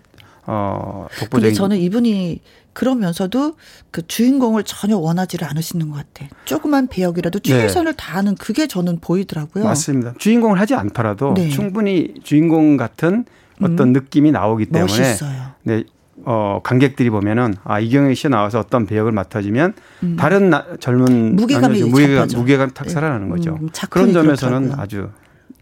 어 0.47 1.07
독보적인. 1.19 1.43
근데 1.43 1.53
저는 1.53 1.77
이분이 1.79 2.41
그러면서도 2.73 3.57
그 3.91 4.07
주인공을 4.07 4.65
전혀 4.65 4.97
원하지를 4.97 5.47
않으시는 5.49 5.91
것 5.91 5.97
같아. 5.97 6.29
조그만 6.45 6.87
배역이라도 6.87 7.41
네. 7.41 7.49
최선을 7.49 7.93
네. 7.93 7.97
다하는 7.97 8.35
그게 8.37 8.67
저는 8.67 9.01
보이더라고요. 9.01 9.65
맞습니다. 9.65 10.15
주인공을 10.19 10.61
하지 10.61 10.75
않더라도 10.75 11.35
네. 11.35 11.49
충분히 11.49 12.15
주인공 12.23 12.77
같은 12.77 13.25
어떤 13.63 13.89
음. 13.89 13.93
느낌이 13.93 14.33
나오기 14.33 14.67
때문에 14.67 15.01
멋있어요. 15.01 15.53
네. 15.65 15.85
어, 16.25 16.61
관객들이 16.63 17.09
보면은 17.11 17.55
아 17.65 17.81
이경영 17.81 18.15
씨 18.15 18.29
나와서 18.29 18.59
어떤 18.61 18.87
배역을 18.87 19.13
맡아주면 19.13 19.75
음. 20.03 20.17
다른 20.17 20.51
나, 20.51 20.67
젊은 20.79 21.37
무게감이 21.37 21.83
무게감 21.83 22.29
무게감 22.35 22.71
탁 22.71 22.85
네. 22.85 22.91
살아나는 22.91 23.31
거죠. 23.31 23.59
음, 23.61 23.69
그런 23.89 24.13
점에서는 24.13 24.59
그렇더라고요. 24.59 24.83
아주 24.83 25.09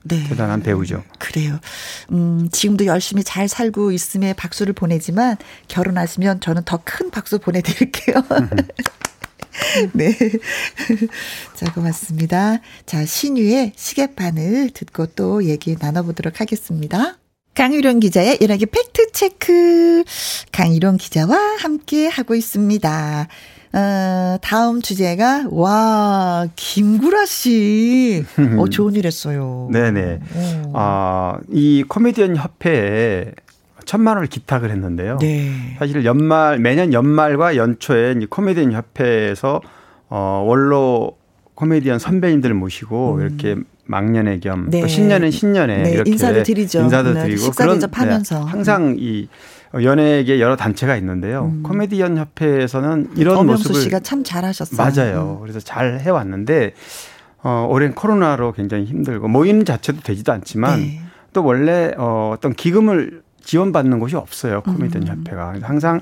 네. 0.09 0.25
대단한 0.29 0.63
배우죠. 0.63 1.05
그래요. 1.19 1.59
음, 2.13 2.49
지금도 2.51 2.87
열심히 2.87 3.23
잘 3.23 3.49
살고 3.49 3.93
있음에 3.93 4.33
박수를 4.33 4.73
보내지만 4.73 5.37
결혼하시면 5.69 6.41
저는 6.41 6.63
더 6.65 6.79
큰 6.85 7.11
박수 7.11 7.39
보내드릴게요. 7.39 8.17
네. 9.93 10.17
자, 11.55 11.73
고맙습니다. 11.75 12.59
자, 12.87 13.05
신유의 13.05 13.73
시계바늘 13.77 14.71
듣고 14.71 15.07
또 15.07 15.45
얘기 15.45 15.77
나눠보도록 15.79 16.41
하겠습니다. 16.41 17.19
강유론 17.55 18.01
기자의 18.01 18.39
연예계 18.41 18.67
팩트체크. 18.67 20.05
강유론 20.53 20.97
기자와 20.97 21.57
함께 21.59 22.07
하고 22.07 22.35
있습니다. 22.37 23.29
어, 23.73 24.37
다음 24.41 24.81
주제가, 24.81 25.49
와, 25.51 26.47
김구라 26.57 27.27
씨. 27.27 28.25
어, 28.57 28.69
좋은 28.71 28.95
일 28.95 29.07
했어요. 29.07 29.69
네네. 29.73 30.21
오. 30.35 30.73
아, 30.75 31.39
이 31.51 31.85
코미디언 31.87 32.37
협회에 32.37 33.33
천만 33.85 34.17
원을 34.17 34.29
기탁을 34.29 34.71
했는데요. 34.71 35.19
네. 35.21 35.77
사실 35.79 36.05
연말, 36.05 36.59
매년 36.59 36.93
연말과 36.93 37.57
연초에 37.57 38.17
이 38.21 38.27
코미디언 38.27 38.73
협회에서 38.73 39.61
어, 40.11 40.45
원로 40.47 41.17
코미디언 41.55 41.99
선배님들 41.99 42.55
모시고 42.55 43.17
음. 43.17 43.21
이렇게 43.21 43.57
막년회 43.85 44.39
겸 44.41 44.69
네. 44.71 44.83
또 44.83 44.87
신년은 44.87 45.31
신년에 45.31 45.83
네. 45.83 45.91
이렇게 45.93 46.11
인사도 46.11 46.43
드리죠. 46.43 46.81
인사도 46.81 47.15
네. 47.15 47.23
드리고 47.25 47.51
그런 47.53 47.77
대접하면서 47.77 48.39
네. 48.39 48.45
항상 48.51 48.97
이 48.99 49.29
연예계 49.75 50.41
여러 50.41 50.57
단체가 50.57 50.97
있는데요. 50.97 51.51
음. 51.53 51.63
코미디언 51.63 52.17
협회에서는 52.17 53.11
이런 53.17 53.47
모습을 53.47 53.81
씨가 53.83 54.01
참 54.01 54.25
잘하셨어요. 54.25 54.77
맞아요. 54.77 55.37
음. 55.39 55.43
그래서 55.43 55.61
잘 55.61 56.01
해왔는데 56.01 56.73
어, 57.43 57.67
올해는 57.71 57.95
코로나로 57.95 58.53
굉장히 58.53 58.85
힘들고 58.85 59.29
모임 59.29 59.65
자체도 59.65 60.01
되지도 60.03 60.33
않지만 60.33 60.81
네. 60.81 61.01
또 61.33 61.45
원래 61.45 61.93
어, 61.99 62.33
어떤 62.35 62.53
기금을 62.55 63.23
지원받는 63.43 63.99
곳이 64.01 64.17
없어요. 64.17 64.63
코미디언 64.63 65.05
음. 65.05 65.09
협회가 65.09 65.55
항상 65.63 66.01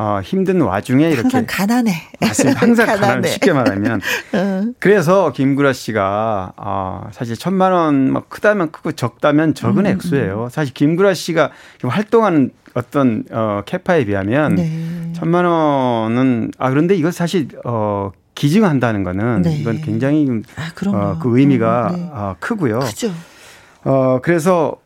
어, 0.00 0.20
힘든 0.22 0.60
와중에 0.60 1.06
이렇게 1.08 1.22
항상 1.22 1.44
가난해. 1.48 1.92
맞습니다. 2.20 2.60
항상 2.60 2.86
가난해. 2.96 3.28
쉽게 3.28 3.52
말하면. 3.52 4.00
어. 4.32 4.64
그래서 4.78 5.32
김구라 5.32 5.72
씨가 5.72 6.52
어, 6.56 7.08
사실 7.10 7.36
천만 7.36 7.72
원 7.72 8.12
막 8.12 8.28
크다면 8.30 8.70
크고 8.70 8.92
적다면 8.92 9.54
적은 9.54 9.78
음, 9.80 9.86
음. 9.86 9.90
액수예요. 9.90 10.48
사실 10.52 10.72
김구라 10.72 11.14
씨가 11.14 11.50
활동하는 11.82 12.52
어떤 12.78 13.24
어 13.30 13.62
캐파에 13.66 14.04
비하면 14.04 14.54
네. 14.54 15.12
천만 15.14 15.44
원은 15.44 16.52
아 16.58 16.70
그런데 16.70 16.94
이거 16.94 17.10
사실 17.10 17.48
어 17.64 18.12
기증한다는 18.34 19.02
거는 19.02 19.42
네. 19.42 19.56
이건 19.56 19.80
굉장히 19.80 20.28
아, 20.56 20.88
어, 20.90 21.18
그 21.20 21.38
의미가 21.38 21.88
음, 21.90 21.96
네. 21.96 22.10
어, 22.12 22.36
크고요. 22.38 22.78
크죠. 22.78 23.10
어 23.84 24.20
그래서 24.22 24.76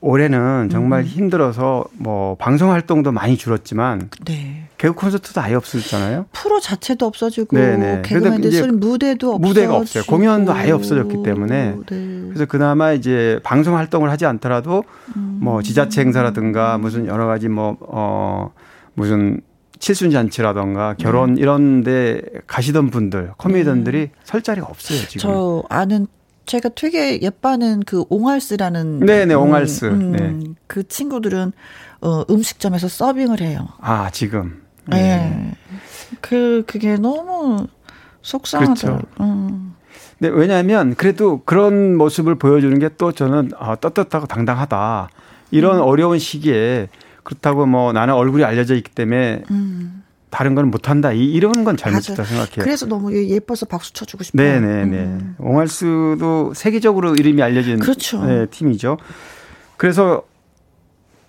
올해는 0.00 0.68
정말 0.70 1.00
음. 1.00 1.06
힘들어서 1.06 1.84
뭐 1.94 2.36
방송 2.36 2.70
활동도 2.70 3.10
많이 3.10 3.36
줄었지만 3.36 4.10
네. 4.24 4.67
개그 4.78 4.94
콘서트도 4.94 5.40
아예 5.40 5.54
없어졌잖아요. 5.54 6.26
프로 6.32 6.60
자체도 6.60 7.04
없어지고 7.04 7.56
네네. 7.56 8.02
개그맨들 8.04 8.72
무대도 8.72 9.34
없어지고 9.34 9.38
무대가 9.38 9.76
없어요. 9.76 10.04
공연도 10.06 10.52
아예 10.52 10.70
없어졌기 10.70 11.22
때문에 11.24 11.74
네. 11.88 12.22
그래서 12.28 12.46
그나마 12.46 12.92
이제 12.92 13.40
방송 13.42 13.76
활동을 13.76 14.10
하지 14.10 14.24
않더라도 14.26 14.84
음. 15.16 15.38
뭐 15.42 15.62
지자체 15.62 16.00
행사라든가 16.00 16.78
무슨 16.78 17.06
여러 17.06 17.26
가지 17.26 17.48
뭐어 17.48 18.52
무슨 18.94 19.40
칠순 19.80 20.10
잔치라던가 20.10 20.94
결혼 20.98 21.34
네. 21.34 21.40
이런 21.42 21.82
데 21.82 22.22
가시던 22.46 22.90
분들 22.90 23.32
코미디언들이 23.36 23.98
네. 23.98 24.10
설 24.24 24.42
자리가 24.42 24.66
없어요 24.68 24.98
지금. 25.08 25.18
저 25.20 25.64
아는 25.68 26.06
제가 26.46 26.70
되게 26.70 27.20
예뻐하는 27.20 27.82
그 27.84 28.04
옹알스라는 28.08 29.00
네 29.00 29.26
네 29.26 29.34
옹알스 29.34 29.84
음, 29.86 30.12
네. 30.12 30.54
그 30.66 30.86
친구들은 30.86 31.52
어, 32.00 32.22
음식점에서 32.30 32.86
서빙을 32.88 33.40
해요. 33.40 33.68
아 33.80 34.08
지금. 34.10 34.62
네. 34.88 34.96
네. 35.30 35.52
그 36.20 36.64
그게 36.66 36.96
너무 36.96 37.66
속상하더라고요. 38.22 38.98
그렇죠. 38.98 39.22
음. 39.22 39.74
네, 40.20 40.28
왜냐하면 40.28 40.94
그래도 40.96 41.42
그런 41.44 41.96
모습을 41.96 42.34
보여주는 42.34 42.76
게 42.78 42.88
또 42.98 43.12
저는 43.12 43.52
아, 43.58 43.76
떳떳하고 43.76 44.26
당당하다. 44.26 45.10
이런 45.50 45.76
음. 45.78 45.82
어려운 45.82 46.18
시기에 46.18 46.88
그렇다고 47.22 47.66
뭐 47.66 47.92
나는 47.92 48.14
얼굴이 48.14 48.42
알려져 48.44 48.74
있기 48.74 48.90
때문에 48.90 49.42
음. 49.50 50.02
다른 50.30 50.54
건 50.54 50.70
못한다. 50.70 51.12
이, 51.12 51.24
이런 51.24 51.64
건 51.64 51.76
잘못했다 51.76 52.24
생각해요. 52.24 52.64
그래서 52.64 52.86
너무 52.86 53.14
예뻐서 53.14 53.66
박수 53.66 53.92
쳐주고 53.92 54.24
싶어요. 54.24 54.60
네네네. 54.60 54.96
음. 54.96 55.36
옹알스도 55.38 56.52
세계적으로 56.54 57.14
이름이 57.14 57.40
알려진 57.42 57.78
그렇죠. 57.78 58.24
네, 58.24 58.46
팀이죠. 58.46 58.98
그래서 59.76 60.22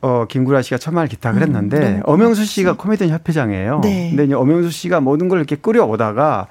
어, 0.01 0.25
김구라 0.29 0.61
씨가 0.61 0.77
기탁을 1.07 1.41
음, 1.41 1.47
했는데 1.47 1.95
음, 1.97 2.01
엄영수 2.05 2.45
씨가 2.45 2.77
코미디언 2.77 3.11
협회장이에요. 3.11 3.81
네. 3.83 4.09
근데 4.09 4.25
이제 4.25 4.33
엄영수 4.33 4.71
씨가 4.71 5.01
모든 5.01 5.27
걸 5.27 5.39
이렇게 5.39 5.55
끌어오다가 5.55 6.47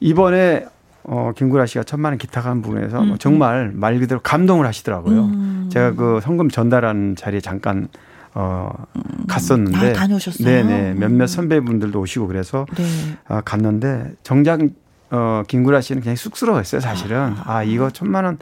이번에 0.00 0.66
어, 1.02 1.32
김구라 1.34 1.66
씨가 1.66 1.84
천만 1.84 2.12
원 2.12 2.18
기탁한 2.18 2.62
부분에서 2.62 3.02
음, 3.02 3.16
정말 3.18 3.72
말 3.74 3.98
그대로 3.98 4.20
감동을 4.22 4.66
하시더라고요. 4.66 5.24
음. 5.24 5.68
제가 5.72 5.94
그 5.94 6.20
성금 6.22 6.48
전달하는 6.50 7.16
자리에 7.16 7.40
잠깐 7.40 7.88
어 8.36 8.70
음. 8.96 9.02
갔었는데 9.28 9.90
아, 9.90 9.92
다녀오셨어요. 9.92 10.44
네네 10.44 10.94
몇몇 10.94 11.26
선배분들도 11.26 12.00
오시고 12.00 12.26
그래서 12.26 12.66
네. 12.76 12.84
아, 13.28 13.40
갔는데 13.42 14.12
정작 14.22 14.60
어, 15.14 15.44
김구라 15.46 15.80
씨는 15.80 16.02
그냥 16.02 16.16
쑥스러워했어요, 16.16 16.80
사실은. 16.80 17.36
아, 17.44 17.58
아 17.58 17.62
이거 17.62 17.90
천만 17.90 18.24
원, 18.24 18.38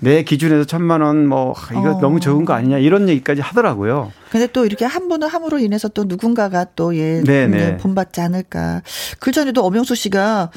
내 0.00 0.24
기준에서 0.24 0.64
천만 0.64 1.00
원, 1.00 1.28
뭐, 1.28 1.54
이거 1.70 1.94
어. 1.94 2.00
너무 2.00 2.18
적은 2.18 2.44
거 2.44 2.52
아니냐, 2.52 2.78
이런 2.78 3.08
얘기까지 3.08 3.40
하더라고요. 3.40 4.12
근데 4.30 4.48
또 4.48 4.66
이렇게 4.66 4.84
한 4.84 5.08
분은 5.08 5.28
함으로 5.28 5.60
인해서 5.60 5.86
또 5.88 6.04
누군가가 6.04 6.66
또 6.74 6.96
예, 6.96 7.22
네, 7.22 7.76
본받지 7.76 8.20
않을까. 8.20 8.82
그 9.20 9.30
전에도 9.30 9.64
엄영수 9.64 9.94
씨가, 9.94 10.50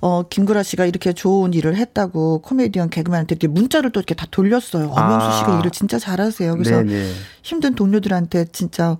어, 0.00 0.22
김구라 0.28 0.62
씨가 0.62 0.86
이렇게 0.86 1.12
좋은 1.12 1.52
일을 1.52 1.74
했다고 1.74 2.42
코미디언 2.42 2.90
개그맨한테 2.90 3.34
이렇게 3.34 3.48
문자를 3.48 3.90
또 3.90 3.98
이렇게 3.98 4.14
다 4.14 4.26
돌렸어요. 4.30 4.90
엄영수 4.90 5.26
아. 5.26 5.32
씨가 5.32 5.58
일을 5.58 5.72
진짜 5.72 5.98
잘하세요. 5.98 6.52
그래서 6.52 6.82
네네. 6.82 7.10
힘든 7.42 7.74
동료들한테 7.74 8.46
진짜 8.52 8.96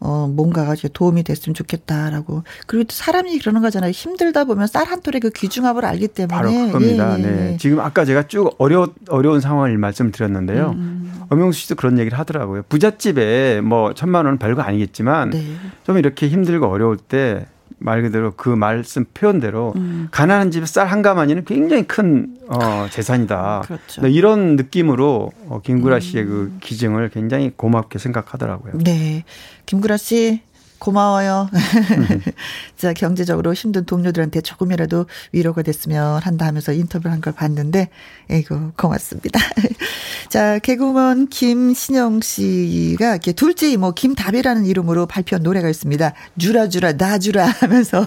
어, 0.00 0.28
뭔가가 0.28 0.74
도움이 0.92 1.24
됐으면 1.24 1.54
좋겠다라고. 1.54 2.44
그리고 2.66 2.84
또 2.84 2.94
사람이 2.94 3.38
그러는 3.38 3.62
거잖아요. 3.62 3.90
힘들다 3.90 4.44
보면 4.44 4.66
쌀 4.66 4.88
한 4.88 5.02
톨의 5.02 5.20
그 5.20 5.30
귀중 5.30 5.66
함을 5.68 5.84
알기 5.84 6.08
때문에. 6.08 6.34
바로 6.34 6.50
그겁니다. 6.50 7.18
예, 7.18 7.22
예. 7.22 7.26
네. 7.26 7.56
지금 7.58 7.80
아까 7.80 8.04
제가 8.04 8.24
쭉 8.26 8.54
어려, 8.58 8.88
어려운 9.08 9.40
상황을 9.40 9.78
말씀드렸는데요. 9.78 10.74
음. 10.76 11.12
엄영수 11.30 11.60
씨도 11.60 11.74
그런 11.74 11.98
얘기를 11.98 12.18
하더라고요. 12.18 12.62
부잣집에 12.68 13.60
뭐 13.60 13.92
천만 13.94 14.24
원은 14.24 14.38
별거 14.38 14.62
아니겠지만 14.62 15.30
네. 15.30 15.44
좀 15.84 15.98
이렇게 15.98 16.28
힘들고 16.28 16.66
어려울 16.66 16.96
때 16.96 17.46
말 17.80 18.02
그대로 18.02 18.32
그 18.36 18.48
말씀 18.48 19.04
표현대로 19.14 19.72
음. 19.76 20.08
가난한 20.10 20.50
집에 20.50 20.66
쌀 20.66 20.88
한 20.88 21.02
가마니는 21.02 21.44
굉장히 21.44 21.82
큰 21.84 22.38
어, 22.48 22.86
재산이다. 22.90 23.62
그렇죠. 23.66 24.00
네, 24.00 24.10
이런 24.10 24.56
느낌으로 24.56 25.32
어, 25.48 25.60
김구라 25.62 26.00
씨의 26.00 26.24
그 26.24 26.50
음. 26.52 26.58
기증을 26.60 27.10
굉장히 27.10 27.52
고맙게 27.54 27.98
생각하더라고요. 27.98 28.72
네. 28.82 29.24
김구라 29.66 29.98
씨 29.98 30.40
고마워요. 30.78 31.50
자, 32.76 32.92
경제적으로 32.92 33.52
힘든 33.52 33.84
동료들한테 33.84 34.40
조금이라도 34.40 35.06
위로가 35.32 35.62
됐으면 35.62 36.20
한다 36.22 36.46
하면서 36.46 36.72
인터뷰를 36.72 37.12
한 37.12 37.18
걸 37.20 37.32
봤는데, 37.32 37.88
에이고, 38.30 38.72
고맙습니다. 38.76 39.40
자, 40.30 40.58
개그우먼 40.60 41.28
김신영 41.28 42.20
씨가 42.20 43.10
이렇게 43.10 43.32
둘째 43.32 43.70
이모 43.70 43.92
김다비라는 43.92 44.66
이름으로 44.66 45.06
발표한 45.06 45.42
노래가 45.42 45.68
있습니다. 45.68 46.12
주라주라, 46.38 46.92
나주라 46.92 47.46
하면서 47.46 48.06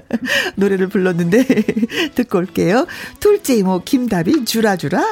노래를 0.56 0.88
불렀는데, 0.88 1.44
듣고 2.14 2.38
올게요. 2.38 2.86
둘째 3.20 3.56
이모 3.56 3.82
김다비, 3.84 4.46
주라주라. 4.46 5.04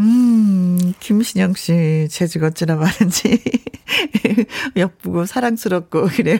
음, 0.00 0.94
김신영 0.98 1.54
씨, 1.54 2.08
재주가 2.10 2.48
어찌나 2.48 2.76
많은지. 2.76 3.42
예쁘고 4.76 5.26
사랑스럽고 5.26 6.06
그래요. 6.06 6.38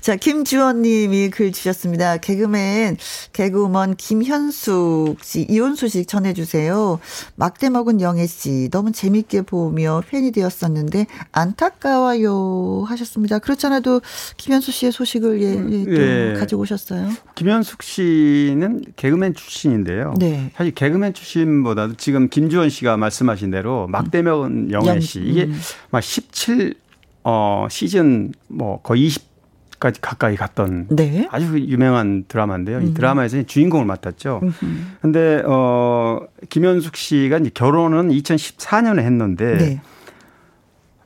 자, 0.00 0.16
김주원 0.16 0.82
님이 0.82 1.30
글 1.30 1.52
주셨습니다. 1.52 2.16
개그맨, 2.16 2.96
개그우먼 3.32 3.96
김현숙 3.96 5.22
씨, 5.22 5.46
이혼 5.48 5.76
소식 5.76 6.08
전해주세요. 6.08 6.98
막대 7.36 7.70
먹은 7.70 8.00
영애 8.00 8.26
씨, 8.26 8.68
너무 8.70 8.92
재밌게 8.92 9.42
보며 9.42 10.02
팬이 10.08 10.32
되었었는데, 10.32 11.06
안타까워요. 11.32 12.84
하셨습니다. 12.88 13.38
그렇잖아도 13.38 14.00
김현숙 14.36 14.74
씨의 14.74 14.92
소식을 14.92 15.42
예, 15.42 15.48
예, 15.50 15.84
또 15.84 16.02
예. 16.02 16.34
가지고 16.38 16.62
오셨어요. 16.62 17.10
김현숙 17.34 17.82
씨는 17.82 18.84
개그맨 18.96 19.34
출신인데요. 19.34 20.14
네. 20.18 20.50
사실 20.56 20.74
개그맨 20.74 21.14
출신보다도 21.14 21.94
지금 21.94 22.28
김주원 22.28 22.63
씨가 22.70 22.96
말씀하신 22.96 23.50
대로 23.50 23.86
막대 23.88 24.22
먹은 24.22 24.70
영애 24.70 25.00
씨, 25.00 25.20
이게 25.20 25.44
음. 25.44 25.58
막 25.90 26.02
17, 26.02 26.74
어, 27.24 27.66
시즌 27.70 28.32
뭐 28.48 28.80
거의 28.82 29.08
20까지 29.08 29.96
가까이 30.00 30.36
갔던 30.36 30.88
네. 30.90 31.28
아주 31.30 31.58
유명한 31.58 32.24
드라마인데요. 32.28 32.78
음. 32.78 32.86
이 32.88 32.94
드라마에서 32.94 33.42
주인공을 33.42 33.86
맡았죠. 33.86 34.40
음. 34.42 34.96
근데 35.00 35.42
어 35.46 36.20
김현숙 36.48 36.96
씨가 36.96 37.38
이제 37.38 37.50
결혼은 37.52 38.08
2014년에 38.10 39.00
했는데 39.00 39.56
네. 39.56 39.80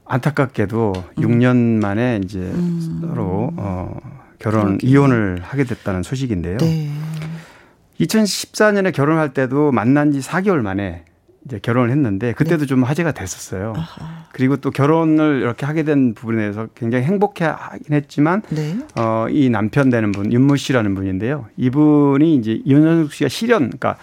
안타깝게도 0.05 0.93
음. 1.19 1.23
6년 1.23 1.57
만에 1.81 2.21
이제 2.25 2.39
음. 2.39 3.01
서로 3.01 3.53
어 3.57 3.97
결혼 4.39 4.79
그렇게. 4.79 4.87
이혼을 4.87 5.41
하게 5.43 5.65
됐다는 5.65 6.03
소식인데요. 6.03 6.59
네. 6.59 6.91
2014년에 8.01 8.93
결혼할 8.95 9.35
때도 9.35 9.73
만난 9.73 10.13
지 10.13 10.21
4개월 10.21 10.61
만에 10.61 11.05
이제 11.49 11.59
결혼을 11.61 11.91
했는데 11.91 12.35
그때도 12.35 12.61
네. 12.61 12.67
좀 12.67 12.85
화제가 12.85 13.13
됐었어요. 13.13 13.73
아하. 13.75 14.27
그리고 14.33 14.57
또 14.59 14.71
결혼을 14.71 15.41
이렇게 15.41 15.65
하게 15.65 15.83
된 15.83 16.13
부분에서 16.13 16.69
굉장히 16.75 17.05
행복해 17.05 17.47
하긴 17.47 17.95
했지만 17.95 18.43
네. 18.51 18.79
어, 18.97 19.27
이 19.31 19.49
남편 19.49 19.89
되는 19.89 20.13
분 20.13 20.31
윤모 20.31 20.57
씨라는 20.57 20.95
분인데요. 20.95 21.47
이분이 21.57 22.37
이제 22.37 22.61
윤현숙 22.67 23.15
씨가 23.15 23.29
실연 23.29 23.71
그러니까 23.71 23.97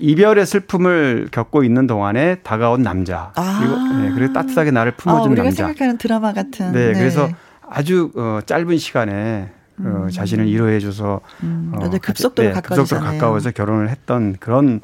이별의 0.00 0.46
슬픔을 0.46 1.28
겪고 1.30 1.62
있는 1.62 1.86
동안에 1.86 2.36
다가온 2.36 2.82
남자 2.82 3.32
아. 3.36 3.58
그리고 3.60 4.02
네, 4.02 4.10
그리고 4.14 4.32
따뜻하게 4.32 4.70
나를 4.70 4.92
품어준 4.92 5.28
아, 5.28 5.32
우리가 5.32 5.42
남자. 5.44 5.66
생각하는 5.66 5.98
드라마 5.98 6.32
같은. 6.32 6.72
네, 6.72 6.92
네. 6.92 6.92
그래서 6.94 7.28
아주 7.68 8.10
어, 8.16 8.40
짧은 8.44 8.78
시간에 8.78 9.50
어, 9.80 10.04
음. 10.04 10.10
자신을 10.10 10.46
위로해줘서 10.46 11.20
음, 11.42 11.72
어, 11.74 11.90
급속도로 12.00 12.48
네, 12.48 12.60
급속도로 12.60 13.00
가까워서 13.00 13.50
결혼을 13.50 13.90
했던 13.90 14.36
그런 14.40 14.80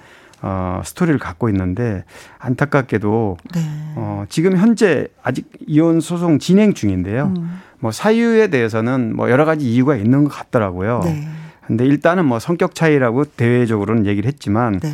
어, 0.47 0.83
스토리를 0.85 1.19
갖고 1.19 1.49
있는데 1.49 2.05
안타깝게도 2.39 3.39
네. 3.55 3.61
어, 3.97 4.27
지금 4.29 4.59
현재 4.59 5.09
아직 5.23 5.51
이혼 5.67 6.01
소송 6.01 6.39
진행 6.39 6.75
중인데요. 6.75 7.33
음. 7.35 7.63
뭐 7.79 7.91
사유에 7.91 8.49
대해서는 8.49 9.17
뭐 9.17 9.31
여러 9.31 9.47
가지 9.47 9.73
이유가 9.73 9.97
있는 9.97 10.25
것 10.25 10.31
같더라고요. 10.31 11.01
네. 11.03 11.27
근데 11.67 11.87
일단은 11.87 12.27
뭐 12.27 12.39
성격 12.39 12.75
차이라고 12.75 13.25
대외적으로는 13.25 14.05
얘기를 14.05 14.29
했지만 14.29 14.81
네. 14.81 14.93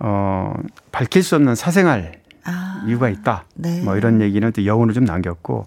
어, 0.00 0.52
밝힐 0.92 1.22
수 1.22 1.34
없는 1.34 1.54
사생활 1.54 2.20
아. 2.44 2.84
이유가 2.86 3.08
있다. 3.08 3.44
네. 3.54 3.80
뭐 3.82 3.96
이런 3.96 4.20
얘기는 4.20 4.52
또 4.52 4.66
여운을 4.66 4.92
좀 4.92 5.04
남겼고 5.04 5.64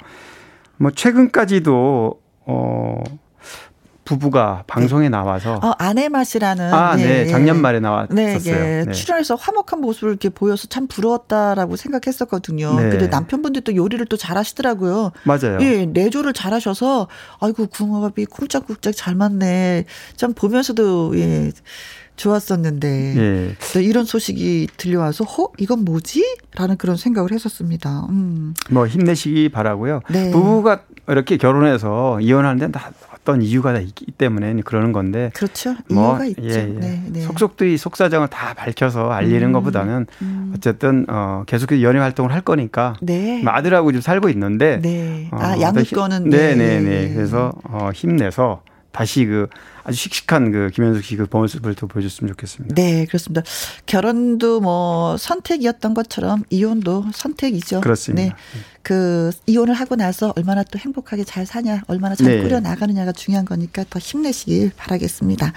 뭐 0.77 0.91
최근까지도 0.91 2.21
어 2.45 3.03
부부가 4.06 4.64
방송에 4.68 5.10
나와서 5.10 5.56
어, 5.64 5.74
아내 5.78 6.10
맛이라는 6.10 6.74
아, 6.74 6.95
네, 6.95 7.24
네. 7.24 7.26
작년 7.28 7.62
말에 7.62 7.80
나왔었어요. 7.80 8.16
네, 8.16 8.38
예. 8.45 8.84
네. 8.86 8.91
출연해서 8.91 9.36
화목한 9.36 9.80
모습을 9.80 10.10
이렇게 10.10 10.30
보여서 10.30 10.68
참 10.68 10.88
부러웠다라고 10.88 11.76
생각했었거든요. 11.76 12.74
네. 12.80 12.89
근데 12.89 13.08
남편분들 13.08 13.62
또 13.62 13.76
요리를 13.76 14.06
또 14.08 14.18
잘하시더라고요. 14.18 15.12
맞아요. 15.24 15.58
예, 15.62 15.86
내조를 15.86 16.34
잘하셔서 16.34 17.08
아이고 17.39 17.68
궁합이 17.68 18.26
쿵짝쿵짝 18.26 18.93
잘 18.95 19.16
맞네. 19.16 19.86
참 20.18 20.34
보면서도 20.34 21.18
예. 21.18 21.51
좋았었는데 22.16 22.88
예. 23.18 23.56
또 23.74 23.80
이런 23.80 24.06
소식이 24.06 24.68
들려와서 24.78 25.24
허 25.24 25.49
이건 25.58 25.84
뭐지? 25.84 26.38
라는 26.56 26.78
그런 26.78 26.95
생각을 26.95 27.32
했었습니다. 27.32 28.06
음. 28.10 28.54
뭐 28.70 28.86
힘내시기 28.86 29.49
바라고요. 29.49 30.01
네. 30.10 30.32
부부가 30.32 30.84
이렇게 31.08 31.38
결혼해서 31.38 32.20
이혼하는데 32.22 32.72
다 32.72 32.91
어떤 33.24 33.41
이유가 33.41 33.78
있기 33.80 34.07
때문에 34.11 34.53
그러는 34.65 34.91
건데. 34.91 35.32
그렇죠. 35.34 35.76
뭐, 35.89 36.11
이유가 36.11 36.26
있죠. 36.26 36.43
예, 36.43 36.49
예. 36.49 36.63
네, 36.65 37.03
네. 37.07 37.21
속속들이 37.21 37.78
속사정을 37.78 38.28
다 38.28 38.53
밝혀서 38.53 39.09
알리는 39.11 39.43
음, 39.43 39.53
것보다는 39.53 40.05
음. 40.21 40.53
어쨌든 40.55 41.05
어, 41.07 41.43
계속해서 41.47 41.82
연애 41.82 41.99
활동을 41.99 42.34
할 42.34 42.41
거니까. 42.41 42.95
네. 43.01 43.41
뭐 43.41 43.53
아들하고 43.53 43.91
지금 43.91 44.01
살고 44.01 44.30
있는데. 44.30 44.80
네. 44.82 45.30
어, 45.32 45.38
아 45.39 45.59
양육권은. 45.59 46.30
네네네. 46.30 46.55
네, 46.55 46.80
네, 46.82 47.07
네. 47.07 47.13
그래서 47.13 47.53
어, 47.63 47.89
힘내서 47.93 48.61
다시 48.94 49.26
그 49.26 49.48
아주 49.84 49.98
씩씩한 49.98 50.52
그 50.52 50.70
김현숙 50.72 51.04
씨그 51.04 51.28
모습을 51.30 51.74
더 51.76 51.88
보여줬으면 51.88 52.32
좋겠습니다. 52.32 52.76
네, 52.76 53.06
그렇습니다. 53.06 53.41
결혼도 53.88 54.62
뭐 54.62 55.18
선택이었던 55.18 55.94
것처럼 55.96 56.44
이혼도 56.52 57.08
선택이죠. 57.12 57.82
그렇습니다. 57.82 58.36
네. 58.36 58.62
그 58.84 59.32
이혼을 59.48 59.74
하고 59.74 59.96
나서 59.96 60.32
얼마나 60.38 60.64
또 60.64 60.78
행복하게 60.78 61.24
잘 61.24 61.46
사냐, 61.46 61.82
얼마나 61.88 62.16
잘 62.16 62.28
네. 62.28 62.44
꾸려 62.44 62.60
나가느냐가 62.60 63.12
중요한 63.12 63.46
거니까 63.46 63.84
더 63.89 63.98
힘내시길 64.00 64.72
바라겠습니다. 64.78 65.54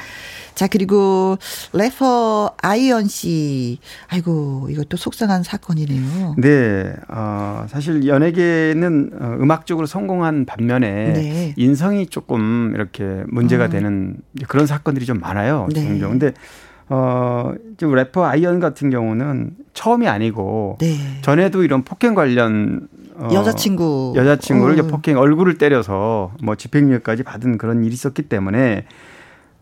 자, 0.57 0.67
그리고 0.69 1.37
래퍼 1.75 2.55
아이언 2.63 3.09
씨. 3.09 3.79
아이고, 4.09 4.69
이것도 4.71 4.97
속상한 4.97 5.43
사건이네요. 5.43 6.35
네. 6.39 6.95
어, 7.09 7.67
사실 7.69 8.07
연예계는 8.07 9.11
어, 9.21 9.37
음악적으로 9.39 9.87
성공한 9.87 10.47
반면에 10.47 11.13
네. 11.13 11.55
인성이 11.59 12.07
조금 12.07 12.73
이렇게 12.75 13.23
문제가 13.29 13.67
어. 13.67 13.69
되는 13.69 14.17
그런 14.49 14.67
사건들이 14.67 15.05
좀 15.05 15.21
많아요. 15.21 15.69
네. 15.75 15.83
종종. 15.83 16.13
근데 16.13 16.33
어, 16.89 17.53
좀 17.77 17.95
래퍼 17.95 18.25
아이언 18.25 18.59
같은 18.59 18.89
경우는 18.89 19.57
처음이 19.75 20.09
아니고 20.09 20.79
네. 20.81 20.97
전에도 21.21 21.65
이런 21.65 21.83
폭행 21.83 22.15
관련 22.15 22.89
어, 23.15 23.29
여자친구 23.31 24.15
여자친구를 24.17 24.81
어. 24.81 24.87
폭행 24.87 25.19
얼굴을 25.19 25.59
때려서 25.59 26.33
뭐 26.43 26.55
집행유예까지 26.55 27.25
받은 27.25 27.59
그런 27.59 27.85
일이 27.85 27.93
있었기 27.93 28.23
때문에 28.23 28.87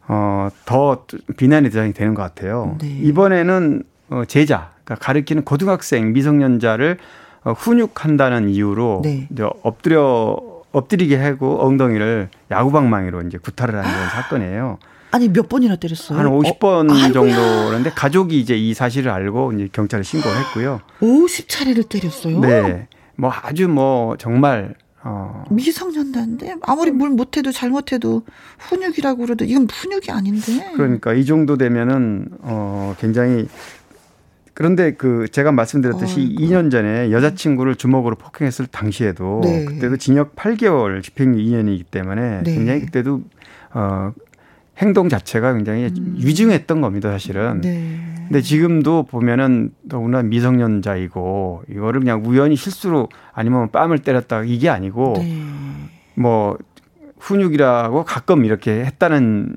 어, 0.09 0.49
더 0.65 1.05
비난의 1.37 1.71
대상이 1.71 1.93
되는 1.93 2.15
것 2.15 2.23
같아요. 2.23 2.77
네. 2.81 2.89
이번에는 3.03 3.83
어, 4.11 4.23
제자, 4.27 4.71
그러니까 4.85 5.05
가르치는 5.05 5.45
고등학생 5.45 6.13
미성년자를 6.13 6.99
어, 7.45 7.53
훈육한다는 7.53 8.49
이유로 8.51 9.03
네. 9.05 9.29
이제 9.31 9.45
엎드려 9.63 10.37
엎드리게 10.73 11.17
하고 11.17 11.65
엉덩이를 11.65 12.29
야구방망이로 12.51 13.23
이제 13.23 13.39
구타를 13.39 13.77
하는 13.79 13.91
그런 13.91 14.09
사건이에요. 14.11 14.79
아니 15.13 15.29
몇 15.29 15.49
번이나 15.49 15.77
때렸어요? 15.77 16.19
한 16.19 16.27
50번 16.27 16.91
어, 16.91 17.13
정도인데 17.13 17.91
가족이 17.91 18.41
이제 18.41 18.57
이 18.57 18.75
사실을 18.75 19.13
알고 19.13 19.53
이제 19.53 19.69
경찰에 19.73 20.03
신고를 20.03 20.37
했고요. 20.39 20.81
50차례를 21.01 21.89
때렸어요? 21.89 22.41
네. 22.41 22.89
뭐 23.15 23.33
아주 23.43 23.69
뭐 23.69 24.17
정말 24.17 24.75
어. 25.05 25.45
미성년자인데 25.51 26.57
아무리 26.63 26.91
뭘 26.91 27.11
못해도 27.11 27.53
잘못해도 27.53 28.23
훈육이라고 28.59 29.21
그래도 29.21 29.45
이건 29.45 29.69
훈육이 29.71 30.11
아닌데. 30.11 30.73
그러니까 30.75 31.13
이 31.13 31.27
정도 31.27 31.59
되면은 31.59 32.29
어 32.41 32.97
굉장히 32.99 33.47
그런데 34.55 34.95
그 34.95 35.27
제가 35.31 35.53
말씀드렸듯이 35.53 36.21
어, 36.21 36.41
2년 36.41 36.71
전에 36.71 37.11
여자친구를 37.11 37.75
주먹으로 37.75 38.17
폭행했을 38.17 38.67
당시에도 38.67 39.41
네. 39.45 39.65
그때도 39.67 39.99
징역 39.99 40.37
8개월 40.37 41.03
집행유 41.03 41.39
2년이기 41.39 41.85
때문에 41.91 42.43
네. 42.43 42.55
굉장히 42.55 42.81
그때도 42.81 43.23
어 43.75 44.13
행동 44.79 45.09
자체가 45.09 45.53
굉장히 45.55 45.85
음. 45.99 46.17
위중했던 46.19 46.81
겁니다, 46.81 47.11
사실은. 47.11 47.61
네. 47.61 47.99
근데 48.27 48.41
지금도 48.41 49.05
보면은 49.05 49.71
더구나 49.89 50.23
미성년자이고 50.23 51.65
이거를 51.71 52.01
그냥 52.01 52.23
우연히 52.25 52.57
실수로 52.57 53.09
아니면 53.33 53.71
뺨을 53.71 53.99
때렸다 53.99 54.45
이게 54.45 54.71
아니고 54.71 55.15
네. 55.19 55.43
뭐 56.15 56.57
훈육이라고 57.19 58.05
가끔 58.05 58.45
이렇게 58.45 58.85
했다는 58.85 59.57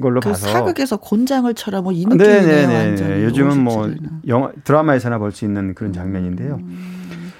걸로 0.00 0.20
그 0.20 0.28
봐서 0.30 0.48
사극에서 0.48 0.96
곤장을 0.98 1.52
쳐라 1.54 1.80
뭐 1.82 1.92
이 1.92 2.04
느낌이네요. 2.04 2.68
네네네. 2.68 3.24
요즘은 3.24 3.62
뭐 3.62 3.90
영화 4.28 4.50
드라마에서나 4.64 5.18
볼 5.18 5.32
수 5.32 5.44
있는 5.44 5.74
그런 5.74 5.92
장면인데요. 5.92 6.56
음. 6.56 7.32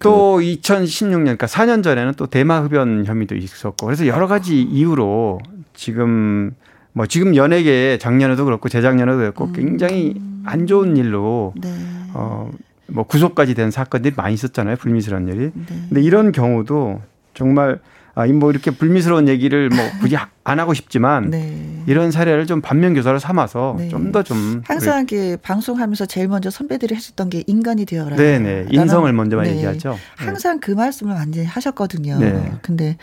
또 0.00 0.40
2016년, 0.40 1.22
그러니까 1.22 1.46
4년 1.46 1.82
전에는 1.82 2.14
또 2.16 2.26
대마 2.26 2.60
흡연 2.62 3.04
혐의도 3.06 3.36
있었고 3.36 3.86
그래서 3.86 4.06
여러 4.08 4.26
가지 4.26 4.60
이유로 4.60 5.38
지금 5.82 6.54
뭐 6.92 7.06
지금 7.06 7.34
연예계 7.34 7.98
작년에도 8.00 8.44
그렇고 8.44 8.68
재작년에도 8.68 9.18
그렇고 9.18 9.46
음. 9.46 9.52
굉장히 9.52 10.14
안 10.44 10.68
좋은 10.68 10.96
일로 10.96 11.54
네. 11.60 11.68
어뭐 12.14 13.04
구속까지 13.08 13.54
된 13.54 13.72
사건들이 13.72 14.14
많이 14.16 14.34
있었잖아요 14.34 14.76
불미스러운 14.76 15.26
일이. 15.26 15.50
네. 15.52 15.66
근데 15.88 16.00
이런 16.00 16.30
경우도 16.30 17.00
정말 17.34 17.80
아, 18.14 18.26
뭐 18.26 18.50
이렇게 18.50 18.70
불미스러운 18.70 19.28
얘기를 19.28 19.68
뭐 19.70 19.78
굳이 20.00 20.16
안 20.44 20.60
하고 20.60 20.74
싶지만 20.74 21.30
네. 21.30 21.82
이런 21.86 22.10
사례를 22.10 22.46
좀 22.46 22.60
반면 22.60 22.94
교사로 22.94 23.18
삼아서 23.18 23.76
네. 23.78 23.88
좀 23.88 24.12
더좀 24.12 24.36
좀 24.36 24.62
항상 24.66 25.06
그 25.06 25.36
방송하면서 25.40 26.06
제일 26.06 26.28
먼저 26.28 26.50
선배들이 26.50 26.94
하셨던 26.94 27.30
게 27.30 27.44
인간이 27.46 27.84
되어라. 27.86 28.16
네네 28.16 28.66
인성을 28.70 29.10
먼저 29.12 29.40
네. 29.40 29.50
얘기하죠. 29.56 29.90
네. 29.90 30.24
항상 30.26 30.60
그 30.60 30.72
말씀을 30.72 31.14
완전히 31.14 31.46
하셨거든요. 31.46 32.18
네. 32.18 32.52
근데 32.62 32.96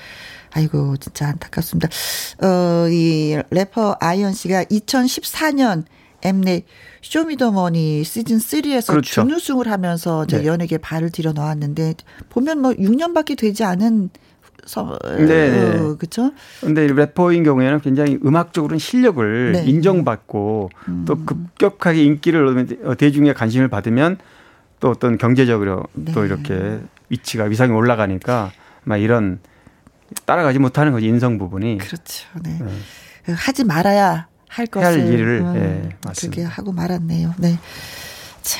아이고 0.51 0.97
진짜 0.97 1.28
안타깝습니다. 1.30 1.89
어이 2.41 3.38
래퍼 3.49 3.97
아이언 3.99 4.34
씨가 4.34 4.66
2014년 4.66 5.86
엠넷 6.22 6.66
쇼미더머니 7.01 8.03
시즌 8.03 8.38
3에서 8.38 8.88
그렇죠. 8.88 9.22
준우승을 9.22 9.70
하면서 9.70 10.26
저 10.26 10.39
네. 10.39 10.45
연예계 10.45 10.78
발을 10.80 11.12
들여 11.12 11.32
놓았는데 11.32 11.95
보면 12.30 12.62
뭐 12.62 12.72
6년밖에 12.74 13.38
되지 13.38 13.64
않은 13.64 14.10
네. 15.18 15.78
어, 15.78 15.95
그렇죠. 15.97 16.32
근데 16.62 16.88
래퍼인 16.88 17.43
경우에는 17.43 17.82
굉장히 17.82 18.20
음악적으로는 18.24 18.80
실력을 18.80 19.51
네. 19.53 19.64
인정받고 19.66 20.70
음. 20.88 21.05
또 21.07 21.24
급격하게 21.26 22.03
인기를 22.03 22.68
어, 22.86 22.95
대중의 22.95 23.34
관심을 23.34 23.68
받으면 23.68 24.18
또 24.80 24.89
어떤 24.89 25.18
경제적으로 25.18 25.86
네. 25.93 26.12
또 26.14 26.26
이렇게 26.26 26.80
위치가 27.10 27.43
위상이 27.45 27.72
올라가니까 27.72 28.51
막 28.84 28.97
이런 28.97 29.39
따라가지 30.26 30.60
못하는 30.60 30.91
거지 30.91 31.07
인성 31.07 31.38
부분이 31.38 31.78
그렇죠. 31.80 32.28
네. 32.41 32.60
네. 33.26 33.34
하지 33.34 33.64
말아야 33.64 34.28
할 34.47 34.66
것을 34.66 34.88
할 34.88 35.14
일을 35.14 35.41
음, 35.41 35.53
네, 35.53 35.89
맞습니다. 36.03 36.36
그렇게 36.36 36.43
하고 36.43 36.72
말았네요. 36.72 37.36
네. 37.38 37.60
자, 38.41 38.60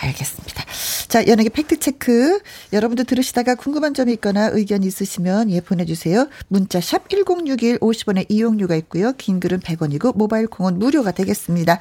알겠습니다. 0.00 0.64
자, 1.08 1.26
연예계 1.26 1.50
팩트체크. 1.50 2.40
여러분들 2.72 3.04
들으시다가 3.04 3.54
궁금한 3.54 3.94
점이 3.94 4.12
있거나 4.14 4.48
의견 4.52 4.82
있으시면 4.84 5.50
예, 5.50 5.60
보내주세요. 5.60 6.28
문자 6.48 6.80
샵 6.80 7.08
1061 7.08 7.78
50원의 7.78 8.26
이용료가 8.28 8.76
있고요. 8.76 9.12
긴 9.18 9.40
글은 9.40 9.60
100원이고 9.60 10.16
모바일 10.16 10.46
콩은 10.46 10.78
무료가 10.78 11.10
되겠습니다. 11.12 11.80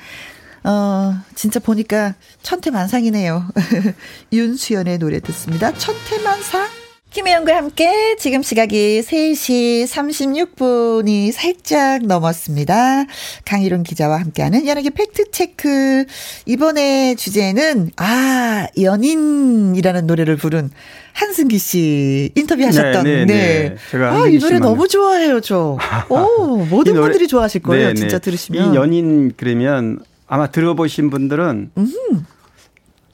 어, 0.63 1.13
진짜 1.35 1.59
보니까 1.59 2.15
천태만상이네요. 2.43 3.47
윤수연의 4.33 4.97
노래 4.97 5.19
듣습니다. 5.19 5.73
천태만상. 5.73 6.86
김혜영과 7.11 7.55
함께 7.55 8.15
지금 8.19 8.43
시각이 8.43 9.01
3시 9.01 9.85
36분이 9.87 11.31
살짝 11.31 12.03
넘었습니다. 12.05 13.05
강희론 13.45 13.83
기자와 13.83 14.19
함께하는 14.19 14.67
연예계 14.67 14.91
팩트체크. 14.91 16.05
이번에 16.45 17.15
주제는, 17.15 17.91
아, 17.97 18.67
연인이라는 18.79 20.05
노래를 20.05 20.35
부른 20.35 20.69
한승기 21.13 21.57
씨 21.57 22.31
인터뷰하셨던. 22.35 23.03
네. 23.03 23.25
네, 23.25 23.25
네. 23.25 23.69
네. 23.69 23.75
제가 23.89 24.11
아, 24.13 24.27
이 24.27 24.37
노래 24.37 24.59
너무 24.59 24.87
좋아해요, 24.87 25.41
저. 25.41 25.77
오, 26.09 26.57
모든 26.65 26.93
노래, 26.93 27.07
분들이 27.07 27.27
좋아하실 27.27 27.63
거예요, 27.63 27.87
네, 27.87 27.93
네. 27.93 27.99
진짜 27.99 28.19
들으시면. 28.19 28.73
이 28.73 28.75
연인 28.75 29.33
그러면 29.35 29.99
아마 30.27 30.51
들어보신 30.51 31.09
분들은 31.09 31.71
음. 31.77 32.25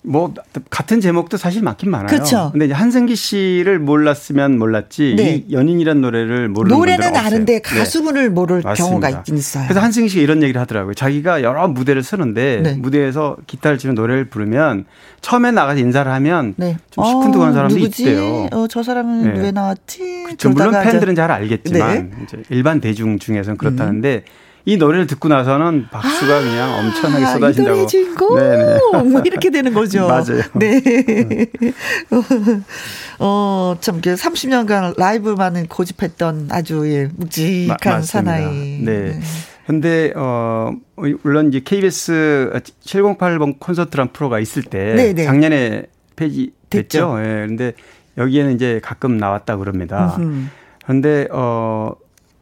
뭐 0.06 0.34
같은 0.70 1.00
제목도 1.00 1.38
사실 1.38 1.64
많긴 1.64 1.90
많아요. 1.90 2.08
그렇죠. 2.08 2.50
근데 2.52 2.66
이제 2.66 2.74
한승기 2.74 3.16
씨를 3.16 3.80
몰랐으면 3.80 4.58
몰랐지 4.60 5.16
네. 5.18 5.46
이 5.48 5.54
연인이란 5.54 6.02
노래를 6.02 6.50
모르는 6.50 6.78
노래는 6.78 7.16
아는데 7.16 7.54
네. 7.54 7.62
가수분을 7.62 8.24
네. 8.24 8.30
모를 8.30 8.62
맞습니다. 8.62 8.86
경우가 8.86 9.10
있긴 9.10 9.38
있어요. 9.38 9.64
그래서 9.66 9.80
한승기 9.80 10.10
씨가 10.10 10.22
이런 10.22 10.44
얘기를 10.44 10.60
하더라고요. 10.60 10.94
자기가 10.94 11.42
여러 11.42 11.68
무대를 11.70 12.04
쓰는데 12.04 12.62
네. 12.62 12.74
무대에서 12.76 13.38
기타를 13.48 13.78
치는 13.78 13.96
노래를 13.96 14.26
부르면 14.26 14.86
처음에 15.22 15.52
나가서 15.52 15.80
인사를 15.80 16.12
하면 16.12 16.54
네. 16.58 16.78
좀 16.92 17.06
시큰둥한 17.06 17.52
어, 17.52 17.54
사람도 17.54 17.76
누구지? 17.76 18.04
있대요. 18.04 18.48
어, 18.52 18.68
저 18.70 18.84
사람은 18.84 19.34
네. 19.34 19.40
왜 19.40 19.52
나왔지? 19.52 20.24
그렇죠. 20.26 20.50
물론 20.50 20.74
팬들은 20.84 21.16
잘 21.16 21.32
알겠지만 21.32 22.12
이제 22.26 22.44
일반 22.50 22.82
대중 22.82 23.20
중에서는 23.20 23.58
그렇다는데 23.58 24.24
음. 24.28 24.43
이 24.66 24.78
노래를 24.78 25.08
듣고 25.08 25.28
나서는 25.28 25.88
박수가 25.92 26.38
아, 26.38 26.40
그냥 26.40 26.80
엄청나게 26.80 27.26
쏟아진다고. 27.34 27.82
이 27.82 27.88
주인공. 27.88 28.36
네네. 28.36 28.80
뭐 29.12 29.22
이렇게 29.26 29.50
되는 29.50 29.74
거죠. 29.74 30.08
맞아요. 30.08 30.42
네. 30.54 30.82
어, 33.20 33.76
참, 33.82 34.00
30년간 34.00 34.98
라이브만은 34.98 35.68
고집했던 35.68 36.48
아주 36.52 36.90
예, 36.90 37.10
묵직한 37.14 37.78
마, 37.96 38.02
사나이. 38.02 38.46
네. 38.84 38.84
네. 38.84 39.20
근데 39.66 40.12
어 40.16 40.74
물론 41.24 41.48
이제 41.48 41.62
KBS 41.64 42.52
7080 42.82 43.60
콘서트란 43.60 44.12
프로가 44.12 44.40
있을 44.40 44.62
때 44.64 44.94
네네. 44.96 45.24
작년에 45.24 45.86
폐지 46.18 46.52
됐죠. 46.70 47.16
예. 47.20 47.24
네, 47.24 47.48
근데 47.48 47.74
여기에는 48.18 48.56
이제 48.56 48.82
가끔 48.84 49.18
나왔다 49.18 49.56
그럽니다. 49.56 50.18
그런데 50.84 51.30
어 51.32 51.94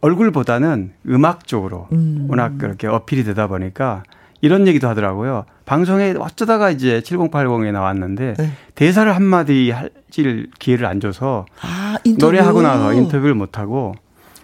얼굴보다는 0.01 0.93
음악 1.09 1.47
쪽으로 1.47 1.87
음. 1.91 2.25
워낙 2.29 2.57
그렇게 2.57 2.87
어필이 2.87 3.23
되다 3.23 3.47
보니까 3.47 4.03
이런 4.41 4.67
얘기도 4.67 4.87
하더라고요. 4.89 5.45
방송에 5.65 6.15
어쩌다가 6.17 6.71
이제 6.71 6.99
7080에 7.01 7.71
나왔는데 7.71 8.33
네. 8.37 8.51
대사를 8.75 9.15
한마디 9.15 9.69
할질 9.69 10.49
기회를 10.59 10.85
안 10.87 10.99
줘서 10.99 11.45
아, 11.61 11.97
노래하고 12.19 12.61
나서 12.61 12.93
인터뷰를 12.93 13.35
못 13.35 13.59
하고 13.59 13.93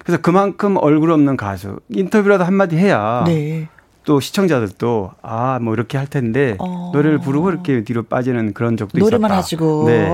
그래서 0.03 0.21
그만큼 0.21 0.77
얼굴 0.77 1.11
없는 1.11 1.35
가수 1.35 1.79
인터뷰라도 1.89 2.45
한마디 2.45 2.77
해야 2.77 3.23
네. 3.25 3.67
또 4.07 4.21
시청자들도 4.21 5.11
아 5.21 5.59
뭐 5.61 5.73
이렇게 5.73 5.97
할 5.97 6.07
텐데 6.07 6.55
어. 6.59 6.91
노래를 6.93 7.17
부르고 7.19 7.49
이렇게 7.49 7.83
뒤로 7.83 8.03
빠지는 8.03 8.53
그런 8.53 8.77
적도 8.77 8.97
노래만 8.97 9.31
있었다. 9.31 9.37
하시고. 9.37 9.83
네. 9.87 10.09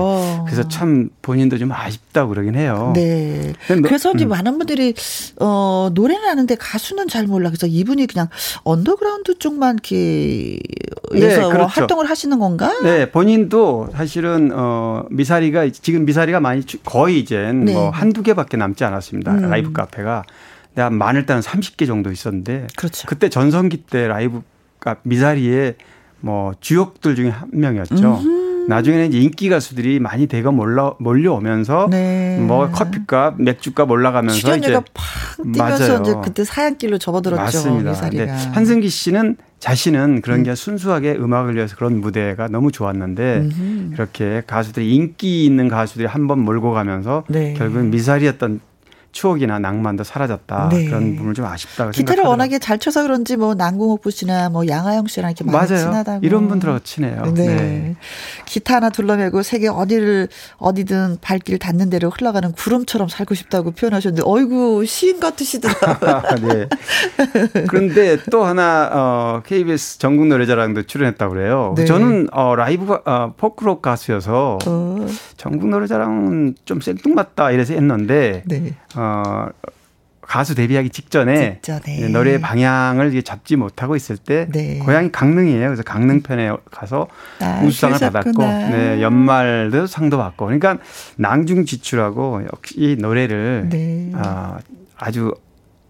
그래서 0.46 0.66
참 0.68 1.10
본인도 1.22 1.58
좀 1.58 1.70
아쉽다 1.70 2.26
그러긴 2.26 2.56
해요. 2.56 2.92
네. 2.94 3.52
그래서 3.68 4.10
이제 4.12 4.24
음. 4.24 4.30
많은 4.30 4.58
분들이 4.58 4.94
어 5.38 5.90
노래는 5.94 6.28
아는데 6.28 6.56
가수는 6.56 7.06
잘 7.08 7.26
몰라. 7.26 7.50
그래서 7.50 7.66
이분이 7.68 8.06
그냥 8.06 8.28
언더그라운드 8.64 9.38
쪽만 9.38 9.74
이렇게 9.84 10.58
네, 11.12 11.20
그렇죠. 11.36 11.66
활동을 11.66 12.08
하시는 12.10 12.36
건가? 12.38 12.72
네, 12.82 13.10
본인도 13.10 13.90
사실은 13.92 14.50
어 14.54 15.04
미사리가 15.10 15.68
지금 15.70 16.04
미사리가 16.04 16.40
많이 16.40 16.62
거의 16.84 17.20
이제 17.20 17.52
네. 17.52 17.72
뭐 17.74 17.90
한두 17.90 18.22
개밖에 18.22 18.56
남지 18.56 18.82
않았습니다. 18.82 19.32
음. 19.32 19.50
라이브 19.50 19.72
카페가. 19.72 20.24
내가 20.74 20.90
많을 20.90 21.26
때는 21.26 21.40
30개 21.42 21.86
정도 21.86 22.10
있었는데 22.10 22.66
그렇죠. 22.76 23.06
그때 23.06 23.28
전성기 23.28 23.84
때 23.84 24.06
라이브가 24.08 24.96
미사리의 25.02 25.74
뭐 26.20 26.52
주역들 26.60 27.14
중에 27.16 27.28
한 27.30 27.48
명이었죠. 27.52 27.94
음흠. 27.94 28.44
나중에는 28.66 29.08
이제 29.08 29.18
인기 29.20 29.50
가수들이 29.50 30.00
많이 30.00 30.26
대거 30.26 30.50
몰라 30.50 30.94
몰려오면서 30.98 31.88
네. 31.90 32.38
뭐 32.40 32.70
커피값, 32.70 33.34
맥주값 33.38 33.90
올라가면서 33.90 34.38
출연료가 34.38 34.84
팍 34.94 35.42
뛰면서 35.52 35.84
맞아요. 35.86 36.00
이제 36.02 36.14
그때 36.24 36.44
사양길로 36.44 36.96
접어들었죠. 36.96 37.42
맞습니다. 37.42 37.90
미사리가. 37.90 38.24
네. 38.24 38.32
한승기 38.32 38.88
씨는 38.88 39.36
자신은 39.58 40.22
그런 40.22 40.40
음. 40.40 40.44
게 40.44 40.54
순수하게 40.54 41.12
음악을 41.12 41.56
위해서 41.56 41.76
그런 41.76 42.00
무대가 42.00 42.48
너무 42.48 42.72
좋았는데 42.72 43.36
음흠. 43.36 43.90
이렇게 43.92 44.42
가수들이 44.46 44.94
인기 44.94 45.44
있는 45.44 45.68
가수들이 45.68 46.06
한 46.06 46.26
번 46.26 46.38
몰고 46.40 46.72
가면서 46.72 47.24
네. 47.28 47.52
결국은 47.52 47.90
미사리였던 47.90 48.60
추억이나 49.14 49.60
낭만도 49.60 50.04
사라졌다. 50.04 50.68
네. 50.70 50.86
그런 50.86 51.14
부분을 51.14 51.34
좀 51.34 51.46
아쉽다고 51.46 51.92
기타를 51.92 51.94
생각하더라고요. 51.94 52.30
워낙에 52.30 52.58
잘 52.58 52.78
쳐서 52.78 53.02
그런지 53.02 53.36
뭐 53.36 53.54
남궁옥부 53.54 54.10
씨나 54.10 54.50
뭐 54.50 54.66
양하영 54.66 55.06
씨랑 55.06 55.30
이렇게 55.30 55.44
많이 55.44 55.56
맞아요. 55.56 55.84
친하다고. 55.84 56.26
이런 56.26 56.48
분들하고 56.48 56.80
친해요. 56.80 57.22
네. 57.32 57.46
네. 57.46 57.96
기타 58.44 58.76
하나 58.76 58.90
둘러매고 58.90 59.42
세계 59.42 59.68
어디를 59.68 60.28
어디든 60.56 61.18
발길 61.20 61.58
닿는 61.58 61.90
대로 61.90 62.10
흘러가는 62.10 62.50
구름처럼 62.52 63.08
살고 63.08 63.34
싶다고 63.36 63.70
표현하셨는데 63.70 64.22
어이구 64.26 64.84
시인 64.84 65.20
같으시더라고요. 65.20 66.22
네. 66.42 66.68
그런데 67.68 68.18
또 68.32 68.44
하나 68.44 68.90
어 68.92 69.42
KBS 69.46 69.98
전국 69.98 70.26
노래자랑도 70.26 70.82
출연했다고 70.82 71.32
그래요. 71.32 71.74
네. 71.76 71.84
저는 71.84 72.28
어 72.32 72.56
라이브 72.56 72.92
어 73.04 73.32
포크록 73.36 73.80
가수여서 73.80 74.58
어. 74.66 75.06
전국 75.36 75.68
노래자랑은 75.68 76.56
좀 76.64 76.80
생뚱맞다 76.80 77.52
이래서 77.52 77.74
했는데 77.74 78.42
네. 78.46 78.74
어, 78.96 79.48
가수 80.26 80.54
데뷔하기 80.54 80.88
직전에, 80.88 81.60
직전에. 81.60 82.08
노래 82.08 82.40
방향을 82.40 83.22
잡지 83.22 83.56
못하고 83.56 83.94
있을 83.94 84.16
때 84.16 84.48
네. 84.50 84.78
고향이 84.78 85.12
강릉이에요. 85.12 85.66
그래서 85.66 85.82
강릉 85.82 86.22
편에 86.22 86.50
가서 86.70 87.08
아, 87.40 87.60
우수상을 87.62 87.98
받았고 87.98 88.42
네, 88.42 89.02
연말도 89.02 89.86
상도 89.86 90.16
받고 90.18 90.46
그러니까 90.46 90.78
낭중지출하고 91.16 92.44
역시 92.52 92.96
노래를 92.98 93.68
네. 93.70 94.12
어, 94.14 94.56
아주 94.96 95.34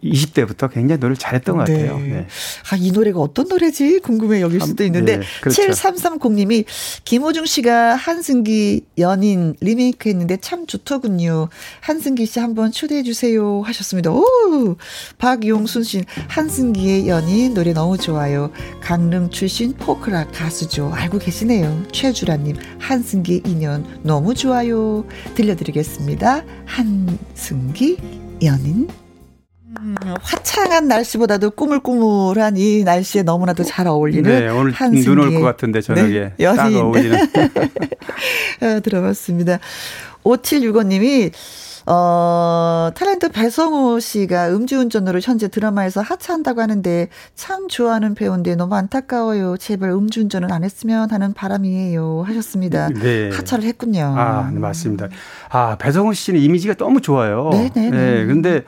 20대부터 0.05 0.71
굉장히 0.73 0.99
노래를 1.01 1.17
잘했던 1.17 1.57
것 1.57 1.67
같아요. 1.67 1.99
네. 1.99 2.09
네. 2.09 2.27
아, 2.71 2.77
이 2.77 2.91
노래가 2.91 3.21
어떤 3.21 3.49
노래지 3.49 4.01
궁금해 4.01 4.41
여길 4.41 4.61
수도 4.61 4.85
있는데 4.85 5.19
네, 5.19 5.27
그렇죠. 5.41 5.63
7330님이 5.63 6.65
김호중 7.05 7.47
씨가 7.47 7.95
한승기 7.95 8.85
연인 8.99 9.55
리메이크 9.61 10.09
했는데 10.09 10.37
참 10.37 10.67
좋더군요. 10.67 11.49
한승기 11.81 12.27
씨 12.27 12.39
한번 12.39 12.73
초대해 12.73 13.03
주세요 13.03 13.63
하셨습니다. 13.63 14.11
오! 14.11 14.77
박용순 15.19 15.83
씨 15.83 16.05
한승기의 16.29 17.09
연인 17.09 17.55
노래 17.55 17.73
너무 17.73 17.97
좋아요. 17.97 18.51
강릉 18.81 19.31
출신 19.31 19.73
포크락 19.75 20.33
가수죠. 20.33 20.91
알고 20.93 21.19
계시네요. 21.19 21.85
최주라 21.93 22.37
님 22.37 22.57
한승기 22.79 23.43
인연 23.47 23.85
너무 24.03 24.35
좋아요. 24.35 25.05
들려드리겠습니다. 25.35 26.45
한승기 26.67 27.99
연인 28.43 28.89
음, 29.81 29.95
화창한 30.23 30.89
날씨보다도 30.89 31.51
꾸물꾸물한 31.53 32.57
이 32.57 32.85
날씨에 32.85 33.23
너무나도 33.23 33.65
잘 33.65 33.87
어울리는 33.87 34.23
네, 34.31 34.49
오늘 34.49 34.73
눈 34.73 35.19
올 35.19 35.35
것 35.35 35.41
같은데 35.43 35.81
저녁에 35.81 36.33
네, 36.37 36.55
딱 36.57 36.73
어울리는 36.75 37.19
어, 38.63 38.81
들어봤습니다. 38.83 39.59
5765님이 40.25 41.33
어, 41.87 42.91
탤런트 42.95 43.31
배성우 43.31 44.01
씨가 44.01 44.49
음주운전으로 44.55 45.21
현재 45.23 45.49
드라마에서 45.49 46.01
하차한다고 46.01 46.63
하는데 46.63 47.09
참 47.35 47.69
좋아하는 47.69 48.15
배우인데 48.15 48.55
너무 48.57 48.75
안타까워요. 48.75 49.59
제발 49.59 49.91
음주운전은 49.91 50.51
안 50.51 50.65
했으면 50.65 51.11
하는 51.11 51.35
바람이에요. 51.35 52.25
하셨습니다. 52.27 52.89
네. 52.89 53.29
하차를 53.35 53.65
했군요. 53.65 54.15
아, 54.17 54.51
네, 54.51 54.59
맞습니다. 54.61 55.09
아, 55.51 55.77
배성우 55.77 56.15
씨는 56.15 56.41
이미지가 56.41 56.75
너무 56.75 57.03
좋아요. 57.03 57.51
네네. 57.53 57.71
네, 57.75 57.91
네. 57.91 57.91
네, 57.91 58.25
근데 58.25 58.63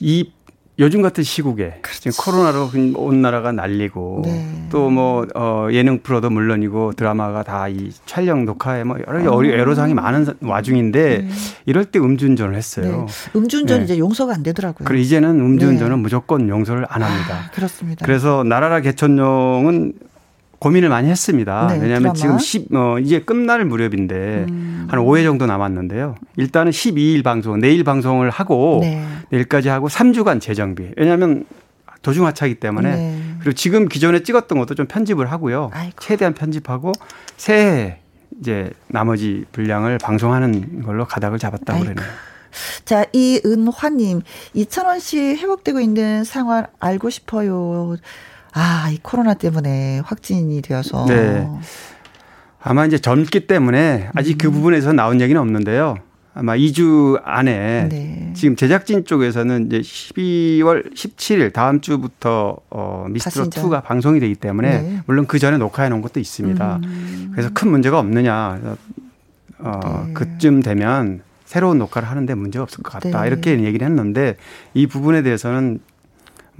이 0.00 0.32
요즘 0.78 1.02
같은 1.02 1.22
시국에 1.22 1.74
그렇지. 1.82 2.10
지금 2.10 2.24
코로나로 2.24 2.70
온 2.96 3.20
나라가 3.20 3.52
난리고 3.52 4.22
네. 4.24 4.66
또뭐 4.70 5.26
어, 5.34 5.68
예능 5.72 5.98
프로도 6.02 6.30
물론이고 6.30 6.94
드라마가 6.94 7.42
다 7.42 7.68
이 7.68 7.90
촬영 8.06 8.46
녹화에 8.46 8.84
뭐 8.84 8.96
여러 9.06 9.30
어. 9.36 9.44
애로사항이 9.44 9.92
많은 9.92 10.26
와중인데 10.40 11.18
네. 11.18 11.28
이럴 11.66 11.84
때 11.84 11.98
음주운전을 11.98 12.54
했어요. 12.54 13.06
네. 13.06 13.38
음주운전 13.38 13.78
네. 13.80 13.84
이제 13.84 13.98
용서가 13.98 14.32
안 14.32 14.42
되더라고요. 14.42 14.86
그리고 14.86 15.02
이제는 15.02 15.38
음주운전은 15.38 15.96
네. 15.96 16.02
무조건 16.02 16.48
용서를 16.48 16.86
안 16.88 17.02
합니다. 17.02 17.44
아, 17.46 17.50
그렇습니다. 17.50 18.06
그래서 18.06 18.42
나라라 18.42 18.80
개천용은 18.80 19.92
고민을 20.60 20.90
많이 20.90 21.08
했습니다. 21.08 21.68
네, 21.68 21.74
왜냐하면 21.80 22.12
드라마. 22.12 22.14
지금 22.14 22.38
10, 22.38 22.74
어, 22.74 22.98
이제 22.98 23.20
끝날 23.20 23.64
무렵인데 23.64 24.44
음. 24.48 24.86
한 24.88 25.00
5회 25.00 25.24
정도 25.24 25.46
남았는데요. 25.46 26.16
일단은 26.36 26.70
12일 26.70 27.24
방송, 27.24 27.58
내일 27.58 27.82
방송을 27.82 28.28
하고 28.30 28.80
네. 28.82 29.02
내일까지 29.30 29.70
하고 29.70 29.88
3주간 29.88 30.40
재정비. 30.40 30.90
왜냐하면 30.98 31.46
도중하차기 32.02 32.56
때문에 32.56 32.94
네. 32.94 33.20
그리고 33.40 33.54
지금 33.54 33.88
기존에 33.88 34.22
찍었던 34.22 34.58
것도 34.58 34.74
좀 34.74 34.86
편집을 34.86 35.32
하고요. 35.32 35.70
아이고. 35.72 35.96
최대한 35.98 36.34
편집하고 36.34 36.92
새해 37.38 37.98
이제 38.38 38.70
나머지 38.86 39.46
분량을 39.52 39.98
방송하는 39.98 40.82
걸로 40.82 41.06
가닥을 41.06 41.38
잡았다고 41.38 41.80
그러네요. 41.80 42.06
자, 42.84 43.04
이은화님, 43.12 44.22
이찬원 44.54 44.98
씨 44.98 45.18
회복되고 45.18 45.80
있는 45.80 46.24
상황 46.24 46.66
알고 46.80 47.08
싶어요. 47.10 47.96
아, 48.52 48.90
이 48.92 48.98
코로나 49.02 49.34
때문에 49.34 50.00
확진이 50.04 50.62
되어서. 50.62 51.06
네. 51.06 51.48
아마 52.62 52.84
이제 52.84 52.98
젊기 52.98 53.46
때문에 53.46 54.10
아직 54.14 54.36
그 54.36 54.48
음. 54.48 54.50
그 54.50 54.56
부분에서 54.56 54.92
나온 54.92 55.20
얘기는 55.20 55.40
없는데요. 55.40 55.96
아마 56.32 56.54
2주 56.56 57.20
안에 57.24 57.88
네. 57.88 58.32
지금 58.36 58.54
제작진 58.54 59.04
쪽에서는 59.04 59.66
이제 59.66 59.80
12월 59.80 60.94
17일 60.94 61.52
다음 61.52 61.80
주부터 61.80 62.56
어 62.70 63.06
미스트로 63.10 63.46
2가 63.46 63.82
방송이 63.82 64.20
되기 64.20 64.36
때문에 64.36 64.82
네. 64.82 65.00
물론 65.06 65.26
그 65.26 65.38
전에 65.38 65.58
녹화해 65.58 65.88
놓은 65.88 66.02
것도 66.02 66.20
있습니다. 66.20 66.80
음. 66.84 67.30
그래서 67.32 67.50
큰 67.52 67.70
문제가 67.70 67.98
없느냐. 67.98 68.60
어 69.58 70.04
네. 70.06 70.12
그쯤 70.12 70.62
되면 70.62 71.22
새로운 71.44 71.78
녹화를 71.78 72.08
하는데 72.08 72.32
문제가 72.34 72.62
없을 72.62 72.82
것 72.84 72.92
같다. 72.92 73.22
네. 73.22 73.26
이렇게 73.26 73.50
얘기를 73.64 73.84
했는데 73.86 74.36
이 74.72 74.86
부분에 74.86 75.22
대해서는 75.22 75.80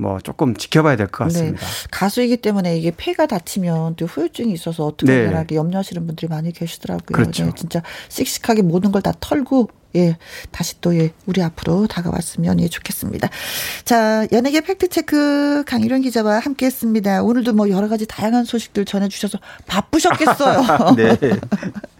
뭐 0.00 0.18
조금 0.20 0.54
지켜봐야 0.56 0.96
될것 0.96 1.28
네. 1.28 1.32
같습니다. 1.34 1.60
네. 1.66 1.66
가수이기 1.90 2.36
때문에 2.38 2.76
이게 2.78 2.92
폐가 2.96 3.26
다치면 3.26 3.96
또 3.96 4.06
후유증이 4.06 4.52
있어서 4.52 4.86
어떻게 4.86 5.12
네. 5.12 5.26
하나 5.26 5.44
염려하시는 5.50 6.06
분들이 6.06 6.28
많이 6.28 6.52
계시더라고요. 6.52 7.12
그렇죠. 7.12 7.44
네, 7.44 7.52
진짜 7.56 7.82
씩씩하게 8.08 8.62
모든 8.62 8.92
걸 8.92 9.00
다 9.00 9.12
털고 9.18 9.70
예, 9.96 10.16
다시 10.52 10.80
또 10.80 10.96
예, 10.96 11.10
우리 11.26 11.42
앞으로 11.42 11.86
다가왔으면 11.88 12.60
예, 12.60 12.68
좋겠습니다. 12.68 13.28
자, 13.84 14.26
연예계 14.30 14.60
팩트체크 14.60 15.64
강일원 15.66 16.02
기자와 16.02 16.38
함께 16.38 16.66
했습니다. 16.66 17.22
오늘도 17.22 17.54
뭐 17.54 17.68
여러 17.70 17.88
가지 17.88 18.06
다양한 18.06 18.44
소식들 18.44 18.84
전해주셔서 18.84 19.38
바쁘셨겠어요. 19.66 20.94
네. 20.96 21.16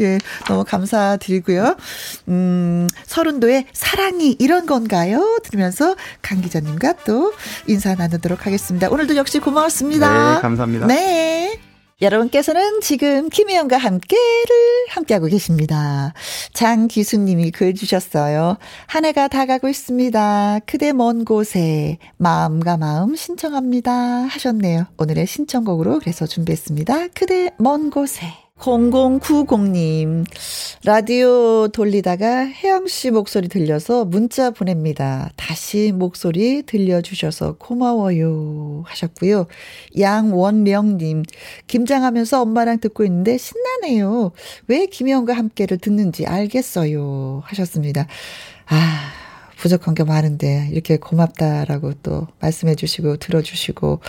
예, 0.00 0.18
너무 0.46 0.64
감사드리고요. 0.64 1.76
음, 2.28 2.88
서른도의 3.06 3.66
사랑이 3.72 4.36
이런 4.38 4.66
건가요? 4.66 5.38
들으면서 5.44 5.96
강 6.22 6.40
기자님과 6.40 7.04
또 7.04 7.32
인사 7.66 7.94
나누도록 7.94 8.46
하겠습니다. 8.46 8.88
오늘도 8.88 9.16
역시 9.16 9.38
고마웠습니다. 9.38 10.34
네, 10.36 10.40
감사합니다. 10.40 10.86
네. 10.86 11.60
여러분께서는 12.00 12.80
지금 12.80 13.28
김혜영과 13.28 13.76
함께를 13.76 14.86
함께하고 14.90 15.26
계십니다. 15.26 16.12
장기수님이 16.52 17.50
글 17.50 17.74
주셨어요. 17.74 18.56
한 18.86 19.04
해가 19.04 19.26
다 19.26 19.46
가고 19.46 19.68
있습니다. 19.68 20.60
그대 20.64 20.92
먼 20.92 21.24
곳에 21.24 21.98
마음과 22.18 22.76
마음 22.76 23.16
신청합니다 23.16 23.92
하셨네요. 23.92 24.86
오늘의 24.96 25.26
신청곡으로 25.26 25.98
그래서 25.98 26.26
준비했습니다. 26.26 27.08
그대 27.14 27.50
먼 27.58 27.90
곳에. 27.90 28.47
0090님, 28.58 30.26
라디오 30.84 31.68
돌리다가 31.68 32.46
혜영 32.46 32.88
씨 32.88 33.10
목소리 33.10 33.48
들려서 33.48 34.04
문자 34.04 34.50
보냅니다. 34.50 35.30
다시 35.36 35.92
목소리 35.94 36.62
들려주셔서 36.62 37.56
고마워요. 37.58 38.82
하셨고요. 38.86 39.46
양원령님, 39.98 41.22
김장하면서 41.68 42.42
엄마랑 42.42 42.80
듣고 42.80 43.04
있는데 43.04 43.38
신나네요. 43.38 44.32
왜 44.66 44.86
김혜영과 44.86 45.34
함께를 45.34 45.78
듣는지 45.78 46.26
알겠어요. 46.26 47.42
하셨습니다. 47.44 48.08
아, 48.66 49.10
부족한 49.56 49.94
게 49.94 50.04
많은데, 50.04 50.68
이렇게 50.72 50.96
고맙다라고 50.98 51.94
또 52.02 52.26
말씀해 52.40 52.74
주시고, 52.74 53.16
들어주시고, 53.18 54.00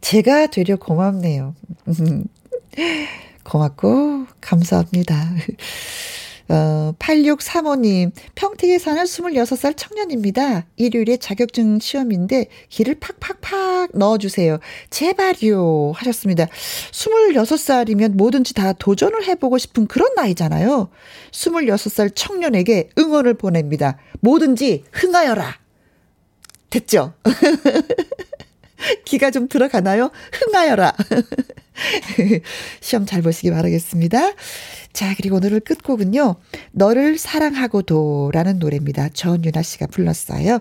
제가 0.00 0.48
되려 0.48 0.76
고맙네요. 0.76 1.54
고맙고 3.48 4.26
감사합니다. 4.40 5.16
어, 6.50 6.94
8635님, 6.98 8.10
평택에 8.34 8.78
사는 8.78 9.02
26살 9.04 9.74
청년입니다. 9.76 10.64
일요일에 10.76 11.18
자격증 11.18 11.78
시험인데 11.78 12.46
길을 12.70 12.96
팍팍팍 13.00 13.90
넣어주세요. 13.92 14.58
제발요. 14.88 15.92
하셨습니다. 15.94 16.46
26살이면 16.46 18.12
뭐든지 18.16 18.54
다 18.54 18.72
도전을 18.72 19.26
해보고 19.26 19.58
싶은 19.58 19.86
그런 19.88 20.14
나이잖아요. 20.14 20.88
26살 21.32 22.12
청년에게 22.14 22.90
응원을 22.98 23.34
보냅니다. 23.34 23.98
뭐든지 24.20 24.84
흥하여라. 24.90 25.58
됐죠? 26.70 27.12
기가 29.04 29.30
좀 29.30 29.48
들어가나요? 29.48 30.10
흥하여라. 30.32 30.92
시험 32.80 33.06
잘 33.06 33.22
보시기 33.22 33.50
바라겠습니다. 33.50 34.32
자, 34.92 35.14
그리고 35.16 35.36
오늘의 35.36 35.60
끝곡은요. 35.60 36.36
너를 36.72 37.18
사랑하고도 37.18 38.30
라는 38.32 38.58
노래입니다. 38.58 39.10
전윤아 39.10 39.62
씨가 39.62 39.86
불렀어요. 39.86 40.58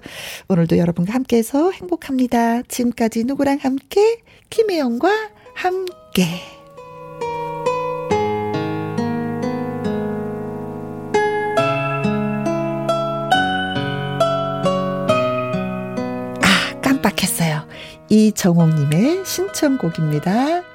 오늘도 0.47 0.77
여러분과 0.77 1.13
함께해서 1.13 1.71
행복합니다. 1.71 2.63
지금까지 2.63 3.23
누구랑 3.23 3.59
함께? 3.61 4.21
김혜영과 4.49 5.09
함께. 5.55 6.23
아, 16.43 16.81
깜빡했어요. 16.81 17.66
이정옥님의 18.09 19.25
신청곡입니다. 19.25 20.66